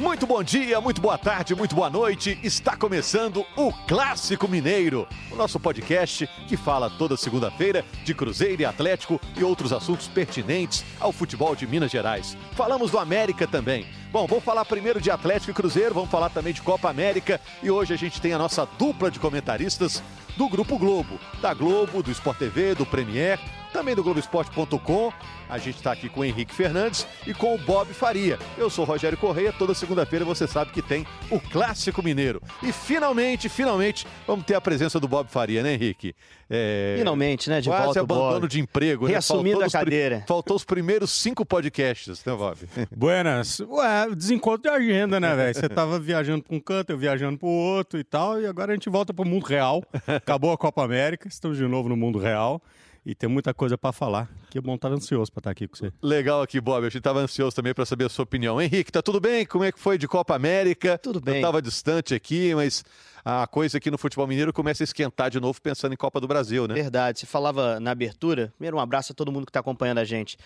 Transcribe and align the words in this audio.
Muito 0.00 0.26
bom 0.26 0.42
dia, 0.42 0.80
muito 0.80 0.98
boa 0.98 1.18
tarde, 1.18 1.54
muito 1.54 1.74
boa 1.74 1.90
noite. 1.90 2.38
Está 2.42 2.74
começando 2.74 3.44
o 3.54 3.70
Clássico 3.86 4.48
Mineiro, 4.48 5.06
o 5.30 5.36
nosso 5.36 5.60
podcast 5.60 6.26
que 6.48 6.56
fala 6.56 6.88
toda 6.88 7.18
segunda-feira 7.18 7.84
de 8.02 8.14
Cruzeiro 8.14 8.62
e 8.62 8.64
Atlético 8.64 9.20
e 9.36 9.44
outros 9.44 9.74
assuntos 9.74 10.08
pertinentes 10.08 10.86
ao 10.98 11.12
futebol 11.12 11.54
de 11.54 11.66
Minas 11.66 11.90
Gerais. 11.90 12.34
Falamos 12.52 12.90
do 12.90 12.98
América 12.98 13.46
também. 13.46 13.86
Bom, 14.10 14.26
vamos 14.26 14.42
falar 14.42 14.64
primeiro 14.64 15.02
de 15.02 15.10
Atlético 15.10 15.50
e 15.50 15.54
Cruzeiro, 15.54 15.94
vamos 15.94 16.10
falar 16.10 16.30
também 16.30 16.54
de 16.54 16.62
Copa 16.62 16.88
América 16.88 17.38
e 17.62 17.70
hoje 17.70 17.92
a 17.92 17.98
gente 17.98 18.22
tem 18.22 18.32
a 18.32 18.38
nossa 18.38 18.66
dupla 18.78 19.10
de 19.10 19.20
comentaristas 19.20 20.02
do 20.40 20.48
Grupo 20.48 20.78
Globo, 20.78 21.20
da 21.42 21.52
Globo, 21.52 22.02
do 22.02 22.10
Sport 22.10 22.38
TV, 22.38 22.74
do 22.74 22.86
Premier 22.86 23.38
também 23.72 23.94
do 23.94 24.02
Globoesporte.com. 24.02 25.12
A 25.48 25.58
gente 25.58 25.76
está 25.76 25.90
aqui 25.92 26.08
com 26.08 26.20
o 26.20 26.24
Henrique 26.24 26.54
Fernandes 26.54 27.06
e 27.26 27.34
com 27.34 27.54
o 27.54 27.58
Bob 27.58 27.92
Faria. 27.92 28.38
Eu 28.56 28.70
sou 28.70 28.84
o 28.84 28.88
Rogério 28.88 29.18
Correia. 29.18 29.52
Toda 29.52 29.74
segunda-feira 29.74 30.24
você 30.24 30.46
sabe 30.46 30.70
que 30.70 30.80
tem 30.80 31.04
o 31.28 31.40
Clássico 31.40 32.02
Mineiro. 32.02 32.40
E 32.62 32.72
finalmente, 32.72 33.48
finalmente, 33.48 34.06
vamos 34.26 34.44
ter 34.44 34.54
a 34.54 34.60
presença 34.60 35.00
do 35.00 35.08
Bob 35.08 35.28
Faria, 35.28 35.62
né, 35.62 35.74
Henrique? 35.74 36.14
É... 36.48 36.94
Finalmente, 36.98 37.50
né? 37.50 37.60
De 37.60 37.68
Quase 37.68 37.84
volta 37.84 38.00
abandono 38.00 38.40
Bob. 38.40 38.48
de 38.48 38.60
emprego. 38.60 39.06
Né? 39.06 39.12
Reassumindo 39.12 39.64
a 39.64 39.68
cadeira. 39.68 40.16
Pri... 40.18 40.28
Faltou 40.28 40.56
os 40.56 40.64
primeiros 40.64 41.10
cinco 41.10 41.44
podcasts, 41.44 42.24
né, 42.24 42.32
Bob? 42.32 42.58
Buenas. 42.94 43.58
Ué, 43.60 44.14
desencontro 44.14 44.62
de 44.62 44.68
agenda, 44.68 45.18
né, 45.18 45.34
velho? 45.34 45.54
Você 45.54 45.68
tava 45.68 45.98
viajando 45.98 46.44
para 46.44 46.56
um 46.56 46.60
canto, 46.60 46.90
eu 46.90 46.98
viajando 46.98 47.38
para 47.38 47.48
o 47.48 47.52
outro 47.52 47.98
e 47.98 48.04
tal, 48.04 48.40
e 48.40 48.46
agora 48.46 48.70
a 48.70 48.74
gente 48.74 48.88
volta 48.88 49.12
para 49.12 49.24
o 49.24 49.28
mundo 49.28 49.46
real. 49.46 49.82
Acabou 50.30 50.52
a 50.52 50.56
Copa 50.56 50.84
América, 50.84 51.26
estamos 51.26 51.58
de 51.58 51.66
novo 51.66 51.88
no 51.88 51.96
mundo 51.96 52.16
real 52.16 52.62
e 53.04 53.16
tem 53.16 53.28
muita 53.28 53.52
coisa 53.52 53.76
para 53.76 53.90
falar. 53.90 54.30
Que 54.48 54.60
bom 54.60 54.76
estar 54.76 54.86
ansioso 54.86 55.32
para 55.32 55.40
estar 55.40 55.50
aqui 55.50 55.66
com 55.66 55.76
você. 55.76 55.92
Legal 56.00 56.40
aqui, 56.40 56.60
Bob. 56.60 56.86
A 56.86 56.88
gente 56.88 56.98
estava 56.98 57.18
ansioso 57.18 57.56
também 57.56 57.74
para 57.74 57.84
saber 57.84 58.04
a 58.04 58.08
sua 58.08 58.22
opinião. 58.22 58.62
Henrique, 58.62 58.92
tá 58.92 59.02
tudo 59.02 59.18
bem? 59.18 59.44
Como 59.44 59.64
é 59.64 59.72
que 59.72 59.80
foi 59.80 59.98
de 59.98 60.06
Copa 60.06 60.36
América? 60.36 60.96
Tudo 60.98 61.20
bem. 61.20 61.34
Eu 61.34 61.38
estava 61.40 61.60
distante 61.60 62.14
aqui, 62.14 62.54
mas 62.54 62.84
a 63.24 63.44
coisa 63.48 63.78
aqui 63.78 63.90
no 63.90 63.98
futebol 63.98 64.24
mineiro 64.24 64.52
começa 64.52 64.84
a 64.84 64.84
esquentar 64.84 65.30
de 65.30 65.40
novo 65.40 65.60
pensando 65.60 65.94
em 65.94 65.96
Copa 65.96 66.20
do 66.20 66.28
Brasil, 66.28 66.68
né? 66.68 66.74
Verdade. 66.74 67.18
Você 67.18 67.26
falava 67.26 67.80
na 67.80 67.90
abertura. 67.90 68.52
Primeiro, 68.56 68.76
um 68.76 68.80
abraço 68.80 69.10
a 69.10 69.14
todo 69.16 69.32
mundo 69.32 69.46
que 69.46 69.50
está 69.50 69.58
acompanhando 69.58 69.98
a 69.98 70.04
gente. 70.04 70.38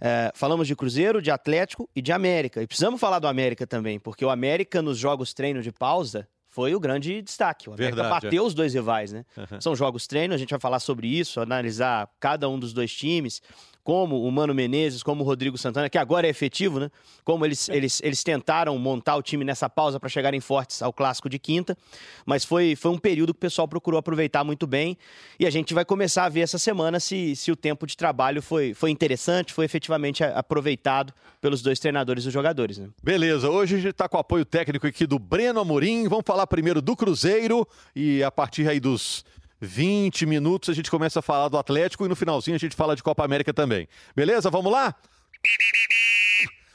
É, 0.00 0.30
falamos 0.36 0.68
de 0.68 0.76
Cruzeiro, 0.76 1.20
de 1.20 1.32
Atlético 1.32 1.90
e 1.96 2.00
de 2.00 2.12
América. 2.12 2.62
E 2.62 2.66
precisamos 2.68 3.00
falar 3.00 3.18
do 3.18 3.26
América 3.26 3.66
também, 3.66 3.98
porque 3.98 4.24
o 4.24 4.30
América 4.30 4.80
nos 4.80 4.98
jogos 4.98 5.34
treino 5.34 5.60
de 5.62 5.72
pausa 5.72 6.28
foi 6.52 6.74
o 6.74 6.80
grande 6.80 7.22
destaque. 7.22 7.68
O 7.70 7.72
América 7.72 7.96
Verdade, 7.96 8.24
bateu 8.26 8.44
é. 8.44 8.46
os 8.46 8.52
dois 8.52 8.74
rivais, 8.74 9.10
né? 9.10 9.24
Uhum. 9.36 9.60
São 9.60 9.74
jogos 9.74 10.06
treino, 10.06 10.34
a 10.34 10.36
gente 10.36 10.50
vai 10.50 10.60
falar 10.60 10.80
sobre 10.80 11.08
isso, 11.08 11.40
analisar 11.40 12.08
cada 12.20 12.46
um 12.48 12.58
dos 12.58 12.74
dois 12.74 12.94
times 12.94 13.40
como 13.84 14.22
o 14.22 14.30
Mano 14.30 14.54
Menezes, 14.54 15.02
como 15.02 15.22
o 15.22 15.26
Rodrigo 15.26 15.58
Santana, 15.58 15.88
que 15.88 15.98
agora 15.98 16.26
é 16.26 16.30
efetivo, 16.30 16.78
né? 16.78 16.90
Como 17.24 17.44
eles, 17.44 17.68
é. 17.68 17.76
eles, 17.76 18.00
eles 18.02 18.22
tentaram 18.22 18.76
montar 18.78 19.16
o 19.16 19.22
time 19.22 19.44
nessa 19.44 19.68
pausa 19.68 19.98
para 19.98 20.08
chegarem 20.08 20.40
fortes 20.40 20.82
ao 20.82 20.92
clássico 20.92 21.28
de 21.28 21.38
quinta, 21.38 21.76
mas 22.24 22.44
foi, 22.44 22.76
foi 22.76 22.90
um 22.90 22.98
período 22.98 23.32
que 23.34 23.38
o 23.38 23.40
pessoal 23.40 23.66
procurou 23.66 23.98
aproveitar 23.98 24.44
muito 24.44 24.66
bem. 24.66 24.96
E 25.38 25.46
a 25.46 25.50
gente 25.50 25.74
vai 25.74 25.84
começar 25.84 26.24
a 26.24 26.28
ver 26.28 26.40
essa 26.40 26.58
semana 26.58 27.00
se, 27.00 27.34
se 27.34 27.50
o 27.50 27.56
tempo 27.56 27.86
de 27.86 27.96
trabalho 27.96 28.40
foi, 28.40 28.74
foi 28.74 28.90
interessante, 28.90 29.52
foi 29.52 29.64
efetivamente 29.64 30.22
aproveitado 30.22 31.12
pelos 31.40 31.60
dois 31.60 31.78
treinadores 31.80 32.24
e 32.24 32.28
os 32.28 32.32
jogadores. 32.32 32.78
Né? 32.78 32.88
Beleza, 33.02 33.50
hoje 33.50 33.74
a 33.74 33.78
gente 33.78 33.90
está 33.90 34.08
com 34.08 34.16
o 34.16 34.20
apoio 34.20 34.44
técnico 34.44 34.86
aqui 34.86 35.06
do 35.06 35.18
Breno 35.18 35.60
Amorim. 35.60 36.06
Vamos 36.08 36.24
falar 36.24 36.46
primeiro 36.46 36.80
do 36.80 36.94
Cruzeiro 36.94 37.66
e 37.96 38.22
a 38.22 38.30
partir 38.30 38.68
aí 38.68 38.78
dos 38.78 39.24
20 39.62 40.26
minutos 40.26 40.68
a 40.68 40.74
gente 40.74 40.90
começa 40.90 41.20
a 41.20 41.22
falar 41.22 41.48
do 41.48 41.56
Atlético 41.56 42.04
e 42.04 42.08
no 42.08 42.16
finalzinho 42.16 42.56
a 42.56 42.58
gente 42.58 42.74
fala 42.74 42.96
de 42.96 43.02
Copa 43.02 43.24
América 43.24 43.54
também. 43.54 43.86
Beleza? 44.14 44.50
Vamos 44.50 44.72
lá? 44.72 44.92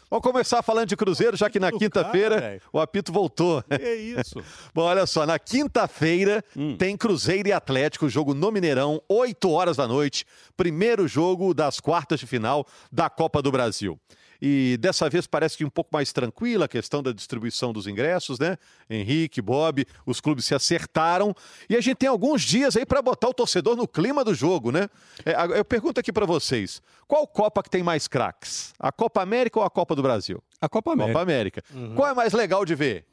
Vamos 0.09 0.23
começar 0.23 0.63
falando 0.63 0.87
de 0.87 0.95
Cruzeiro, 0.95 1.35
já 1.35 1.49
que 1.49 1.59
na 1.59 1.69
quinta-feira 1.69 2.61
o 2.71 2.79
apito 2.79 3.11
voltou. 3.11 3.61
É 3.69 3.93
isso. 3.93 4.41
Bom, 4.73 4.83
olha 4.83 5.05
só, 5.05 5.25
na 5.25 5.37
quinta-feira 5.37 6.41
hum. 6.55 6.77
tem 6.77 6.95
Cruzeiro 6.95 7.49
e 7.49 7.51
Atlético, 7.51 8.07
jogo 8.07 8.33
no 8.33 8.49
Mineirão, 8.53 9.01
8 9.09 9.51
horas 9.51 9.75
da 9.75 9.85
noite, 9.85 10.25
primeiro 10.55 11.09
jogo 11.09 11.53
das 11.53 11.81
quartas 11.81 12.21
de 12.21 12.25
final 12.25 12.65
da 12.89 13.09
Copa 13.09 13.41
do 13.41 13.51
Brasil 13.51 13.99
e 14.41 14.77
dessa 14.79 15.09
vez 15.09 15.25
parece 15.27 15.57
que 15.57 15.65
um 15.65 15.69
pouco 15.69 15.89
mais 15.93 16.11
tranquila 16.11 16.65
a 16.65 16.67
questão 16.67 17.01
da 17.01 17.11
distribuição 17.11 17.73
dos 17.73 17.87
ingressos, 17.87 18.39
né? 18.39 18.57
Henrique, 18.89 19.41
Bob, 19.41 19.85
os 20.05 20.19
clubes 20.19 20.45
se 20.45 20.55
acertaram 20.55 21.35
e 21.69 21.75
a 21.75 21.81
gente 21.81 21.97
tem 21.97 22.09
alguns 22.09 22.41
dias 22.41 22.77
aí 22.77 22.85
para 22.85 23.01
botar 23.01 23.29
o 23.29 23.33
torcedor 23.33 23.75
no 23.75 23.87
clima 23.87 24.23
do 24.23 24.33
jogo, 24.33 24.71
né? 24.71 24.89
É, 25.25 25.59
eu 25.59 25.65
pergunto 25.65 25.99
aqui 25.99 26.11
para 26.11 26.25
vocês, 26.25 26.81
qual 27.07 27.25
Copa 27.27 27.63
que 27.63 27.69
tem 27.69 27.83
mais 27.83 28.07
craques? 28.07 28.73
A 28.79 28.91
Copa 28.91 29.21
América 29.21 29.59
ou 29.59 29.65
a 29.65 29.69
Copa 29.69 29.95
do 29.95 30.01
Brasil? 30.01 30.41
A 30.61 30.67
Copa 30.67 30.93
América. 30.93 31.13
Copa 31.13 31.23
América. 31.23 31.63
Uhum. 31.73 31.95
Qual 31.95 32.09
é 32.09 32.13
mais 32.13 32.33
legal 32.33 32.65
de 32.65 32.75
ver? 32.75 33.05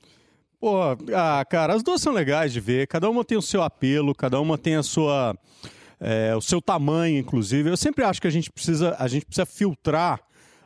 Pô, 0.60 0.80
ah, 1.14 1.44
cara, 1.44 1.74
as 1.74 1.82
duas 1.82 2.00
são 2.00 2.12
legais 2.12 2.52
de 2.52 2.60
ver. 2.60 2.86
Cada 2.86 3.08
uma 3.10 3.24
tem 3.24 3.36
o 3.36 3.42
seu 3.42 3.62
apelo, 3.62 4.14
cada 4.14 4.40
uma 4.40 4.56
tem 4.56 4.76
a 4.76 4.82
sua, 4.82 5.36
é, 6.00 6.34
o 6.34 6.40
seu 6.40 6.60
tamanho, 6.62 7.18
inclusive. 7.18 7.68
Eu 7.68 7.76
sempre 7.76 8.02
acho 8.02 8.20
que 8.20 8.26
a 8.26 8.30
gente 8.30 8.50
precisa, 8.50 8.96
a 8.98 9.06
gente 9.06 9.26
precisa 9.26 9.44
filtrar 9.44 10.20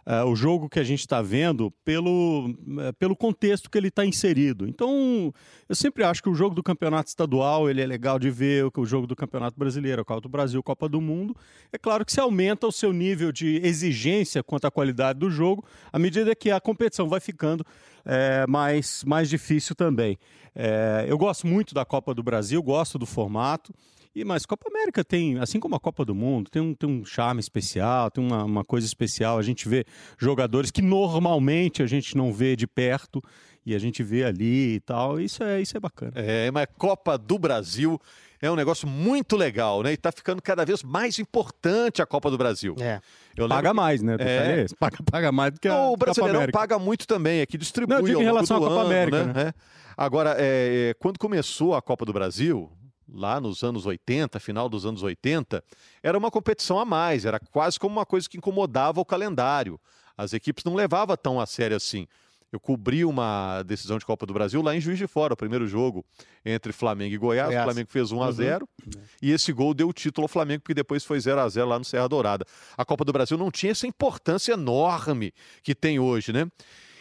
uh, 0.09 0.27
o 0.27 0.35
jogo 0.35 0.69
que 0.69 0.81
a 0.81 0.85
gente 0.85 1.01
está 1.01 1.21
vendo 1.21 1.71
pelo, 1.85 2.49
uh, 2.49 2.93
pelo 2.99 3.15
contexto 3.15 3.71
que 3.71 3.77
ele 3.77 3.89
está 3.89 4.07
inserido. 4.07 4.67
Então, 4.67 5.33
eu 5.69 5.77
sempre 5.77 6.03
acho 6.03 6.23
que 6.23 6.31
o 6.31 6.35
jogo 6.35 6.55
do 6.55 6.63
campeonato 6.63 7.11
estadual 7.11 7.69
ele 7.69 7.83
é 7.83 7.87
legal 7.87 8.19
de 8.19 8.31
ver, 8.31 8.71
o 8.75 8.87
jogo 8.87 9.07
do 9.07 9.15
campeonato 9.15 9.59
brasileiro, 9.59 10.01
a 10.01 10.05
Copa 10.05 10.23
do 10.23 10.29
Brasil, 10.29 10.63
Copa 10.63 10.89
do 10.89 11.01
Mundo. 11.01 11.37
É 11.71 11.77
claro 11.77 12.05
que 12.05 12.13
se 12.13 12.21
aumenta 12.21 12.67
o 12.67 12.73
seu 12.73 12.93
nível 12.93 13.31
de 13.31 13.61
exigência 13.63 14.43
quanto 14.43 14.67
à 14.67 14.71
qualidade 14.71 15.19
do 15.19 15.31
jogo, 15.31 15.65
à 15.93 15.99
medida 15.99 16.35
que 16.35 16.51
a 16.51 16.61
competição 16.61 17.09
vai 17.09 17.21
ficando 17.21 17.65
é, 18.05 18.47
mais, 18.47 19.05
mais 19.05 19.29
difícil 19.29 19.75
também. 19.75 20.19
É, 20.55 21.05
eu 21.07 21.19
gosto 21.19 21.47
muito 21.47 21.75
da 21.75 21.85
Copa 21.85 22.15
do 22.15 22.23
Brasil, 22.23 22.63
gosto 22.63 22.99
do 22.99 23.05
formato. 23.05 23.75
E, 24.15 24.25
mas 24.25 24.47
Copa 24.47 24.69
América 24.69 25.05
tem, 25.05 25.39
assim 25.39 25.61
como 25.61 25.75
a 25.75 25.81
Copa 25.81 26.05
do 26.05 26.15
Mundo, 26.15 26.51
tem 26.51 26.61
um, 26.61 26.75
tem 26.75 26.89
um 26.89 27.05
charme 27.05 27.41
especial, 27.41 28.11
tem 28.11 28.25
uma, 28.25 28.45
uma 28.45 28.65
coisa 28.65 28.87
especial. 28.87 29.39
A 29.39 29.43
gente 29.43 29.69
vê 29.69 29.85
jogadores 30.19 30.71
que 30.71 30.83
normalmente 30.83 31.83
a 31.83 31.87
gente 31.87 32.17
não 32.17 32.33
vê 32.33 32.57
de 32.57 32.67
perto 32.67 33.23
e 33.65 33.75
a 33.75 33.79
gente 33.79 34.03
vê 34.03 34.25
ali 34.25 34.77
e 34.77 34.81
tal. 34.81 35.21
Isso 35.21 35.43
é, 35.43 35.61
isso 35.61 35.77
é 35.77 35.81
bacana. 35.81 36.13
É, 36.15 36.51
mas 36.51 36.67
Copa 36.77 37.19
do 37.19 37.39
Brasil 37.39 38.01
é 38.41 38.51
um 38.51 38.57
negócio 38.57 38.89
muito 38.89 39.37
legal, 39.37 39.83
né? 39.83 39.93
E 39.93 39.97
tá 39.97 40.13
ficando 40.13 40.41
cada 40.41 40.65
vez 40.65 40.83
mais 40.83 41.19
importante 41.19 42.01
a 42.01 42.07
Copa 42.07 42.31
do 42.31 42.39
Brasil. 42.39 42.77
É. 42.81 43.01
paga 43.49 43.71
que... 43.71 43.77
mais, 43.77 44.03
né? 44.03 44.17
É. 44.19 44.67
Paga, 44.79 44.99
paga 45.11 45.33
mais 45.33 45.53
do 45.53 45.61
que 45.61 45.69
a 45.69 45.77
O 45.89 45.97
Brasileirão 45.97 46.47
paga 46.51 46.79
muito 46.79 47.07
também, 47.07 47.41
é 47.41 47.47
que 47.47 47.59
distribui 47.59 47.97
Não, 47.97 48.09
eu 48.09 48.21
em 48.21 48.25
relação 48.25 48.57
à 48.57 48.61
Copa 48.61 48.75
ano, 48.75 48.87
América, 48.87 49.25
né? 49.25 49.33
né? 49.45 49.55
Agora, 49.97 50.37
é, 50.39 50.91
é, 50.91 50.95
quando 50.95 51.19
começou 51.19 51.75
a 51.75 51.83
Copa 51.83 52.05
do 52.05 52.13
Brasil, 52.13 52.71
lá 53.13 53.41
nos 53.41 53.63
anos 53.63 53.87
80, 53.87 54.39
final 54.39 54.69
dos 54.69 54.85
anos 54.85 55.03
80, 55.03 55.63
era 56.03 56.17
uma 56.17 56.31
competição 56.31 56.79
a 56.79 56.85
mais, 56.85 57.25
era 57.25 57.39
quase 57.39 57.79
como 57.79 57.97
uma 57.97 58.07
coisa 58.07 58.29
que 58.29 58.37
incomodava 58.37 59.01
o 59.01 59.05
calendário. 59.05 59.81
As 60.17 60.33
equipes 60.33 60.65
não 60.65 60.75
levavam 60.75 61.17
tão 61.17 61.41
a 61.41 61.47
sério 61.47 61.77
assim. 61.77 62.07
Eu 62.51 62.59
cobri 62.59 63.05
uma 63.05 63.63
decisão 63.63 63.99
de 63.99 64.07
Copa 64.07 64.25
do 64.25 64.33
Brasil 64.33 64.63
lá 64.63 64.75
em 64.75 64.81
Juiz 64.81 64.97
de 64.97 65.07
Fora, 65.07 65.35
o 65.35 65.37
primeiro 65.37 65.67
jogo 65.67 66.05
entre 66.45 66.73
Flamengo 66.73 67.15
e 67.15 67.19
Goiás. 67.19 67.49
Goiás. 67.49 67.63
O 67.63 67.67
Flamengo 67.67 67.91
fez 67.91 68.11
1 68.11 68.23
a 68.23 68.33
0 68.33 68.69
uhum. 68.87 69.03
e 69.21 69.33
esse 69.33 69.53
gol 69.53 69.75
deu 69.75 69.89
o 69.89 69.93
título 69.93 70.25
ao 70.25 70.29
Flamengo, 70.29 70.63
porque 70.63 70.73
depois 70.73 71.05
foi 71.05 71.21
0 71.21 71.41
a 71.41 71.49
0 71.49 71.69
lá 71.69 71.79
no 71.79 71.85
Serra 71.85 72.09
Dourada. 72.09 72.47
A 72.77 72.85
Copa 72.87 73.05
do 73.05 73.13
Brasil 73.13 73.37
não 73.37 73.51
tinha 73.51 73.73
essa 73.73 73.87
importância 73.87 74.55
enorme 74.55 75.33
que 75.63 75.75
tem 75.75 75.99
hoje, 75.99 76.33
né? 76.33 76.49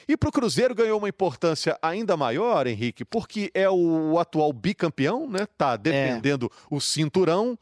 E 0.07 0.15
para 0.15 0.29
o 0.29 0.31
Cruzeiro 0.31 0.73
ganhou 0.73 0.99
uma 0.99 1.09
importância 1.09 1.77
ainda 1.81 2.15
maior, 2.15 2.65
Henrique, 2.65 3.03
porque 3.03 3.51
é 3.53 3.69
o 3.69 4.17
atual 4.17 4.53
bicampeão, 4.53 5.29
né? 5.29 5.45
Tá 5.57 5.75
defendendo 5.75 6.45
é. 6.45 6.65
o 6.69 6.79
cinturão 6.79 7.57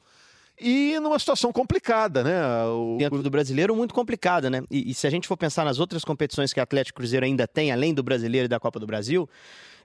e 0.60 0.98
numa 1.00 1.20
situação 1.20 1.52
complicada, 1.52 2.24
né? 2.24 2.66
O... 2.66 2.98
Dentro 2.98 3.22
do 3.22 3.30
brasileiro, 3.30 3.76
muito 3.76 3.94
complicada, 3.94 4.50
né? 4.50 4.64
E, 4.72 4.92
e, 4.92 4.94
se 4.94 5.06
a 5.06 5.10
gente 5.10 5.28
for 5.28 5.36
pensar 5.36 5.66
nas 5.66 5.80
outras 5.80 6.06
competições 6.06 6.54
que 6.54 6.60
o 6.60 6.64
Atlético 6.64 6.98
Cruzeiro 6.98 7.26
ainda 7.26 7.48
tem, 7.48 7.72
além 7.72 7.94
do 7.94 8.02
brasileiro 8.02 8.46
e 8.46 8.48
da 8.48 8.60
Copa 8.60 8.80
do 8.80 8.88
Brasil, 8.88 9.28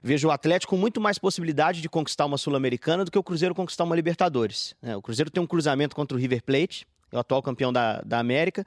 vejo 0.01 0.29
o 0.29 0.31
Atlético 0.31 0.75
com 0.75 0.79
muito 0.79 1.01
mais 1.01 1.17
possibilidade 1.17 1.81
de 1.81 1.89
conquistar 1.89 2.25
uma 2.25 2.37
Sul-Americana 2.37 3.03
do 3.03 3.11
que 3.11 3.17
o 3.17 3.23
Cruzeiro 3.23 3.53
conquistar 3.53 3.83
uma 3.83 3.95
Libertadores. 3.95 4.73
Né? 4.81 4.95
O 4.95 5.01
Cruzeiro 5.01 5.29
tem 5.29 5.43
um 5.43 5.47
cruzamento 5.47 5.95
contra 5.95 6.15
o 6.15 6.19
River 6.19 6.41
Plate, 6.41 6.85
é 6.85 6.90
o 7.11 7.19
atual 7.19 7.41
campeão 7.41 7.73
da, 7.73 8.01
da 8.01 8.19
América. 8.19 8.65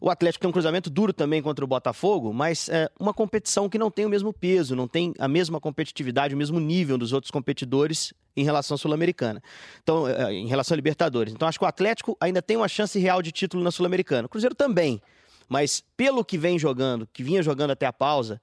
O 0.00 0.10
Atlético 0.10 0.42
tem 0.42 0.48
um 0.48 0.52
cruzamento 0.52 0.90
duro 0.90 1.12
também 1.12 1.40
contra 1.42 1.64
o 1.64 1.68
Botafogo, 1.68 2.32
mas 2.32 2.68
é 2.68 2.90
uma 2.98 3.14
competição 3.14 3.68
que 3.68 3.78
não 3.78 3.90
tem 3.90 4.04
o 4.04 4.08
mesmo 4.08 4.32
peso, 4.32 4.76
não 4.76 4.86
tem 4.86 5.14
a 5.18 5.28
mesma 5.28 5.60
competitividade, 5.60 6.34
o 6.34 6.38
mesmo 6.38 6.60
nível 6.60 6.98
dos 6.98 7.12
outros 7.12 7.30
competidores 7.30 8.12
em 8.36 8.44
relação 8.44 8.74
à 8.74 8.78
Sul-Americana. 8.78 9.42
Então, 9.82 10.06
é, 10.06 10.32
em 10.32 10.46
relação 10.46 10.74
à 10.74 10.76
Libertadores. 10.76 11.32
Então, 11.32 11.48
acho 11.48 11.58
que 11.58 11.64
o 11.64 11.68
Atlético 11.68 12.16
ainda 12.20 12.42
tem 12.42 12.56
uma 12.56 12.68
chance 12.68 12.98
real 12.98 13.22
de 13.22 13.32
título 13.32 13.62
na 13.62 13.70
Sul-Americana. 13.70 14.26
O 14.26 14.28
Cruzeiro 14.28 14.54
também. 14.54 15.00
Mas 15.48 15.82
pelo 15.96 16.24
que 16.24 16.36
vem 16.36 16.58
jogando, 16.58 17.08
que 17.12 17.22
vinha 17.22 17.42
jogando 17.42 17.70
até 17.70 17.86
a 17.86 17.92
pausa, 17.92 18.40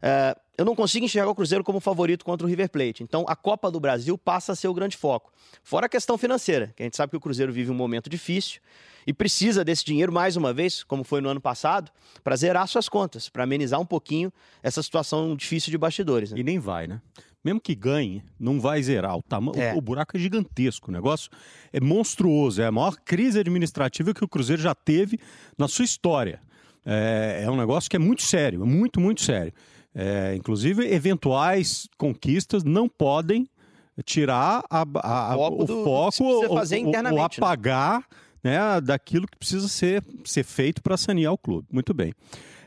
é, 0.00 0.36
eu 0.56 0.64
não 0.64 0.76
consigo 0.76 1.04
enxergar 1.04 1.30
o 1.30 1.34
Cruzeiro 1.34 1.64
como 1.64 1.80
favorito 1.80 2.24
contra 2.24 2.46
o 2.46 2.48
River 2.48 2.70
Plate. 2.70 3.02
Então, 3.02 3.24
a 3.26 3.34
Copa 3.34 3.70
do 3.70 3.80
Brasil 3.80 4.16
passa 4.16 4.52
a 4.52 4.54
ser 4.54 4.68
o 4.68 4.74
grande 4.74 4.96
foco. 4.96 5.32
Fora 5.64 5.86
a 5.86 5.88
questão 5.88 6.16
financeira, 6.16 6.72
que 6.76 6.82
a 6.82 6.86
gente 6.86 6.96
sabe 6.96 7.10
que 7.10 7.16
o 7.16 7.20
Cruzeiro 7.20 7.52
vive 7.52 7.70
um 7.70 7.74
momento 7.74 8.08
difícil 8.08 8.60
e 9.06 9.12
precisa 9.12 9.64
desse 9.64 9.84
dinheiro 9.84 10.12
mais 10.12 10.36
uma 10.36 10.52
vez, 10.52 10.82
como 10.84 11.02
foi 11.04 11.20
no 11.20 11.28
ano 11.28 11.40
passado, 11.40 11.90
para 12.22 12.36
zerar 12.36 12.66
suas 12.68 12.88
contas, 12.88 13.28
para 13.28 13.44
amenizar 13.44 13.80
um 13.80 13.86
pouquinho 13.86 14.32
essa 14.62 14.82
situação 14.82 15.34
difícil 15.36 15.70
de 15.70 15.78
bastidores. 15.78 16.32
Né? 16.32 16.40
E 16.40 16.42
nem 16.42 16.58
vai, 16.58 16.86
né? 16.86 17.00
Mesmo 17.44 17.60
que 17.60 17.74
ganhe, 17.74 18.22
não 18.38 18.60
vai 18.60 18.80
zerar. 18.82 19.16
O, 19.16 19.22
tama... 19.22 19.50
É. 19.56 19.74
o, 19.74 19.78
o 19.78 19.80
buraco 19.80 20.16
é 20.16 20.20
gigantesco. 20.20 20.90
O 20.90 20.92
negócio 20.92 21.28
é 21.72 21.80
monstruoso. 21.80 22.62
É 22.62 22.66
a 22.66 22.70
maior 22.72 22.94
crise 23.04 23.40
administrativa 23.40 24.14
que 24.14 24.22
o 24.24 24.28
Cruzeiro 24.28 24.62
já 24.62 24.74
teve 24.76 25.18
na 25.58 25.66
sua 25.66 25.84
história. 25.84 26.40
É, 26.86 27.42
é 27.44 27.50
um 27.50 27.56
negócio 27.56 27.90
que 27.90 27.96
é 27.96 27.98
muito 27.98 28.22
sério, 28.22 28.64
muito, 28.64 29.00
muito 29.00 29.22
sério. 29.22 29.52
É, 29.92 30.34
inclusive, 30.36 30.86
eventuais 30.86 31.88
conquistas 31.98 32.62
não 32.62 32.88
podem 32.88 33.48
tirar 34.04 34.64
a- 34.70 34.86
a- 35.02 35.32
a- 35.32 35.36
o 35.36 35.64
do 35.64 35.84
foco 35.84 36.24
ou- 36.24 36.54
fazer 36.54 36.76
ou- 36.78 36.82
ou 36.84 36.88
internamente, 36.88 37.40
né? 37.40 37.46
Né, 38.42 38.80
daquilo 38.80 39.26
que 39.26 39.36
precisa 39.38 39.68
ser, 39.68 40.02
ser 40.24 40.44
feito 40.44 40.82
para 40.82 40.96
sanear 40.96 41.32
o 41.32 41.38
clube. 41.38 41.66
Muito 41.72 41.92
bem. 41.94 42.12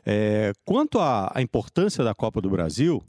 É, 0.06 0.54
quanto 0.64 1.00
à, 1.00 1.32
à 1.34 1.42
importância 1.42 2.04
da 2.04 2.14
Copa 2.14 2.40
do 2.40 2.50
Brasil, 2.50 3.04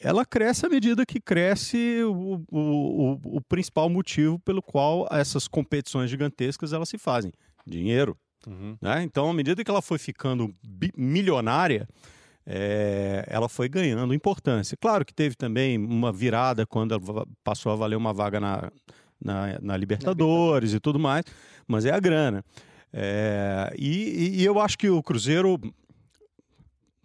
ela 0.00 0.24
cresce 0.26 0.66
à 0.66 0.68
medida 0.68 1.06
que 1.06 1.20
cresce 1.20 2.02
o, 2.04 2.42
o- 2.50 3.20
o- 3.36 3.40
principal 3.40 3.88
motivo 3.88 4.38
pelo 4.40 4.60
qual 4.60 5.06
essas 5.10 5.48
competições 5.48 6.10
gigantescas 6.10 6.72
elas 6.72 6.88
se 6.88 6.98
fazem. 6.98 7.32
Dinheiro. 7.66 8.16
Uhum. 8.46 8.76
né? 8.80 9.02
Então, 9.02 9.28
à 9.30 9.34
medida 9.34 9.64
que 9.64 9.70
ela 9.70 9.82
foi 9.82 9.98
ficando 9.98 10.54
milionária, 10.96 11.88
é, 12.46 13.24
ela 13.28 13.48
foi 13.48 13.68
ganhando 13.68 14.14
importância. 14.14 14.76
Claro 14.80 15.04
que 15.04 15.12
teve 15.12 15.34
também 15.34 15.76
uma 15.78 16.12
virada 16.12 16.64
quando 16.66 16.96
passou 17.42 17.72
a 17.72 17.76
valer 17.76 17.96
uma 17.96 18.12
vaga 18.12 18.38
na, 18.38 18.70
na, 19.22 19.58
na 19.60 19.76
Libertadores 19.76 20.72
e 20.72 20.80
tudo 20.80 20.98
mais, 20.98 21.24
mas 21.66 21.84
é 21.84 21.92
a 21.92 22.00
grana. 22.00 22.44
É, 22.92 23.74
e, 23.78 24.40
e 24.40 24.44
eu 24.44 24.60
acho 24.60 24.78
que 24.78 24.88
o 24.88 25.02
Cruzeiro 25.02 25.60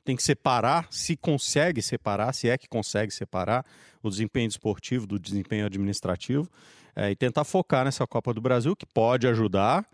tem 0.03 0.15
que 0.15 0.23
separar, 0.23 0.87
se 0.89 1.15
consegue 1.15 1.81
separar, 1.81 2.33
se 2.33 2.49
é 2.49 2.57
que 2.57 2.67
consegue 2.67 3.13
separar 3.13 3.65
o 4.01 4.09
desempenho 4.09 4.47
esportivo 4.47 5.05
do 5.05 5.19
desempenho 5.19 5.65
administrativo 5.65 6.49
é, 6.95 7.11
e 7.11 7.15
tentar 7.15 7.43
focar 7.43 7.85
nessa 7.85 8.05
Copa 8.07 8.33
do 8.33 8.41
Brasil, 8.41 8.75
que 8.75 8.85
pode 8.85 9.27
ajudar, 9.27 9.85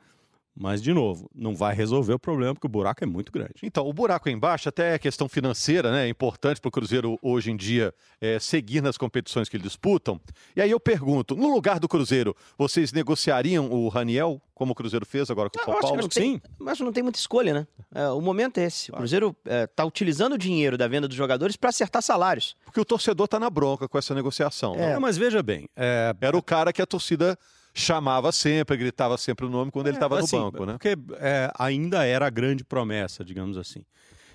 mas, 0.60 0.82
de 0.82 0.94
novo, 0.94 1.30
não 1.36 1.56
vai 1.56 1.76
resolver 1.76 2.14
o 2.14 2.20
problema, 2.20 2.54
porque 2.54 2.66
o 2.66 2.70
buraco 2.70 3.04
é 3.04 3.08
muito 3.08 3.32
grande. 3.32 3.54
Então, 3.64 3.88
o 3.88 3.94
buraco 3.94 4.28
aí 4.28 4.34
embaixo, 4.34 4.68
até 4.68 4.96
a 4.96 5.00
questão 5.00 5.30
financeira, 5.30 5.92
né? 5.92 6.06
É 6.06 6.10
importante 6.10 6.60
para 6.60 6.70
o 6.70 6.72
Cruzeiro 6.72 7.18
hoje 7.22 7.52
em 7.52 7.56
dia 7.56 7.94
é, 8.20 8.40
seguir 8.40 8.82
nas 8.82 8.98
competições 8.98 9.48
que 9.50 9.56
eles 9.58 9.66
disputam. 9.68 10.20
E 10.56 10.62
aí 10.62 10.72
eu 10.72 10.80
pergunto: 10.80 11.36
no 11.36 11.54
lugar 11.54 11.80
do 11.80 11.88
Cruzeiro, 11.88 12.36
vocês 12.58 12.92
negociariam 12.92 13.70
o 13.72 13.88
Raniel, 13.90 14.42
como 14.56 14.72
o 14.72 14.76
Cruzeiro 14.76 15.06
fez 15.06 15.30
agora 15.30 15.50
com 15.50 15.58
o 15.60 15.62
Eu 15.62 15.66
São 15.66 15.74
acho 15.74 15.82
que 15.82 15.88
Paulo? 15.88 16.02
não 16.02 16.10
tem- 16.10 16.42
Mas 16.58 16.80
não 16.80 16.92
tem 16.92 17.04
muita 17.04 17.20
escolha, 17.20 17.54
né? 17.54 17.68
É, 17.94 18.08
o 18.10 18.20
momento 18.20 18.58
é 18.58 18.64
esse. 18.66 18.90
O 18.92 18.96
Cruzeiro 18.96 19.36
está 19.46 19.86
utilizando 19.86 20.34
o 20.34 20.38
dinheiro 20.38 20.78
da 20.78 20.88
venda 20.88 21.08
dos 21.08 21.16
jogadores 21.16 21.56
para 21.56 21.70
acertar 21.70 22.02
salários. 22.02 22.56
Porque 22.66 22.80
o 22.80 22.86
torcedor 22.86 23.28
tá 23.28 23.40
na 23.40 23.50
bronca 23.50 23.88
com 23.88 23.98
essa 23.98 24.16
negociação. 24.16 24.74
É, 24.76 24.98
mas 24.98 25.18
veja 25.18 25.44
bem, 25.44 25.70
é, 25.76 26.16
Era 26.20 26.36
o 26.36 26.42
cara 26.42 26.74
que 26.74 26.82
a 26.82 26.86
torcida 26.88 27.38
chamava 27.80 28.32
sempre, 28.32 28.76
gritava 28.78 29.18
sempre 29.18 29.46
o 29.46 29.50
nome 29.50 29.72
quando 29.72 29.88
ele 29.88 29.98
estava 29.98 30.18
no 30.18 30.24
assim, 30.24 30.38
banco, 30.38 30.66
né? 30.66 30.74
Porque 30.74 30.96
é, 31.20 31.52
ainda 31.58 32.06
era 32.06 32.28
a 32.28 32.30
grande 32.30 32.64
promessa, 32.64 33.24
digamos 33.24 33.58
assim. 33.58 33.84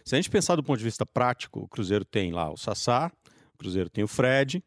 Se 0.04 0.14
a 0.14 0.18
gente 0.18 0.30
pensar 0.30 0.56
do 0.56 0.62
ponto 0.62 0.78
de 0.78 0.84
vista 0.84 1.04
prático, 1.06 1.60
o 1.60 1.68
Cruzeiro 1.68 2.04
tem 2.04 2.32
lá 2.32 2.50
o 2.50 2.56
Sassá, 2.56 3.10
o 3.54 3.58
Cruzeiro 3.58 3.88
tem 3.88 4.02
o 4.02 4.08
Fred, 4.08 4.62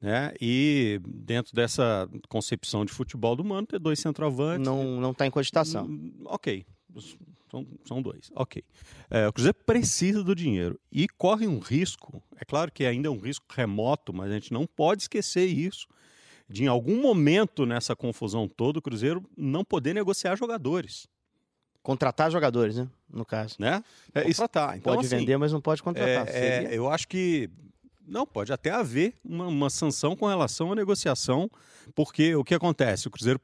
né? 0.00 0.34
E 0.40 1.00
dentro 1.06 1.54
dessa 1.54 2.08
concepção 2.28 2.84
de 2.84 2.92
futebol 2.92 3.34
do 3.34 3.44
Mano, 3.44 3.66
ter 3.66 3.78
dois 3.78 3.98
centroavantes. 3.98 4.66
Não 4.66 5.00
não 5.00 5.12
está 5.12 5.26
em 5.26 5.30
cogitação. 5.30 5.86
Hum, 5.86 6.12
Ok. 6.26 6.64
São, 7.50 7.66
são 7.86 8.02
dois. 8.02 8.32
Ok. 8.34 8.64
É, 9.08 9.28
o 9.28 9.32
Cruzeiro 9.32 9.56
precisa 9.64 10.24
do 10.24 10.34
dinheiro 10.34 10.78
e 10.90 11.06
corre 11.06 11.46
um 11.46 11.60
risco. 11.60 12.20
É 12.36 12.44
claro 12.44 12.72
que 12.72 12.84
ainda 12.84 13.06
é 13.06 13.10
um 13.10 13.18
risco 13.18 13.46
remoto, 13.48 14.12
mas 14.12 14.30
a 14.30 14.34
gente 14.34 14.52
não 14.52 14.66
pode 14.66 15.02
esquecer 15.02 15.46
isso. 15.46 15.86
De 16.48 16.64
em 16.64 16.66
algum 16.66 17.00
momento 17.00 17.64
nessa 17.64 17.96
confusão 17.96 18.46
toda, 18.46 18.78
o 18.78 18.82
Cruzeiro 18.82 19.24
não 19.36 19.64
poder 19.64 19.94
negociar 19.94 20.36
jogadores. 20.36 21.06
Contratar 21.82 22.30
jogadores, 22.30 22.76
né? 22.76 22.88
No 23.10 23.24
caso. 23.24 23.56
Né? 23.58 23.82
É, 24.14 24.28
isso- 24.28 24.40
Contratar. 24.42 24.76
Então, 24.76 24.94
Pode 24.94 25.06
assim, 25.06 25.16
vender, 25.16 25.36
mas 25.36 25.52
não 25.52 25.60
pode 25.60 25.82
contratar. 25.82 26.28
é, 26.28 26.64
é, 26.64 26.68
eu 26.78 26.88
acho 26.90 27.06
que 27.08 27.50
não 28.06 28.26
pode 28.26 28.52
até 28.52 28.70
haver 28.70 29.14
uma, 29.24 29.46
uma 29.46 29.70
sanção 29.70 30.14
com 30.16 30.26
relação 30.26 30.72
à 30.72 30.74
negociação, 30.74 31.50
porque 31.94 32.34
o 32.34 32.44
que 32.44 32.54
acontece? 32.54 33.08
O 33.08 33.10
Cruzeiro, 33.10 33.40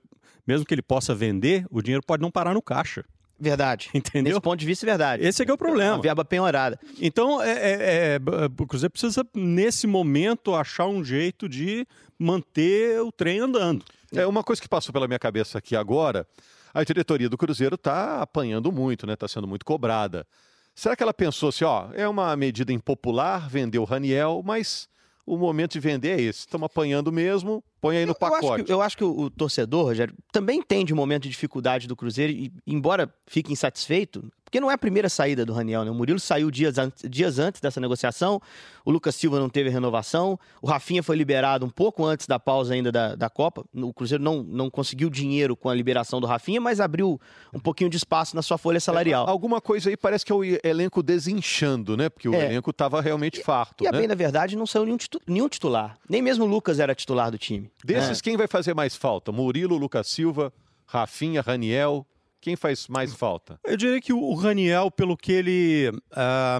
mesmo 0.46 0.66
que 0.66 0.74
ele 0.74 0.82
possa 0.82 1.14
vender, 1.14 1.66
o 1.70 1.82
dinheiro 1.82 2.04
pode 2.06 2.22
não 2.22 2.30
parar 2.30 2.54
no 2.54 2.62
caixa. 2.62 3.04
Verdade. 3.40 3.88
Entendeu? 3.94 4.32
Nesse 4.32 4.40
ponto 4.40 4.58
de 4.60 4.66
vista, 4.66 4.84
é 4.84 4.88
verdade. 4.88 5.24
Esse 5.24 5.42
é 5.42 5.44
que 5.44 5.50
é 5.50 5.54
o 5.54 5.58
problema. 5.58 5.94
Uma 5.96 6.02
verba 6.02 6.24
penhorada. 6.24 6.78
Então, 7.00 7.42
é, 7.42 7.50
é- 7.50 8.16
é, 8.16 8.20
o 8.62 8.66
Cruzeiro 8.66 8.90
precisa, 8.92 9.26
nesse 9.34 9.86
momento, 9.86 10.54
achar 10.54 10.86
um 10.86 11.02
jeito 11.02 11.48
de 11.48 11.86
manter 12.18 13.00
o 13.00 13.10
trem 13.10 13.40
andando. 13.40 13.84
É 14.14 14.26
uma 14.26 14.42
coisa 14.44 14.60
que 14.60 14.68
passou 14.68 14.92
pela 14.92 15.06
minha 15.06 15.18
cabeça 15.18 15.56
aqui 15.58 15.74
agora. 15.74 16.26
A 16.74 16.84
diretoria 16.84 17.28
do 17.28 17.38
Cruzeiro 17.38 17.76
está 17.76 18.20
apanhando 18.20 18.70
muito, 18.70 19.06
né? 19.06 19.14
Está 19.14 19.26
sendo 19.26 19.46
muito 19.48 19.64
cobrada. 19.64 20.26
Será 20.74 20.94
que 20.94 21.02
ela 21.02 21.14
pensou 21.14 21.48
assim, 21.48 21.64
ó, 21.64 21.88
é 21.94 22.06
uma 22.08 22.36
medida 22.36 22.72
impopular 22.72 23.48
vender 23.48 23.78
o 23.78 23.84
Raniel, 23.84 24.42
mas 24.44 24.88
o 25.26 25.36
momento 25.36 25.72
de 25.72 25.80
vender 25.80 26.18
é 26.18 26.22
esse. 26.22 26.40
Estamos 26.40 26.66
apanhando 26.66 27.10
mesmo, 27.12 27.62
põe 27.80 27.96
aí 27.98 28.04
no 28.06 28.10
Eu 28.12 28.16
acho, 28.26 28.40
pacote. 28.40 28.64
que, 28.64 28.72
eu 28.72 28.82
acho 28.82 28.96
que 28.96 29.04
o, 29.04 29.30
torcedor, 29.30 29.84
Rogério, 29.86 30.14
também 30.32 30.58
entende 30.58 30.92
o 30.92 30.96
momento 30.96 31.22
de 31.24 31.30
dificuldade 31.30 31.86
do 31.88 31.96
Cruzeiro 31.96 32.32
e, 32.32 32.52
embora 32.66 33.12
fique 33.26 33.52
insatisfeito, 33.52 34.30
porque 34.44 34.58
não 34.60 34.68
é 34.68 34.74
a 34.74 34.78
primeira 34.78 35.08
saída 35.08 35.46
do 35.46 35.52
Raniel, 35.52 35.84
né? 35.84 35.92
O 35.92 35.94
Murilo 35.94 36.18
saiu 36.18 36.50
dias, 36.50 36.76
an- 36.76 36.90
dias 37.08 37.38
antes 37.38 37.60
dessa 37.60 37.80
negociação, 37.80 38.42
o 38.84 38.90
Lucas 38.90 39.14
Silva 39.14 39.38
não 39.38 39.48
teve 39.48 39.70
renovação, 39.70 40.36
o 40.60 40.66
Rafinha 40.66 41.04
foi 41.04 41.14
liberado 41.16 41.64
um 41.64 41.70
pouco 41.70 42.04
antes 42.04 42.26
da 42.26 42.36
pausa 42.40 42.74
ainda 42.74 42.90
da, 42.90 43.14
da 43.14 43.30
Copa. 43.30 43.64
O 43.72 43.94
Cruzeiro 43.94 44.22
não, 44.24 44.42
não 44.42 44.68
conseguiu 44.68 45.08
dinheiro 45.08 45.54
com 45.56 45.68
a 45.68 45.74
liberação 45.74 46.20
do 46.20 46.26
Rafinha, 46.26 46.60
mas 46.60 46.80
abriu 46.80 47.20
um 47.54 47.60
pouquinho 47.60 47.88
de 47.88 47.96
espaço 47.96 48.34
na 48.34 48.42
sua 48.42 48.58
folha 48.58 48.80
salarial. 48.80 49.28
Alguma 49.28 49.60
coisa 49.60 49.88
aí 49.88 49.96
parece 49.96 50.26
que 50.26 50.32
é 50.32 50.34
o 50.34 50.42
elenco 50.64 51.00
desinchando, 51.00 51.96
né? 51.96 52.08
Porque 52.08 52.28
o 52.28 52.34
É. 52.34 52.46
elenco 52.46 52.70
estava 52.70 53.00
realmente 53.00 53.40
farto, 53.44 53.84
E 53.84 53.86
a 53.86 53.92
né? 53.92 53.98
bem 53.98 54.08
da 54.08 54.16
verdade, 54.16 54.56
não 54.56 54.66
saiu 54.66 54.84
nenhum, 54.84 54.96
titu- 54.96 55.20
nenhum 55.28 55.48
titular. 55.48 55.96
Nem 56.08 56.20
mesmo 56.20 56.44
o 56.44 56.48
Lucas 56.48 56.80
era 56.80 56.92
titular 56.92 57.30
do 57.30 57.38
time. 57.38 57.69
Desses, 57.84 58.18
É. 58.18 58.22
quem 58.22 58.36
vai 58.36 58.46
fazer 58.46 58.74
mais 58.74 58.94
falta? 58.94 59.30
Murilo, 59.32 59.76
Lucas 59.76 60.08
Silva, 60.08 60.52
Rafinha, 60.86 61.40
Raniel. 61.40 62.06
Quem 62.40 62.56
faz 62.56 62.88
mais 62.88 63.12
falta? 63.12 63.58
Eu 63.64 63.76
diria 63.76 64.00
que 64.00 64.12
o 64.12 64.34
Raniel, 64.34 64.90
pelo 64.90 65.16
que 65.16 65.30
ele. 65.32 65.92
ah, 66.12 66.58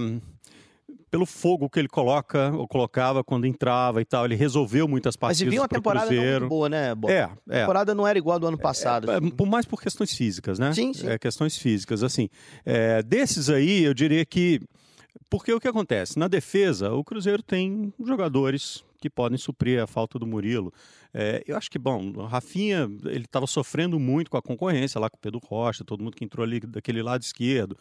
pelo 1.11 1.27
fogo 1.27 1.69
que 1.69 1.77
ele 1.79 1.89
coloca, 1.89 2.53
ou 2.55 2.69
colocava 2.69 3.25
quando 3.25 3.45
entrava 3.45 4.01
e 4.01 4.05
tal, 4.05 4.25
ele 4.27 4.37
resolveu 4.37 4.87
muitas 4.87 5.17
Mas 5.17 5.21
partidas. 5.21 5.53
viu 5.53 5.61
uma 5.63 5.67
pro 5.69 5.79
temporada 5.79 6.07
não 6.07 6.13
Cruzeiro. 6.13 6.41
muito 6.43 6.49
boa, 6.51 6.69
né, 6.69 6.95
Bob? 6.95 7.11
É, 7.13 7.23
A 7.25 7.31
é. 7.49 7.61
temporada 7.63 7.95
não 7.97 8.07
era 8.07 8.17
igual 8.17 8.37
a 8.37 8.39
do 8.39 8.47
ano 8.47 8.59
passado. 8.59 9.11
É, 9.11 9.17
assim. 9.17 9.31
por 9.31 9.45
mais 9.47 9.67
por 9.67 9.83
questões 9.83 10.15
físicas, 10.15 10.59
né? 10.61 10.73
Sim, 10.73 10.95
sim. 10.95 11.09
É, 11.09 11.19
questões 11.19 11.59
físicas, 11.59 12.05
assim. 12.05 12.29
É, 12.65 13.03
desses 13.03 13.51
aí, 13.51 13.83
eu 13.83 13.93
diria 13.93 14.25
que. 14.25 14.61
Porque 15.29 15.53
o 15.53 15.61
que 15.61 15.69
acontece? 15.69 16.19
Na 16.19 16.27
defesa, 16.27 16.93
o 16.93 17.05
Cruzeiro 17.05 17.43
tem 17.43 17.93
jogadores 18.05 18.85
que 19.01 19.09
podem 19.09 19.39
suprir 19.39 19.83
a 19.83 19.87
falta 19.87 20.19
do 20.19 20.27
Murilo. 20.27 20.73
É, 21.13 21.43
eu 21.47 21.57
acho 21.57 21.71
que, 21.71 21.79
bom, 21.79 22.13
o 22.17 22.27
Rafinha, 22.27 22.91
ele 23.05 23.25
estava 23.25 23.47
sofrendo 23.47 23.99
muito 23.99 24.31
com 24.31 24.37
a 24.37 24.43
concorrência 24.43 25.01
lá 25.01 25.09
com 25.09 25.17
o 25.17 25.21
Pedro 25.21 25.41
Rocha, 25.43 25.85
todo 25.85 26.03
mundo 26.03 26.17
que 26.17 26.25
entrou 26.25 26.45
ali 26.45 26.61
daquele 26.61 27.03
lado 27.03 27.23
esquerdo. 27.23 27.77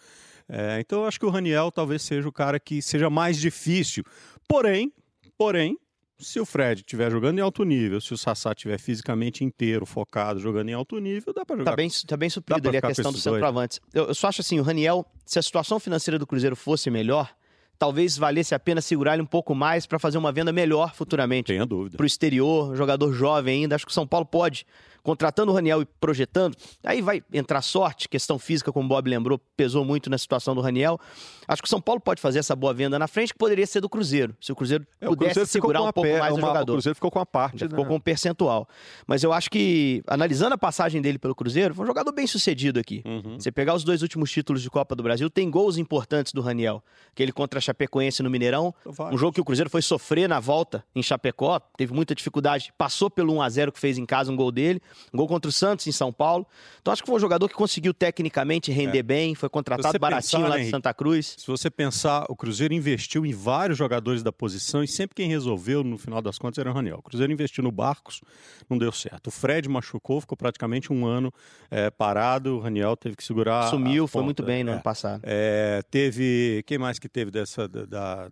É, 0.48 0.79
então, 0.79 1.01
eu 1.01 1.08
acho 1.08 1.19
que 1.19 1.25
o 1.25 1.29
Raniel 1.29 1.72
talvez 1.72 2.01
seja 2.01 2.27
o 2.27 2.31
cara 2.31 2.60
que 2.60 2.81
seja 2.81 3.10
mais 3.10 3.38
difícil. 3.38 4.03
Porém, 4.48 4.91
porém, 5.38 5.77
se 6.19 6.39
o 6.39 6.45
Fred 6.45 6.81
estiver 6.81 7.09
jogando 7.09 7.39
em 7.39 7.41
alto 7.41 7.63
nível, 7.63 8.01
se 8.01 8.13
o 8.13 8.17
Sassá 8.17 8.51
estiver 8.51 8.77
fisicamente 8.77 9.43
inteiro, 9.43 9.85
focado, 9.85 10.39
jogando 10.39 10.69
em 10.69 10.73
alto 10.73 10.99
nível, 10.99 11.33
dá 11.33 11.45
para 11.45 11.57
jogar 11.57 11.71
Tá 11.71 11.75
bem, 11.77 11.89
tá 12.05 12.17
bem 12.17 12.29
suprido 12.29 12.67
ali 12.67 12.77
a 12.77 12.81
questão 12.81 13.11
dos 13.11 13.23
dois, 13.23 13.35
centroavantes. 13.35 13.79
Eu, 13.93 14.07
eu 14.07 14.15
só 14.15 14.27
acho 14.27 14.41
assim, 14.41 14.59
o 14.59 14.63
Raniel, 14.63 15.05
se 15.25 15.39
a 15.39 15.41
situação 15.41 15.79
financeira 15.79 16.19
do 16.19 16.27
Cruzeiro 16.27 16.55
fosse 16.55 16.89
melhor, 16.89 17.33
talvez 17.77 18.17
valesse 18.17 18.53
a 18.53 18.59
pena 18.59 18.81
segurar 18.81 19.13
ele 19.13 19.23
um 19.23 19.25
pouco 19.25 19.55
mais 19.55 19.85
para 19.85 19.97
fazer 19.97 20.17
uma 20.17 20.31
venda 20.31 20.51
melhor 20.51 20.93
futuramente. 20.93 21.47
Tenha 21.47 21.65
dúvida. 21.65 21.95
Para 21.95 22.03
o 22.03 22.07
exterior, 22.07 22.75
jogador 22.75 23.13
jovem 23.13 23.61
ainda. 23.63 23.75
Acho 23.75 23.85
que 23.85 23.91
o 23.91 23.95
São 23.95 24.05
Paulo 24.05 24.25
pode, 24.25 24.65
contratando 25.03 25.51
o 25.51 25.56
Raniel 25.56 25.82
e 25.82 25.86
projetando. 25.86 26.56
Aí 26.84 27.01
vai 27.01 27.22
entrar 27.34 27.62
sorte, 27.62 28.08
questão 28.10 28.38
física, 28.39 28.72
como 28.72 28.86
o 28.86 28.89
Bob 28.89 29.10
lembrou, 29.10 29.39
pesou 29.56 29.84
muito 29.86 30.10
na 30.10 30.18
situação 30.18 30.53
do 30.56 30.62
Raniel. 30.62 31.00
Acho 31.48 31.62
que 31.62 31.68
o 31.68 31.70
São 31.70 31.82
Paulo 31.82 32.00
pode 32.00 32.22
fazer 32.22 32.39
essa 32.39 32.56
boa 32.56 32.74
venda 32.74 33.00
na 33.00 33.08
frente, 33.08 33.34
que 33.34 33.39
poderia 33.39 33.65
ser 33.65 33.82
do 33.82 33.89
Cruzeiro. 33.89 34.36
Se 34.39 34.51
o 34.51 34.56
Cruzeiro 34.56 34.86
É, 35.01 35.08
o 35.08 35.10
pudesse 35.12 35.34
Cruzeiro 35.34 35.50
segurar 35.50 35.82
um 35.82 35.91
pouco 35.91 36.10
pe- 36.10 36.20
mais 36.20 36.34
o 36.34 36.38
uma- 36.38 36.48
jogador. 36.48 36.72
O 36.74 36.75
Cruzeiro 36.75 36.96
ficou 36.96 37.10
com 37.12 37.20
a 37.20 37.25
parte, 37.25 37.60
Já 37.60 37.68
ficou 37.68 37.84
né? 37.84 37.89
com 37.89 37.96
um 37.96 38.00
percentual. 38.00 38.68
Mas 39.08 39.24
eu 39.24 39.34
acho 39.34 39.50
que, 39.50 40.03
analisando 40.08 40.53
a 40.53 40.58
passagem 40.58 41.01
dele 41.01 41.18
pelo 41.18 41.34
Cruzeiro, 41.34 41.74
foi 41.74 41.84
um 41.84 41.88
jogador 41.88 42.12
bem 42.12 42.27
sucedido 42.27 42.79
aqui. 42.79 43.01
Uhum. 43.06 43.39
Você 43.39 43.51
pegar 43.51 43.74
os 43.74 43.84
dois 43.84 44.01
últimos 44.01 44.32
títulos 44.32 44.62
de 44.62 44.70
Copa 44.70 44.96
do 44.96 45.01
Brasil, 45.03 45.29
tem 45.29 45.50
gols 45.50 45.77
importantes 45.77 46.32
do 46.34 46.41
Raniel. 46.41 46.84
Aquele 47.12 47.32
contra 47.32 47.58
a 47.58 47.62
Chapecoense 47.62 48.22
no 48.22 48.29
Mineirão. 48.29 48.74
Um 49.12 49.18
jogo 49.18 49.34
que 49.34 49.41
o 49.41 49.46
Cruzeiro 49.46 49.70
foi 49.70 49.82
sofrer 49.82 50.27
na 50.29 50.39
volta 50.39 50.84
em 50.96 51.01
Chapecó, 51.01 51.60
teve 51.77 51.94
muita 51.94 52.13
dificuldade, 52.13 52.72
passou 52.77 53.10
pelo 53.10 53.34
1 53.34 53.41
a 53.41 53.50
0 53.50 53.72
que 53.72 53.79
fez 53.79 53.98
em 53.98 54.06
casa 54.06 54.32
um 54.32 54.36
gol 54.36 54.51
dele, 54.51 54.82
gol 55.13 55.27
contra 55.27 55.50
o 55.50 55.51
Santos 55.51 55.88
em 55.88 55.91
São 55.91 56.12
Paulo. 56.12 56.46
Então 56.81 56.91
acho 56.91 57.01
que 57.01 57.08
foi 57.08 57.15
um 57.15 57.19
jogador 57.19 57.48
que 57.48 57.55
conseguiu 57.55 57.93
tecnicamente 57.93 58.72
render 58.72 59.00
é. 59.00 59.03
bem, 59.03 59.36
foi 59.36 59.50
contratado 59.50 59.98
baratinho 60.00 60.43
pensar, 60.43 60.55
lá 60.55 60.63
de 60.63 60.69
Santa 60.69 60.93
Cruz. 60.93 61.36
Se 61.38 61.48
você 61.48 61.69
pensar, 61.69 62.25
o 62.29 62.36
Cruzeiro 62.36 62.74
investiu 62.74 63.25
em 63.25 63.34
vários 63.34 63.77
jogadores 63.77 64.24
da 64.24 64.31
posição 64.31 64.84
e 64.84 64.88
sempre 64.88 65.15
quem 65.15 65.27
resolveu 65.27 65.84
no 65.84 65.98
final 65.98 66.22
das 66.22 66.38
contas 66.38 66.58
era 66.58 66.69
o 66.69 66.74
Raniel. 66.74 66.98
O 66.98 67.03
Cruzeiro 67.03 67.31
investiu 67.31 67.63
no 67.63 67.72
Barcos, 67.72 68.22
não 68.69 68.77
deu 68.77 68.91
certo. 68.91 69.27
O 69.27 69.31
Fred 69.31 69.67
machucou, 69.67 70.22
ficou 70.22 70.38
praticamente 70.38 70.91
um 70.91 71.05
ano 71.05 71.34
é, 71.69 71.89
parado, 71.89 72.58
o 72.58 72.60
Raniel 72.60 72.96
teve 72.96 73.15
que 73.15 73.24
segurar. 73.24 73.69
Sumiu, 73.69 74.08
foi 74.08 74.24
muito 74.24 74.43
bem 74.43 74.63
no 74.63 74.72
é. 74.72 74.74
ano 74.74 74.84
passado. 74.84 75.22
É, 75.24 75.81
teve. 75.89 76.63
Quem 76.65 76.77
mais 76.77 77.00
que 77.00 77.10
teve 77.10 77.31
dessa. 77.31 77.67
Da, 77.67 77.86
da 77.86 78.29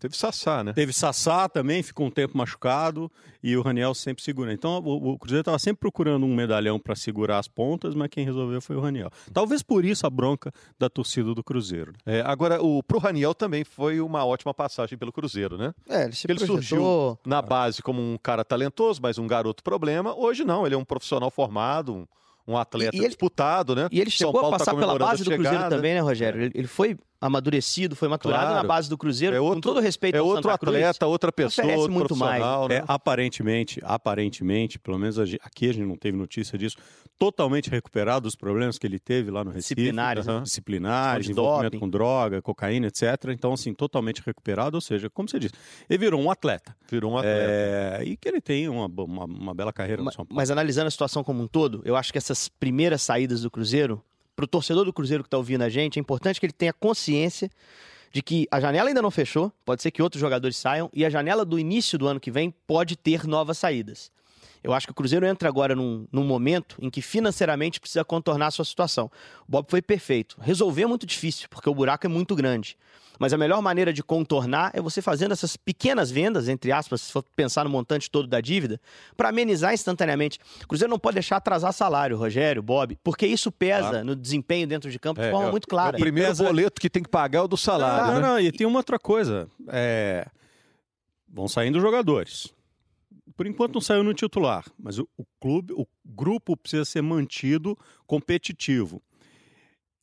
Teve 0.00 0.16
Sassá, 0.16 0.64
né? 0.64 0.72
Teve 0.72 0.94
Sassá 0.94 1.46
também, 1.46 1.82
ficou 1.82 2.06
um 2.06 2.10
tempo 2.10 2.36
machucado 2.36 3.12
e 3.42 3.54
o 3.54 3.60
Raniel 3.60 3.94
sempre 3.94 4.24
segura. 4.24 4.50
Então 4.50 4.78
o, 4.78 5.12
o 5.12 5.18
Cruzeiro 5.18 5.42
estava 5.42 5.58
sempre 5.58 5.80
procurando 5.80 6.24
um 6.24 6.34
medalhão 6.34 6.78
para 6.78 6.96
segurar 6.96 7.38
as 7.38 7.46
pontas, 7.46 7.94
mas 7.94 8.08
quem 8.08 8.24
resolveu 8.24 8.62
foi 8.62 8.76
o 8.76 8.80
Raniel. 8.80 9.10
Talvez 9.30 9.62
por 9.62 9.84
isso 9.84 10.06
a 10.06 10.10
bronca 10.10 10.50
da 10.78 10.88
torcida 10.88 11.34
do 11.34 11.44
Cruzeiro. 11.44 11.92
É, 12.06 12.22
agora, 12.22 12.62
o, 12.62 12.82
pro 12.82 12.98
Raniel 12.98 13.34
também 13.34 13.62
foi 13.62 14.00
uma 14.00 14.24
ótima 14.24 14.54
passagem 14.54 14.96
pelo 14.96 15.12
Cruzeiro, 15.12 15.58
né? 15.58 15.74
É, 15.86 16.04
ele, 16.04 16.14
se 16.14 16.26
ele 16.26 16.38
projetou... 16.38 16.56
surgiu 16.56 17.18
na 17.26 17.42
base 17.42 17.82
como 17.82 18.00
um 18.00 18.16
cara 18.16 18.42
talentoso, 18.42 19.00
mas 19.02 19.18
um 19.18 19.26
garoto 19.26 19.62
problema. 19.62 20.14
Hoje 20.16 20.44
não, 20.44 20.64
ele 20.64 20.74
é 20.74 20.78
um 20.78 20.84
profissional 20.84 21.30
formado, 21.30 21.94
um 21.94 22.06
um 22.46 22.56
atleta 22.56 22.96
e 22.96 22.98
ele, 22.98 23.08
disputado, 23.08 23.76
né? 23.76 23.88
E 23.92 24.00
ele 24.00 24.10
chegou 24.10 24.40
a 24.40 24.44
tá 24.44 24.50
passar 24.50 24.72
tá 24.72 24.78
pela 24.78 24.98
base 24.98 25.22
do 25.22 25.30
Cruzeiro 25.30 25.68
também, 25.68 25.94
né, 25.94 26.00
Rogério? 26.00 26.42
Ele, 26.42 26.52
ele 26.54 26.66
foi 26.66 26.98
amadurecido, 27.20 27.94
foi 27.94 28.08
maturado 28.08 28.46
claro. 28.46 28.62
na 28.62 28.64
base 28.64 28.88
do 28.88 28.96
Cruzeiro, 28.96 29.36
é 29.36 29.40
outro, 29.40 29.56
com 29.56 29.60
todo 29.60 29.80
respeito 29.80 30.16
É 30.16 30.22
outro 30.22 30.44
Santa 30.44 30.54
atleta, 30.54 30.98
Cruz, 30.98 31.10
outra 31.12 31.30
pessoa, 31.30 31.76
outro 31.76 31.92
muito 31.92 32.16
mais. 32.16 32.42
Né? 32.68 32.76
É, 32.76 32.84
aparentemente, 32.88 33.80
aparentemente, 33.84 34.78
pelo 34.78 34.98
menos 34.98 35.18
aqui 35.18 35.68
a 35.68 35.72
gente 35.74 35.86
não 35.86 35.96
teve 35.96 36.16
notícia 36.16 36.56
disso, 36.56 36.76
totalmente 37.18 37.68
recuperado 37.68 38.22
dos 38.22 38.34
problemas 38.34 38.78
que 38.78 38.86
ele 38.86 38.98
teve 38.98 39.30
lá 39.30 39.44
no 39.44 39.50
Recife. 39.50 39.74
Disciplinares. 39.74 40.26
Uhum. 40.26 40.42
Disciplinares, 40.42 41.28
envolvimento 41.28 41.78
com 41.78 41.88
droga, 41.88 42.40
cocaína, 42.40 42.86
etc. 42.86 43.02
Então, 43.28 43.52
assim, 43.52 43.74
totalmente 43.74 44.22
recuperado, 44.24 44.78
ou 44.78 44.80
seja, 44.80 45.10
como 45.10 45.28
você 45.28 45.38
disse, 45.38 45.52
ele 45.88 45.98
virou 45.98 46.18
um 46.18 46.30
atleta. 46.30 46.74
Virou 46.90 47.12
um 47.12 47.18
atleta. 47.18 47.38
É, 47.38 48.02
e 48.04 48.16
que 48.16 48.26
ele 48.26 48.40
tem 48.40 48.70
uma, 48.70 48.86
uma, 48.86 49.24
uma 49.26 49.54
bela 49.54 49.72
carreira 49.72 50.02
mas, 50.02 50.14
no 50.14 50.16
São 50.16 50.24
Paulo. 50.24 50.36
Mas 50.36 50.50
analisando 50.50 50.88
a 50.88 50.90
situação 50.90 51.22
como 51.22 51.42
um 51.42 51.46
todo, 51.46 51.82
eu 51.84 51.94
acho 51.94 52.10
que 52.10 52.16
essas 52.16 52.48
primeiras 52.48 53.02
saídas 53.02 53.42
do 53.42 53.50
Cruzeiro 53.50 54.02
para 54.40 54.46
o 54.46 54.48
torcedor 54.48 54.86
do 54.86 54.92
Cruzeiro 54.92 55.22
que 55.22 55.26
está 55.26 55.36
ouvindo 55.36 55.60
a 55.62 55.68
gente, 55.68 55.98
é 55.98 56.00
importante 56.00 56.40
que 56.40 56.46
ele 56.46 56.52
tenha 56.52 56.72
consciência 56.72 57.50
de 58.10 58.22
que 58.22 58.48
a 58.50 58.58
janela 58.58 58.88
ainda 58.88 59.02
não 59.02 59.10
fechou, 59.10 59.52
pode 59.66 59.82
ser 59.82 59.90
que 59.90 60.02
outros 60.02 60.18
jogadores 60.18 60.56
saiam, 60.56 60.88
e 60.94 61.04
a 61.04 61.10
janela 61.10 61.44
do 61.44 61.58
início 61.58 61.98
do 61.98 62.08
ano 62.08 62.18
que 62.18 62.30
vem 62.30 62.50
pode 62.66 62.96
ter 62.96 63.26
novas 63.26 63.58
saídas. 63.58 64.10
Eu 64.62 64.72
acho 64.72 64.86
que 64.86 64.92
o 64.92 64.94
Cruzeiro 64.94 65.26
entra 65.26 65.48
agora 65.48 65.74
num, 65.74 66.06
num 66.12 66.24
momento 66.24 66.76
em 66.80 66.90
que 66.90 67.00
financeiramente 67.00 67.80
precisa 67.80 68.04
contornar 68.04 68.48
a 68.48 68.50
sua 68.50 68.64
situação. 68.64 69.10
O 69.48 69.50
Bob 69.50 69.66
foi 69.68 69.80
perfeito. 69.82 70.36
Resolver 70.40 70.82
é 70.82 70.86
muito 70.86 71.06
difícil, 71.06 71.48
porque 71.48 71.68
o 71.68 71.74
buraco 71.74 72.06
é 72.06 72.08
muito 72.08 72.34
grande. 72.34 72.76
Mas 73.20 73.34
a 73.34 73.36
melhor 73.36 73.60
maneira 73.60 73.92
de 73.92 74.02
contornar 74.02 74.70
é 74.72 74.80
você 74.80 75.02
fazendo 75.02 75.32
essas 75.32 75.54
pequenas 75.54 76.10
vendas, 76.10 76.48
entre 76.48 76.72
aspas, 76.72 77.02
se 77.02 77.12
for 77.12 77.22
pensar 77.36 77.64
no 77.64 77.70
montante 77.70 78.10
todo 78.10 78.26
da 78.26 78.40
dívida, 78.40 78.80
para 79.14 79.28
amenizar 79.28 79.74
instantaneamente. 79.74 80.38
O 80.64 80.66
Cruzeiro 80.66 80.90
não 80.90 80.98
pode 80.98 81.16
deixar 81.16 81.36
atrasar 81.36 81.70
salário, 81.74 82.16
Rogério, 82.16 82.62
Bob, 82.62 82.98
porque 83.04 83.26
isso 83.26 83.52
pesa 83.52 83.90
claro. 83.90 84.04
no 84.06 84.16
desempenho 84.16 84.66
dentro 84.66 84.90
de 84.90 84.98
campo 84.98 85.20
de 85.20 85.26
é, 85.26 85.30
forma 85.30 85.48
é, 85.48 85.50
muito 85.50 85.68
clara. 85.68 85.98
É 85.98 86.00
o 86.00 86.00
primeiro 86.00 86.30
pesa... 86.30 86.44
boleto 86.44 86.80
que 86.80 86.88
tem 86.88 87.02
que 87.02 87.10
pagar 87.10 87.40
é 87.40 87.42
o 87.42 87.48
do 87.48 87.58
salário. 87.58 88.06
Não, 88.06 88.14
né? 88.14 88.26
não, 88.26 88.40
e 88.40 88.50
tem 88.50 88.66
uma 88.66 88.78
outra 88.78 88.98
coisa. 88.98 89.46
É... 89.68 90.26
Vão 91.28 91.46
saindo 91.46 91.78
jogadores. 91.78 92.48
Por 93.36 93.46
enquanto 93.46 93.74
não 93.74 93.80
saiu 93.80 94.02
no 94.02 94.14
titular, 94.14 94.64
mas 94.78 94.98
o, 94.98 95.08
o 95.16 95.24
clube, 95.40 95.72
o 95.72 95.86
grupo 96.04 96.56
precisa 96.56 96.84
ser 96.84 97.02
mantido 97.02 97.76
competitivo. 98.06 99.02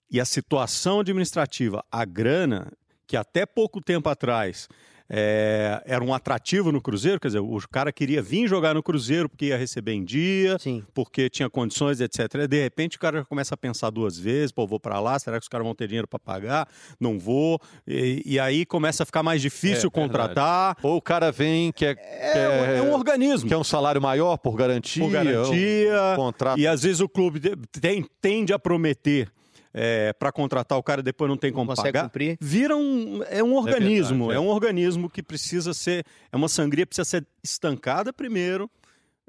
E 0.09 0.19
a 0.19 0.25
situação 0.25 1.01
administrativa, 1.01 1.83
a 1.91 2.05
grana, 2.05 2.71
que 3.05 3.17
até 3.17 3.45
pouco 3.45 3.81
tempo 3.81 4.09
atrás 4.09 4.67
é, 5.09 5.81
era 5.85 6.03
um 6.03 6.13
atrativo 6.13 6.71
no 6.71 6.81
Cruzeiro, 6.81 7.19
quer 7.19 7.29
dizer, 7.29 7.39
o 7.39 7.59
cara 7.69 7.91
queria 7.91 8.21
vir 8.21 8.47
jogar 8.47 8.73
no 8.73 8.83
Cruzeiro 8.83 9.29
porque 9.29 9.45
ia 9.45 9.57
receber 9.57 9.93
em 9.93 10.03
dia, 10.03 10.57
Sim. 10.59 10.83
porque 10.93 11.29
tinha 11.29 11.49
condições, 11.49 12.01
etc. 12.01 12.47
De 12.47 12.61
repente 12.61 12.97
o 12.97 12.99
cara 12.99 13.23
começa 13.25 13.53
a 13.53 13.57
pensar 13.57 13.89
duas 13.89 14.17
vezes, 14.17 14.51
pô, 14.51 14.67
vou 14.67 14.79
para 14.79 14.99
lá, 14.99 15.17
será 15.17 15.37
que 15.39 15.43
os 15.43 15.47
caras 15.47 15.65
vão 15.65 15.73
ter 15.73 15.87
dinheiro 15.87 16.07
para 16.07 16.19
pagar? 16.19 16.67
Não 16.99 17.17
vou. 17.17 17.59
E, 17.87 18.21
e, 18.25 18.39
aí 18.39 18.65
começa 18.65 19.03
a 19.03 19.05
ficar 19.05 19.23
mais 19.23 19.41
difícil 19.41 19.87
é, 19.87 19.91
contratar. 19.91 20.75
Verdade. 20.75 20.87
Ou 20.87 20.97
o 20.97 21.01
cara 21.01 21.31
vem 21.31 21.71
que 21.71 21.85
é, 21.85 21.95
é, 22.09 22.77
é, 22.77 22.81
um 22.81 22.93
organismo. 22.93 23.47
Que 23.47 23.53
é 23.53 23.57
um 23.57 23.63
salário 23.63 24.01
maior 24.01 24.37
por 24.37 24.55
garantia. 24.55 25.03
Por 25.03 25.11
garantia. 25.11 26.13
Um 26.13 26.15
contrato. 26.15 26.59
E 26.59 26.67
às 26.67 26.83
vezes 26.83 26.99
o 26.99 27.07
clube 27.07 27.39
tem, 27.81 28.05
tende 28.21 28.53
a 28.53 28.59
prometer 28.59 29.31
é, 29.79 30.11
para 30.13 30.31
contratar 30.31 30.77
o 30.77 30.81
cara 30.81 31.03
depois 31.03 31.29
não 31.29 31.37
tem 31.37 31.51
como 31.51 31.69
não 31.69 31.75
pagar, 31.75 32.05
cumprir. 32.05 32.35
vira 32.41 32.75
um 32.75 33.21
é 33.29 33.43
um 33.43 33.55
organismo, 33.55 34.25
é, 34.25 34.27
verdade, 34.27 34.33
é. 34.33 34.35
é 34.35 34.39
um 34.39 34.47
organismo 34.47 35.09
que 35.09 35.21
precisa 35.21 35.71
ser 35.73 36.03
é 36.31 36.35
uma 36.35 36.49
sangria 36.49 36.83
que 36.83 36.89
precisa 36.89 37.05
ser 37.05 37.27
estancada 37.43 38.11
primeiro 38.11 38.69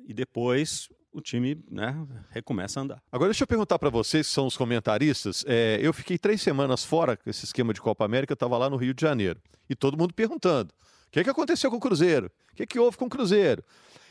e 0.07 0.15
depois 0.15 0.89
o 1.13 1.21
time 1.21 1.63
né, 1.71 1.95
recomeça 2.31 2.81
a 2.81 2.83
andar. 2.83 3.03
Agora 3.11 3.31
deixa 3.31 3.43
eu 3.43 3.47
perguntar 3.47 3.79
para 3.79 3.91
vocês, 3.91 4.27
que 4.27 4.33
são 4.33 4.47
os 4.47 4.57
comentaristas. 4.57 5.45
É, 5.47 5.79
eu 5.83 5.93
fiquei 5.93 6.17
três 6.17 6.41
semanas 6.41 6.85
fora 6.85 7.17
com 7.17 7.29
esse 7.29 7.45
esquema 7.45 7.75
de 7.75 7.81
Copa 7.81 8.05
América, 8.05 8.33
eu 8.33 8.35
estava 8.35 8.57
lá 8.57 8.71
no 8.71 8.77
Rio 8.77 8.95
de 8.95 9.03
Janeiro. 9.03 9.41
E 9.69 9.75
todo 9.75 9.99
mundo 9.99 10.15
perguntando: 10.15 10.73
o 11.09 11.11
que, 11.11 11.25
que 11.25 11.31
aconteceu 11.31 11.71
com 11.71 11.77
o 11.77 11.81
Cruzeiro? 11.81 12.31
O 12.53 12.57
que, 12.57 12.67
que 12.67 12.79
houve 12.79 12.97
com 12.97 13.07
o 13.07 13.11
Cruzeiro? 13.11 13.63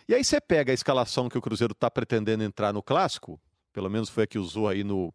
E 0.07 0.13
aí 0.13 0.23
você 0.23 0.39
pega 0.39 0.71
a 0.71 0.73
escalação 0.73 1.29
que 1.29 1.37
o 1.37 1.41
Cruzeiro 1.41 1.73
está 1.73 1.89
pretendendo 1.89 2.43
entrar 2.43 2.73
no 2.73 2.81
clássico, 2.81 3.39
pelo 3.73 3.89
menos 3.89 4.09
foi 4.09 4.23
a 4.23 4.27
que 4.27 4.39
usou 4.39 4.67
aí 4.67 4.83
no, 4.83 5.13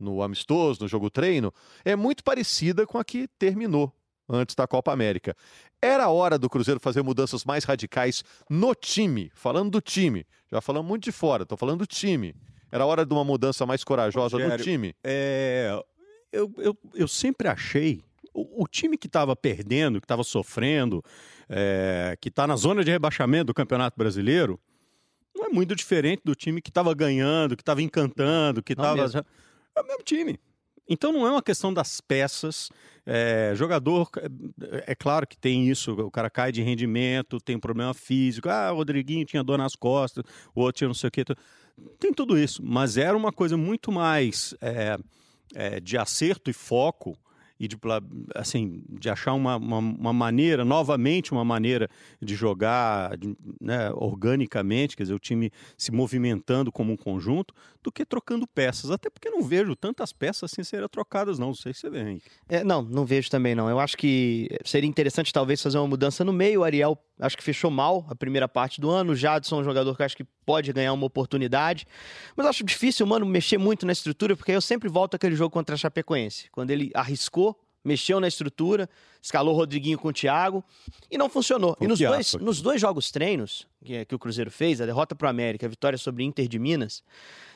no 0.00 0.22
amistoso, 0.22 0.82
no 0.82 0.88
jogo 0.88 1.10
treino, 1.10 1.52
é 1.84 1.94
muito 1.94 2.24
parecida 2.24 2.86
com 2.86 2.98
a 2.98 3.04
que 3.04 3.28
terminou 3.38 3.92
antes 4.28 4.54
da 4.54 4.66
Copa 4.66 4.92
América. 4.92 5.36
Era 5.82 6.08
hora 6.08 6.38
do 6.38 6.48
Cruzeiro 6.48 6.80
fazer 6.80 7.02
mudanças 7.02 7.44
mais 7.44 7.64
radicais 7.64 8.24
no 8.48 8.74
time, 8.74 9.30
falando 9.34 9.70
do 9.70 9.80
time. 9.80 10.26
Já 10.50 10.60
falamos 10.60 10.88
muito 10.88 11.04
de 11.04 11.12
fora, 11.12 11.42
estou 11.42 11.58
falando 11.58 11.80
do 11.80 11.86
time. 11.86 12.34
Era 12.72 12.86
hora 12.86 13.04
de 13.04 13.12
uma 13.12 13.24
mudança 13.24 13.66
mais 13.66 13.82
corajosa 13.82 14.36
Rogério, 14.36 14.56
no 14.56 14.62
time. 14.62 14.94
É, 15.02 15.82
eu, 16.32 16.52
eu, 16.58 16.78
eu 16.94 17.08
sempre 17.08 17.48
achei 17.48 18.02
o, 18.32 18.62
o 18.62 18.68
time 18.68 18.96
que 18.96 19.06
estava 19.06 19.34
perdendo, 19.34 20.00
que 20.00 20.04
estava 20.04 20.22
sofrendo, 20.22 21.02
é, 21.48 22.16
que 22.20 22.28
está 22.28 22.46
na 22.46 22.56
zona 22.56 22.84
de 22.84 22.90
rebaixamento 22.90 23.46
do 23.46 23.54
Campeonato 23.54 23.98
Brasileiro, 23.98 24.60
não 25.34 25.46
é 25.46 25.48
muito 25.48 25.74
diferente 25.74 26.22
do 26.24 26.34
time 26.34 26.60
que 26.60 26.70
estava 26.70 26.94
ganhando, 26.94 27.56
que 27.56 27.62
estava 27.62 27.82
encantando, 27.82 28.62
que 28.62 28.72
estava. 28.72 29.24
É 29.80 29.82
o 29.82 29.86
mesmo 29.86 30.02
time. 30.04 30.38
Então 30.88 31.12
não 31.12 31.26
é 31.26 31.30
uma 31.30 31.42
questão 31.42 31.72
das 31.72 32.00
peças. 32.00 32.68
É, 33.06 33.52
jogador, 33.54 34.10
é, 34.18 34.92
é, 34.92 34.94
claro 34.94 35.26
que 35.26 35.36
tem 35.36 35.68
isso, 35.68 35.92
o 35.92 36.10
cara 36.10 36.28
cai 36.28 36.52
de 36.52 36.62
rendimento, 36.62 37.40
tem 37.40 37.56
um 37.56 37.60
problema 37.60 37.94
físico. 37.94 38.48
Ah, 38.48 38.72
o 38.72 38.76
Rodriguinho 38.76 39.24
tinha 39.24 39.42
dor 39.42 39.56
nas 39.56 39.74
costas, 39.74 40.24
o 40.54 40.60
outro 40.60 40.78
tinha 40.78 40.88
não 40.88 40.94
sei 40.94 41.08
o 41.08 41.10
quê. 41.10 41.24
Tem 41.98 42.12
tudo 42.12 42.38
isso, 42.38 42.62
mas 42.62 42.96
era 42.96 43.16
uma 43.16 43.32
coisa 43.32 43.56
muito 43.56 43.90
mais 43.90 44.54
é, 44.60 44.98
é 45.54 45.80
de 45.80 45.96
acerto 45.96 46.50
e 46.50 46.52
foco 46.52 47.16
e 47.60 47.68
de, 47.68 47.76
assim, 48.34 48.82
de 48.88 49.10
achar 49.10 49.34
uma, 49.34 49.56
uma, 49.56 49.78
uma, 49.78 50.12
maneira, 50.14 50.64
novamente 50.64 51.30
uma 51.30 51.44
maneira 51.44 51.90
de 52.20 52.34
jogar 52.34 53.12
né, 53.60 53.90
organicamente, 53.92 54.96
quer 54.96 55.02
dizer, 55.02 55.14
o 55.14 55.18
time 55.18 55.52
se 55.76 55.92
movimentando 55.92 56.72
como 56.72 56.90
um 56.90 56.96
conjunto, 56.96 57.54
do 57.82 57.92
que 57.92 58.04
trocando 58.06 58.46
peças. 58.46 58.90
Até 58.90 59.10
porque 59.10 59.28
não 59.28 59.42
vejo 59.42 59.76
tantas 59.76 60.10
peças 60.10 60.50
assim 60.50 60.62
serem 60.62 60.88
trocadas, 60.88 61.38
não. 61.38 61.48
Não 61.48 61.54
sei 61.54 61.74
se 61.74 61.80
você 61.80 61.90
vê, 61.90 62.00
Henrique. 62.00 62.30
É, 62.48 62.62
não, 62.64 62.80
não 62.80 63.04
vejo 63.04 63.28
também, 63.28 63.54
não. 63.54 63.68
Eu 63.68 63.78
acho 63.78 63.96
que 63.96 64.48
seria 64.64 64.88
interessante 64.88 65.32
talvez 65.32 65.62
fazer 65.62 65.78
uma 65.78 65.86
mudança 65.86 66.24
no 66.24 66.32
meio. 66.32 66.60
O 66.60 66.64
Ariel 66.64 66.98
acho 67.18 67.36
que 67.36 67.42
fechou 67.42 67.70
mal 67.70 68.06
a 68.08 68.14
primeira 68.14 68.48
parte 68.48 68.80
do 68.80 68.88
ano. 68.88 69.12
O 69.12 69.16
Jadson 69.16 69.58
é 69.58 69.60
um 69.60 69.64
jogador 69.64 69.96
que 69.96 70.02
acho 70.02 70.16
que 70.16 70.24
pode 70.44 70.72
ganhar 70.72 70.92
uma 70.92 71.06
oportunidade. 71.06 71.86
Mas 72.36 72.46
acho 72.46 72.64
difícil, 72.64 73.06
mano, 73.06 73.26
mexer 73.26 73.58
muito 73.58 73.84
na 73.84 73.92
estrutura, 73.92 74.36
porque 74.36 74.52
eu 74.52 74.60
sempre 74.60 74.88
volto 74.88 75.14
aquele 75.14 75.34
jogo 75.34 75.50
contra 75.50 75.74
a 75.74 75.78
Chapecoense. 75.78 76.48
Quando 76.50 76.70
ele 76.70 76.90
arriscou 76.94 77.49
mexeu 77.84 78.20
na 78.20 78.28
estrutura, 78.28 78.88
escalou 79.22 79.54
Rodriguinho 79.54 79.98
com 79.98 80.08
o 80.08 80.12
Thiago 80.12 80.64
e 81.10 81.16
não 81.16 81.28
funcionou. 81.28 81.76
e 81.80 81.86
nos 81.86 81.98
dois, 81.98 82.34
nos 82.34 82.60
dois 82.60 82.80
jogos 82.80 83.10
treinos 83.10 83.66
que, 83.84 84.04
que 84.04 84.14
o 84.14 84.18
Cruzeiro 84.18 84.50
fez, 84.50 84.80
a 84.80 84.86
derrota 84.86 85.14
para 85.14 85.26
o 85.26 85.30
América, 85.30 85.66
a 85.66 85.68
vitória 85.68 85.98
sobre 85.98 86.24
Inter 86.24 86.46
de 86.46 86.58
Minas, 86.58 87.02